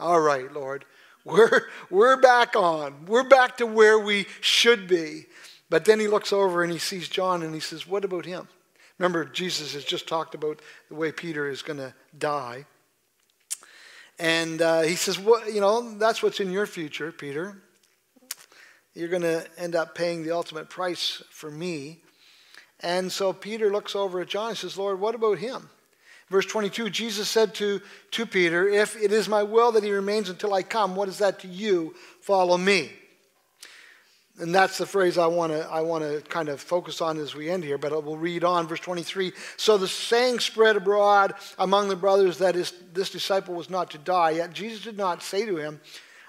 All 0.00 0.20
right, 0.20 0.52
Lord, 0.52 0.84
we're, 1.24 1.68
we're 1.88 2.20
back 2.20 2.56
on. 2.56 3.06
We're 3.06 3.28
back 3.28 3.56
to 3.58 3.66
where 3.66 3.98
we 3.98 4.26
should 4.40 4.88
be. 4.88 5.26
But 5.70 5.84
then 5.84 6.00
he 6.00 6.08
looks 6.08 6.32
over 6.32 6.62
and 6.62 6.72
he 6.72 6.78
sees 6.78 7.08
John 7.08 7.42
and 7.42 7.54
he 7.54 7.60
says, 7.60 7.86
What 7.86 8.04
about 8.04 8.26
him? 8.26 8.48
Remember, 8.98 9.24
Jesus 9.24 9.74
has 9.74 9.84
just 9.84 10.06
talked 10.06 10.34
about 10.34 10.60
the 10.88 10.94
way 10.94 11.10
Peter 11.10 11.48
is 11.48 11.62
going 11.62 11.78
to 11.78 11.94
die. 12.16 12.66
And 14.18 14.62
uh, 14.62 14.82
he 14.82 14.94
says, 14.94 15.18
well, 15.18 15.48
You 15.50 15.60
know, 15.60 15.96
that's 15.98 16.22
what's 16.22 16.40
in 16.40 16.52
your 16.52 16.66
future, 16.66 17.10
Peter. 17.10 17.62
You're 18.94 19.08
going 19.08 19.22
to 19.22 19.46
end 19.58 19.74
up 19.74 19.94
paying 19.94 20.22
the 20.22 20.30
ultimate 20.30 20.70
price 20.70 21.22
for 21.30 21.50
me. 21.50 22.00
And 22.80 23.10
so 23.10 23.32
Peter 23.32 23.72
looks 23.72 23.96
over 23.96 24.20
at 24.20 24.28
John 24.28 24.50
and 24.50 24.58
says, 24.58 24.78
Lord, 24.78 25.00
what 25.00 25.14
about 25.14 25.38
him? 25.38 25.70
Verse 26.30 26.46
22 26.46 26.90
Jesus 26.90 27.28
said 27.28 27.54
to, 27.56 27.80
to 28.12 28.26
Peter, 28.26 28.68
If 28.68 28.96
it 28.96 29.12
is 29.12 29.28
my 29.28 29.42
will 29.42 29.72
that 29.72 29.84
he 29.84 29.92
remains 29.92 30.28
until 30.28 30.54
I 30.54 30.62
come, 30.62 30.96
what 30.96 31.08
is 31.08 31.18
that 31.18 31.40
to 31.40 31.48
you? 31.48 31.94
Follow 32.20 32.56
me. 32.56 32.90
And 34.40 34.52
that's 34.52 34.78
the 34.78 34.86
phrase 34.86 35.16
I 35.16 35.28
want 35.28 35.52
to 35.52 35.64
I 35.70 35.82
want 35.82 36.02
to 36.02 36.20
kind 36.28 36.48
of 36.48 36.60
focus 36.60 37.00
on 37.00 37.18
as 37.18 37.36
we 37.36 37.48
end 37.48 37.62
here, 37.62 37.78
but 37.78 38.04
we'll 38.04 38.16
read 38.16 38.42
on 38.42 38.66
verse 38.66 38.80
23. 38.80 39.32
So 39.56 39.78
the 39.78 39.86
saying 39.86 40.40
spread 40.40 40.74
abroad 40.74 41.34
among 41.56 41.88
the 41.88 41.94
brothers 41.94 42.38
that 42.38 42.56
is, 42.56 42.72
this 42.92 43.10
disciple 43.10 43.54
was 43.54 43.70
not 43.70 43.90
to 43.92 43.98
die. 43.98 44.30
Yet 44.30 44.52
Jesus 44.52 44.82
did 44.82 44.96
not 44.96 45.22
say 45.22 45.46
to 45.46 45.56
him, 45.56 45.80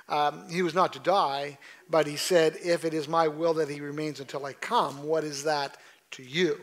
Um, 0.08 0.48
he 0.52 0.62
was 0.62 0.76
not 0.76 0.94
to 0.94 1.00
die, 1.00 1.58
but 1.90 2.06
he 2.06 2.16
said, 2.16 2.58
If 2.64 2.86
it 2.86 2.94
is 2.94 3.08
my 3.08 3.28
will 3.28 3.56
that 3.56 3.70
he 3.70 3.82
remains 3.82 4.20
until 4.20 4.46
I 4.46 4.54
come, 4.54 5.04
what 5.04 5.24
is 5.24 5.44
that 5.46 5.78
to 6.12 6.24
you? 6.24 6.60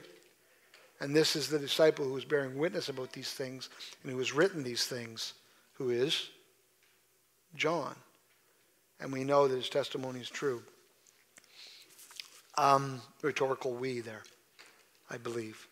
And 1.03 1.17
this 1.17 1.35
is 1.35 1.49
the 1.49 1.59
disciple 1.59 2.05
who 2.05 2.17
is 2.17 2.25
bearing 2.25 2.57
witness 2.57 2.89
about 2.89 3.13
these 3.13 3.33
things 3.33 3.69
and 4.03 4.13
who 4.13 4.19
has 4.19 4.33
written 4.33 4.63
these 4.63 4.87
things, 4.87 5.35
who 5.73 5.91
is 5.91 6.31
John. 7.57 7.97
And 9.01 9.13
we 9.13 9.25
know 9.25 9.49
that 9.49 9.57
his 9.57 9.69
testimony 9.69 10.21
is 10.21 10.31
true. 10.31 10.63
Um, 12.57 13.03
rhetorical 13.21 13.73
we 13.73 13.99
there, 13.99 14.23
I 15.11 15.17
believe. 15.17 15.67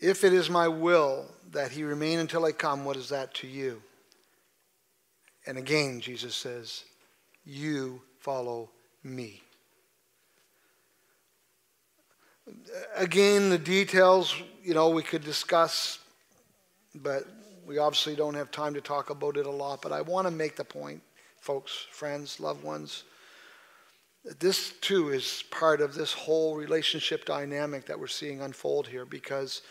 If 0.00 0.24
it 0.24 0.32
is 0.32 0.50
my 0.50 0.66
will 0.66 1.26
that 1.52 1.70
he 1.70 1.84
remain 1.84 2.18
until 2.18 2.44
I 2.44 2.50
come, 2.50 2.84
what 2.84 2.96
is 2.96 3.10
that 3.10 3.32
to 3.34 3.46
you? 3.46 3.80
And 5.46 5.56
again, 5.56 6.00
Jesus 6.00 6.34
says, 6.34 6.82
You 7.44 8.02
follow 8.18 8.70
me. 9.02 9.42
Again, 12.96 13.50
the 13.50 13.58
details, 13.58 14.34
you 14.62 14.74
know, 14.74 14.90
we 14.90 15.02
could 15.02 15.24
discuss, 15.24 15.98
but 16.94 17.26
we 17.66 17.78
obviously 17.78 18.16
don't 18.16 18.34
have 18.34 18.50
time 18.50 18.74
to 18.74 18.80
talk 18.80 19.10
about 19.10 19.36
it 19.36 19.46
a 19.46 19.50
lot. 19.50 19.82
But 19.82 19.92
I 19.92 20.00
want 20.00 20.26
to 20.26 20.30
make 20.30 20.56
the 20.56 20.64
point, 20.64 21.02
folks, 21.40 21.86
friends, 21.90 22.40
loved 22.40 22.62
ones, 22.62 23.04
that 24.24 24.38
this 24.38 24.74
too 24.80 25.10
is 25.10 25.44
part 25.50 25.80
of 25.80 25.94
this 25.94 26.12
whole 26.12 26.56
relationship 26.56 27.24
dynamic 27.24 27.86
that 27.86 27.98
we're 27.98 28.06
seeing 28.06 28.40
unfold 28.40 28.86
here 28.86 29.04
because 29.04 29.62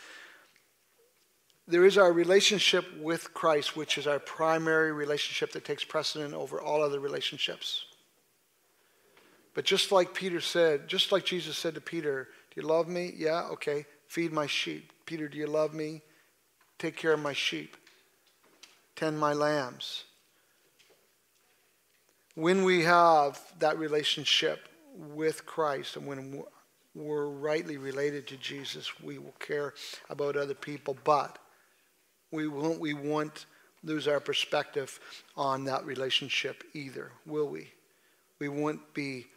there 1.71 1.85
is 1.85 1.97
our 1.97 2.11
relationship 2.11 2.85
with 2.99 3.33
Christ, 3.33 3.75
which 3.75 3.97
is 3.97 4.05
our 4.05 4.19
primary 4.19 4.91
relationship 4.91 5.53
that 5.53 5.65
takes 5.65 5.83
precedent 5.83 6.33
over 6.33 6.61
all 6.61 6.83
other 6.83 6.99
relationships. 6.99 7.85
But 9.53 9.65
just 9.65 9.91
like 9.91 10.13
Peter 10.13 10.41
said, 10.41 10.87
just 10.87 11.11
like 11.11 11.25
Jesus 11.25 11.57
said 11.57 11.75
to 11.75 11.81
Peter, 11.81 12.27
Do 12.53 12.61
you 12.61 12.67
love 12.67 12.87
me? 12.87 13.13
Yeah, 13.15 13.47
okay. 13.53 13.85
Feed 14.07 14.33
my 14.33 14.47
sheep. 14.47 14.91
Peter, 15.05 15.27
do 15.27 15.37
you 15.37 15.47
love 15.47 15.73
me? 15.73 16.01
Take 16.77 16.97
care 16.97 17.13
of 17.13 17.21
my 17.21 17.33
sheep. 17.33 17.77
Tend 18.95 19.17
my 19.17 19.33
lambs. 19.33 20.03
When 22.35 22.63
we 22.63 22.83
have 22.83 23.39
that 23.59 23.77
relationship 23.77 24.67
with 24.95 25.45
Christ 25.45 25.95
and 25.95 26.05
when 26.05 26.43
we're 26.93 27.27
rightly 27.27 27.77
related 27.77 28.27
to 28.27 28.37
Jesus, 28.37 28.91
we 29.01 29.17
will 29.17 29.35
care 29.39 29.73
about 30.09 30.35
other 30.35 30.53
people. 30.53 30.97
But 31.03 31.37
we 32.31 32.47
won't, 32.47 32.79
we 32.79 32.93
won't 32.93 33.45
lose 33.83 34.07
our 34.07 34.19
perspective 34.19 34.99
on 35.35 35.65
that 35.65 35.85
relationship 35.85 36.63
either, 36.73 37.11
will 37.25 37.47
we? 37.47 37.69
We 38.39 38.47
won't 38.47 38.93
be, 38.93 39.27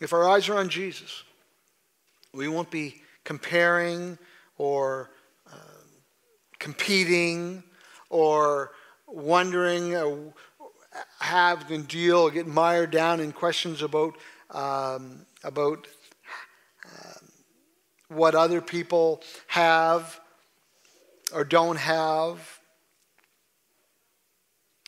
if 0.00 0.12
our 0.12 0.28
eyes 0.28 0.48
are 0.48 0.58
on 0.58 0.68
Jesus, 0.68 1.22
we 2.32 2.48
won't 2.48 2.70
be 2.70 3.02
comparing 3.24 4.18
or 4.58 5.10
uh, 5.50 5.82
competing 6.58 7.62
or 8.10 8.72
wondering 9.06 9.96
or 9.96 10.32
have 11.20 11.70
and 11.70 11.86
deal 11.86 12.28
get 12.30 12.46
mired 12.46 12.90
down 12.90 13.20
in 13.20 13.32
questions 13.32 13.82
about, 13.82 14.16
um, 14.50 15.24
about 15.44 15.86
uh, 16.84 17.18
what 18.08 18.34
other 18.34 18.60
people 18.60 19.22
have 19.46 20.20
or 21.32 21.44
don't 21.44 21.76
have. 21.76 22.60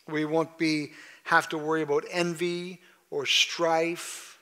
We 0.09 0.25
won't 0.25 0.59
be 0.59 0.93
have 1.25 1.49
to 1.51 1.59
worry 1.59 1.83
about 1.83 2.05
envy 2.11 2.81
or 3.11 3.27
strife. 3.27 4.39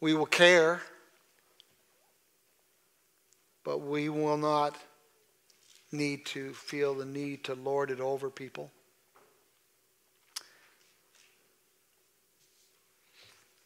We 0.00 0.14
will 0.14 0.26
care, 0.26 0.80
but 3.64 3.78
we 3.78 4.08
will 4.08 4.36
not 4.36 4.76
need 5.92 6.26
to 6.26 6.52
feel 6.52 6.94
the 6.94 7.04
need 7.04 7.44
to 7.44 7.54
lord 7.54 7.90
it 7.90 8.00
over 8.00 8.28
people. 8.28 8.70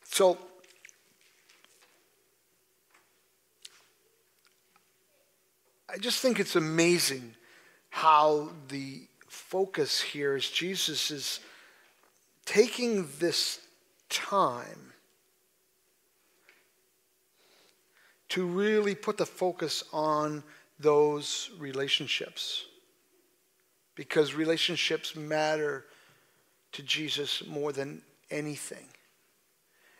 So 0.05 0.39
I 5.89 5.97
just 5.97 6.21
think 6.21 6.39
it's 6.39 6.57
amazing 6.57 7.35
how 7.91 8.51
the 8.69 9.03
focus 9.29 10.01
here 10.01 10.37
is 10.37 10.51
Jesus 10.51 11.11
is 11.11 11.41
taking 12.45 13.09
this 13.19 13.61
time 14.11 14.93
to 18.29 18.45
really 18.47 18.95
put 18.95 19.17
the 19.17 19.27
focus 19.27 19.85
on 19.93 20.43
those 20.79 21.51
relationships. 21.59 22.67
Because 23.95 24.35
relationships 24.35 25.17
matter 25.17 25.87
to 26.73 26.83
Jesus 26.83 27.43
more 27.47 27.73
than 27.73 28.03
anything. 28.31 28.87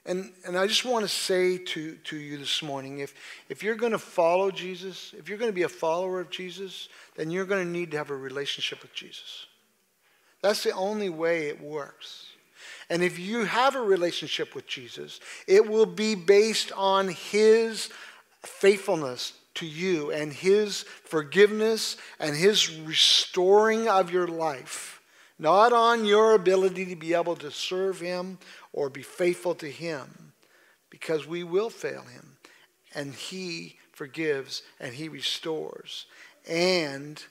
And, 0.09 0.33
and 0.47 0.57
I 0.57 0.67
just 0.67 0.87
want 0.87 1.05
to 1.05 1.09
say 1.09 1.59
to, 1.59 1.95
to 1.97 2.17
you 2.17 2.39
this 2.39 2.63
morning 2.63 3.01
if, 3.01 3.15
if 3.51 3.63
you're 3.63 3.75
going 3.75 3.93
to 3.93 3.99
follow 3.99 4.51
Jesus, 4.51 5.15
if 5.19 5.29
you're 5.29 5.37
going 5.37 5.51
to 5.51 5.55
be 5.55 5.65
a 5.65 5.69
follower 5.69 6.19
of 6.19 6.31
Jesus, 6.31 6.89
then 7.15 7.31
you're 7.31 7.45
going 7.45 7.63
to 7.63 7.71
need 7.71 7.91
to 7.91 7.99
have 7.99 8.09
a 8.09 8.17
relationship 8.17 8.81
with 8.81 8.95
Jesus. 8.95 9.45
That's 10.41 10.65
the 10.65 10.73
only 10.73 11.11
way 11.11 11.49
it 11.49 11.61
works. 11.61 12.25
And 12.89 13.03
if 13.03 13.19
you 13.19 13.45
have 13.45 13.77
a 13.77 13.83
relationship 13.83 14.55
with 14.55 14.67
Jesus, 14.67 15.21
it 15.47 15.69
will 15.69 15.85
be 15.85 16.15
based 16.15 16.73
on 16.73 17.09
his 17.09 17.91
faithfulness 18.43 19.35
to 19.57 19.67
you 19.67 20.11
and 20.11 20.33
his 20.33 20.85
forgiveness 21.05 21.99
and 22.19 22.35
his 22.35 22.79
restoring 22.81 23.89
of 23.89 24.11
your 24.11 24.27
life, 24.27 24.98
not 25.39 25.73
on 25.73 26.05
your 26.05 26.35
ability 26.35 26.87
to 26.87 26.97
be 26.97 27.15
able 27.15 27.37
to 27.37 27.51
serve 27.51 28.01
him 28.01 28.39
or 28.73 28.91
be 28.91 29.03
faithful 29.03 29.55
to 29.57 29.71
Him 29.71 30.33
because 30.91 31.27
we 31.27 31.45
will 31.45 31.71
fail 31.71 32.03
Him. 32.03 32.37
And 32.95 33.15
He 33.15 33.77
forgives 33.93 34.63
and 34.81 34.95
He 34.95 35.09
restores. 35.09 36.07
And 36.49 37.23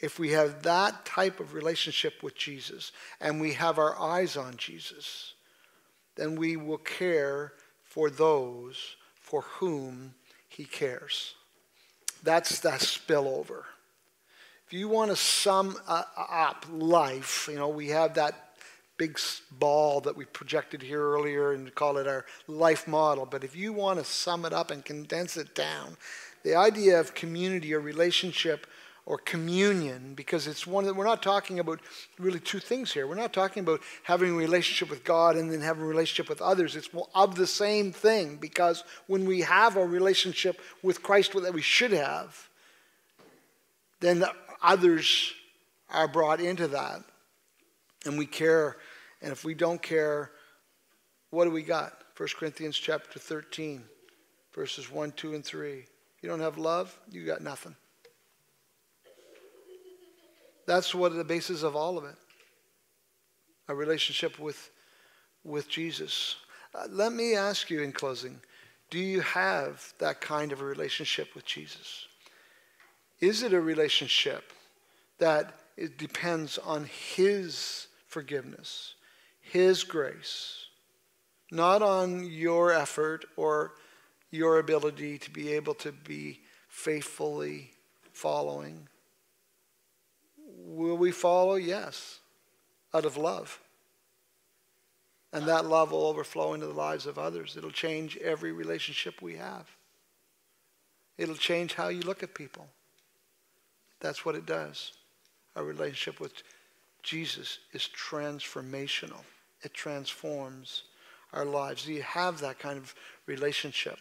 if 0.00 0.18
we 0.18 0.30
have 0.30 0.62
that 0.62 1.04
type 1.04 1.40
of 1.40 1.54
relationship 1.54 2.22
with 2.22 2.36
Jesus 2.36 2.92
and 3.20 3.40
we 3.40 3.52
have 3.54 3.78
our 3.78 3.98
eyes 3.98 4.36
on 4.36 4.56
Jesus, 4.56 5.34
then 6.16 6.36
we 6.36 6.56
will 6.56 6.78
care 6.78 7.52
for 7.84 8.10
those 8.10 8.96
for 9.20 9.42
whom 9.42 10.14
He 10.48 10.64
cares. 10.64 11.34
That's 12.22 12.60
that 12.60 12.80
spillover. 12.80 13.64
If 14.72 14.78
you 14.78 14.88
want 14.88 15.10
to 15.10 15.16
sum 15.16 15.76
up 15.86 16.64
life, 16.72 17.46
you 17.46 17.58
know, 17.58 17.68
we 17.68 17.88
have 17.88 18.14
that 18.14 18.56
big 18.96 19.20
ball 19.50 20.00
that 20.00 20.16
we 20.16 20.24
projected 20.24 20.80
here 20.80 20.98
earlier 20.98 21.52
and 21.52 21.74
call 21.74 21.98
it 21.98 22.06
our 22.06 22.24
life 22.48 22.88
model. 22.88 23.26
But 23.26 23.44
if 23.44 23.54
you 23.54 23.74
want 23.74 23.98
to 23.98 24.04
sum 24.06 24.46
it 24.46 24.54
up 24.54 24.70
and 24.70 24.82
condense 24.82 25.36
it 25.36 25.54
down, 25.54 25.98
the 26.42 26.54
idea 26.54 26.98
of 26.98 27.14
community 27.14 27.74
or 27.74 27.80
relationship 27.80 28.66
or 29.04 29.18
communion, 29.18 30.14
because 30.14 30.46
it's 30.46 30.66
one 30.66 30.86
that 30.86 30.96
we're 30.96 31.04
not 31.04 31.22
talking 31.22 31.58
about 31.58 31.80
really 32.18 32.40
two 32.40 32.58
things 32.58 32.90
here. 32.90 33.06
We're 33.06 33.14
not 33.14 33.34
talking 33.34 33.62
about 33.62 33.80
having 34.04 34.30
a 34.30 34.36
relationship 34.36 34.88
with 34.88 35.04
God 35.04 35.36
and 35.36 35.52
then 35.52 35.60
having 35.60 35.82
a 35.82 35.86
relationship 35.86 36.30
with 36.30 36.40
others. 36.40 36.76
It's 36.76 36.88
of 37.14 37.34
the 37.34 37.46
same 37.46 37.92
thing, 37.92 38.36
because 38.36 38.84
when 39.06 39.26
we 39.26 39.42
have 39.42 39.76
a 39.76 39.84
relationship 39.84 40.62
with 40.82 41.02
Christ 41.02 41.34
that 41.34 41.52
we 41.52 41.60
should 41.60 41.92
have, 41.92 42.48
then 44.00 44.24
others 44.62 45.32
are 45.90 46.08
brought 46.08 46.40
into 46.40 46.68
that. 46.68 47.00
And 48.04 48.18
we 48.18 48.26
care 48.26 48.76
and 49.22 49.30
if 49.30 49.44
we 49.44 49.54
don't 49.54 49.80
care, 49.80 50.32
what 51.30 51.44
do 51.44 51.50
we 51.50 51.62
got? 51.62 51.92
1 52.16 52.28
Corinthians 52.38 52.76
chapter 52.76 53.18
13, 53.18 53.84
verses 54.52 54.90
1, 54.90 55.12
2, 55.12 55.34
and 55.34 55.44
3. 55.44 55.84
You 56.20 56.28
don't 56.28 56.40
have 56.40 56.58
love, 56.58 56.98
you 57.10 57.24
got 57.24 57.40
nothing. 57.40 57.76
That's 60.66 60.94
what 60.94 61.14
the 61.14 61.24
basis 61.24 61.62
of 61.62 61.76
all 61.76 61.98
of 61.98 62.04
it. 62.04 62.16
A 63.68 63.74
relationship 63.74 64.38
with, 64.38 64.70
with 65.44 65.68
Jesus. 65.68 66.36
Uh, 66.74 66.86
let 66.90 67.12
me 67.12 67.34
ask 67.34 67.70
you 67.70 67.82
in 67.82 67.92
closing 67.92 68.40
do 68.90 68.98
you 68.98 69.22
have 69.22 69.94
that 70.00 70.20
kind 70.20 70.52
of 70.52 70.60
a 70.60 70.64
relationship 70.64 71.34
with 71.34 71.46
Jesus? 71.46 72.06
Is 73.22 73.44
it 73.44 73.52
a 73.52 73.60
relationship 73.60 74.52
that 75.18 75.54
it 75.76 75.96
depends 75.96 76.58
on 76.58 76.84
His 76.84 77.86
forgiveness? 78.08 78.96
His 79.40 79.84
grace, 79.84 80.66
not 81.52 81.82
on 81.82 82.24
your 82.24 82.72
effort 82.72 83.24
or 83.36 83.74
your 84.32 84.58
ability 84.58 85.18
to 85.18 85.30
be 85.30 85.52
able 85.52 85.74
to 85.74 85.92
be 85.92 86.40
faithfully 86.68 87.70
following. 88.12 88.88
Will 90.64 90.96
we 90.96 91.12
follow? 91.12 91.54
Yes, 91.54 92.18
out 92.92 93.04
of 93.04 93.16
love. 93.16 93.60
And 95.32 95.46
that 95.46 95.66
love 95.66 95.92
will 95.92 96.06
overflow 96.06 96.54
into 96.54 96.66
the 96.66 96.72
lives 96.72 97.06
of 97.06 97.18
others. 97.18 97.56
It'll 97.56 97.70
change 97.70 98.16
every 98.16 98.50
relationship 98.50 99.22
we 99.22 99.36
have. 99.36 99.68
It'll 101.16 101.36
change 101.36 101.74
how 101.74 101.88
you 101.88 102.00
look 102.00 102.24
at 102.24 102.34
people. 102.34 102.66
That's 104.02 104.26
what 104.26 104.34
it 104.34 104.44
does. 104.44 104.92
Our 105.56 105.64
relationship 105.64 106.20
with 106.20 106.42
Jesus 107.02 107.60
is 107.72 107.88
transformational, 107.96 109.22
it 109.62 109.72
transforms 109.72 110.82
our 111.32 111.46
lives. 111.46 111.86
Do 111.86 111.94
you 111.94 112.02
have 112.02 112.40
that 112.40 112.58
kind 112.58 112.76
of 112.76 112.94
relationship? 113.26 113.96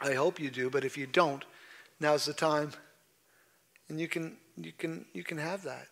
I 0.00 0.14
hope 0.14 0.40
you 0.40 0.50
do, 0.50 0.70
but 0.70 0.84
if 0.84 0.96
you 0.96 1.06
don't, 1.06 1.44
now's 2.00 2.24
the 2.24 2.32
time. 2.32 2.72
And 3.88 4.00
you 4.00 4.08
can, 4.08 4.36
you 4.56 4.72
can, 4.72 5.04
you 5.12 5.22
can 5.22 5.38
have 5.38 5.62
that. 5.64 5.88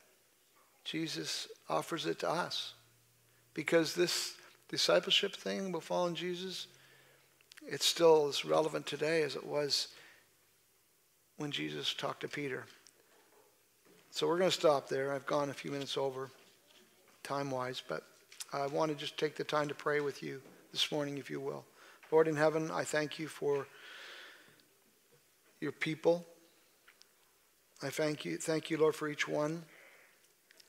Jesus 0.84 1.48
offers 1.68 2.06
it 2.06 2.18
to 2.20 2.30
us. 2.30 2.74
Because 3.54 3.94
this 3.94 4.34
discipleship 4.68 5.36
thing 5.36 5.66
about 5.66 5.84
following 5.84 6.14
Jesus, 6.14 6.66
it's 7.66 7.86
still 7.86 8.28
as 8.28 8.44
relevant 8.44 8.86
today 8.86 9.22
as 9.22 9.36
it 9.36 9.46
was 9.46 9.88
when 11.36 11.50
Jesus 11.50 11.94
talked 11.94 12.20
to 12.20 12.28
Peter. 12.28 12.64
So 14.10 14.28
we're 14.28 14.38
going 14.38 14.50
to 14.50 14.56
stop 14.56 14.88
there. 14.88 15.12
I've 15.12 15.26
gone 15.26 15.50
a 15.50 15.54
few 15.54 15.70
minutes 15.70 15.96
over 15.96 16.30
time 17.22 17.50
wise, 17.50 17.82
but 17.86 18.04
I 18.52 18.66
want 18.68 18.92
to 18.92 18.96
just 18.96 19.18
take 19.18 19.34
the 19.34 19.44
time 19.44 19.66
to 19.68 19.74
pray 19.74 20.00
with 20.00 20.22
you 20.22 20.40
this 20.70 20.92
morning, 20.92 21.18
if 21.18 21.30
you 21.30 21.40
will. 21.40 21.64
Lord 22.12 22.28
in 22.28 22.36
heaven, 22.36 22.70
I 22.70 22.84
thank 22.84 23.18
you 23.18 23.26
for 23.26 23.66
your 25.60 25.72
people. 25.72 26.24
I 27.82 27.90
thank 27.90 28.24
you, 28.24 28.36
thank 28.36 28.70
you, 28.70 28.78
Lord, 28.78 28.94
for 28.94 29.08
each 29.08 29.26
one 29.26 29.64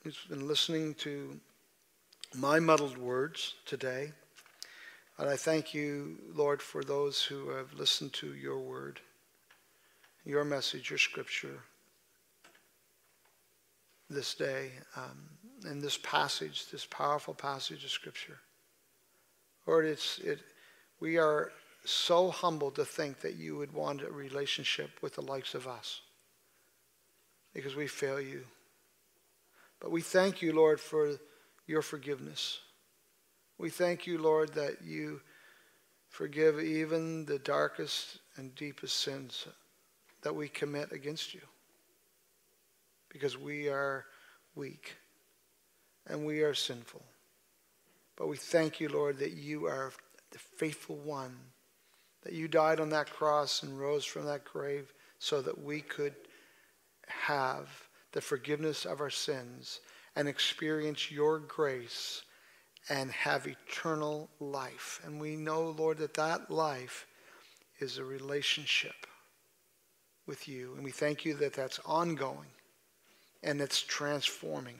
who's 0.03 0.17
been 0.27 0.47
listening 0.47 0.95
to 0.95 1.39
my 2.35 2.59
muddled 2.59 2.97
words 2.97 3.53
today. 3.65 4.11
And 5.17 5.29
I 5.29 5.35
thank 5.35 5.73
you, 5.73 6.17
Lord, 6.33 6.61
for 6.61 6.83
those 6.83 7.23
who 7.23 7.49
have 7.49 7.73
listened 7.73 8.13
to 8.13 8.33
your 8.33 8.59
word, 8.59 8.99
your 10.25 10.43
message, 10.43 10.89
your 10.89 10.99
scripture 10.99 11.59
this 14.09 14.33
day, 14.35 14.71
um, 14.95 15.29
in 15.69 15.79
this 15.79 15.97
passage, 15.97 16.65
this 16.71 16.85
powerful 16.85 17.33
passage 17.33 17.83
of 17.83 17.91
scripture. 17.91 18.37
Lord, 19.65 19.85
it's, 19.85 20.19
it, 20.19 20.39
we 20.99 21.17
are 21.17 21.51
so 21.85 22.29
humbled 22.29 22.75
to 22.75 22.85
think 22.85 23.21
that 23.21 23.35
you 23.35 23.55
would 23.57 23.73
want 23.73 24.01
a 24.01 24.11
relationship 24.11 24.91
with 25.01 25.15
the 25.15 25.21
likes 25.21 25.53
of 25.53 25.67
us 25.67 26.01
because 27.53 27.75
we 27.75 27.87
fail 27.87 28.19
you. 28.19 28.43
But 29.79 29.91
we 29.91 30.01
thank 30.01 30.41
you, 30.41 30.53
Lord, 30.53 30.79
for 30.79 31.17
your 31.67 31.81
forgiveness. 31.81 32.59
We 33.57 33.69
thank 33.69 34.05
you, 34.05 34.17
Lord, 34.17 34.53
that 34.53 34.83
you 34.83 35.21
forgive 36.09 36.59
even 36.59 37.25
the 37.25 37.39
darkest 37.39 38.19
and 38.37 38.53
deepest 38.55 38.97
sins 38.97 39.47
that 40.25 40.35
we 40.35 40.47
commit 40.47 40.91
against 40.91 41.35
you 41.35 41.41
because 43.09 43.37
we 43.37 43.69
are 43.69 44.05
weak 44.55 44.95
and 46.07 46.25
we 46.25 46.41
are 46.41 46.55
sinful. 46.55 47.03
But 48.17 48.25
we 48.25 48.35
thank 48.35 48.79
you, 48.79 48.89
Lord, 48.89 49.19
that 49.19 49.33
you 49.33 49.67
are 49.67 49.91
the 50.31 50.39
faithful 50.39 50.95
one, 50.95 51.37
that 52.23 52.33
you 52.33 52.47
died 52.47 52.79
on 52.79 52.89
that 52.89 53.11
cross 53.11 53.61
and 53.61 53.79
rose 53.79 54.03
from 54.03 54.25
that 54.25 54.45
grave 54.45 54.91
so 55.19 55.43
that 55.43 55.63
we 55.63 55.79
could 55.79 56.15
have 57.07 57.69
the 58.11 58.19
forgiveness 58.19 58.83
of 58.83 59.01
our 59.01 59.11
sins 59.11 59.79
and 60.15 60.27
experience 60.27 61.11
your 61.11 61.37
grace 61.37 62.23
and 62.89 63.11
have 63.11 63.45
eternal 63.45 64.27
life. 64.39 65.01
And 65.05 65.21
we 65.21 65.35
know, 65.35 65.69
Lord, 65.77 65.99
that 65.99 66.15
that 66.15 66.49
life 66.49 67.05
is 67.79 67.99
a 67.99 68.03
relationship 68.03 69.05
with 70.27 70.47
you. 70.47 70.73
And 70.75 70.83
we 70.83 70.91
thank 70.91 71.25
you 71.25 71.33
that 71.35 71.53
that's 71.53 71.79
ongoing 71.85 72.49
and 73.43 73.61
it's 73.61 73.81
transforming. 73.81 74.79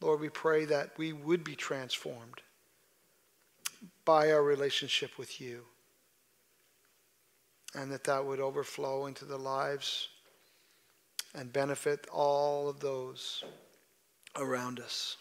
Lord, 0.00 0.20
we 0.20 0.28
pray 0.28 0.64
that 0.66 0.90
we 0.98 1.12
would 1.12 1.44
be 1.44 1.54
transformed 1.54 2.42
by 4.04 4.32
our 4.32 4.42
relationship 4.42 5.18
with 5.18 5.40
you 5.40 5.64
and 7.74 7.90
that 7.90 8.04
that 8.04 8.24
would 8.24 8.40
overflow 8.40 9.06
into 9.06 9.24
the 9.24 9.38
lives 9.38 10.08
and 11.34 11.52
benefit 11.52 12.06
all 12.12 12.68
of 12.68 12.80
those 12.80 13.42
around 14.36 14.78
us. 14.78 15.16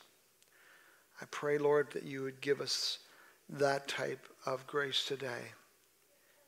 I 1.21 1.25
pray, 1.31 1.57
Lord, 1.57 1.91
that 1.91 2.03
you 2.03 2.23
would 2.23 2.41
give 2.41 2.61
us 2.61 2.99
that 3.49 3.87
type 3.87 4.27
of 4.45 4.67
grace 4.67 5.05
today 5.05 5.51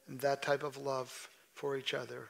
and 0.07 0.19
that 0.19 0.41
type 0.41 0.63
of 0.63 0.78
love 0.78 1.30
for 1.53 1.78
each 1.78 1.93
other. 1.93 2.30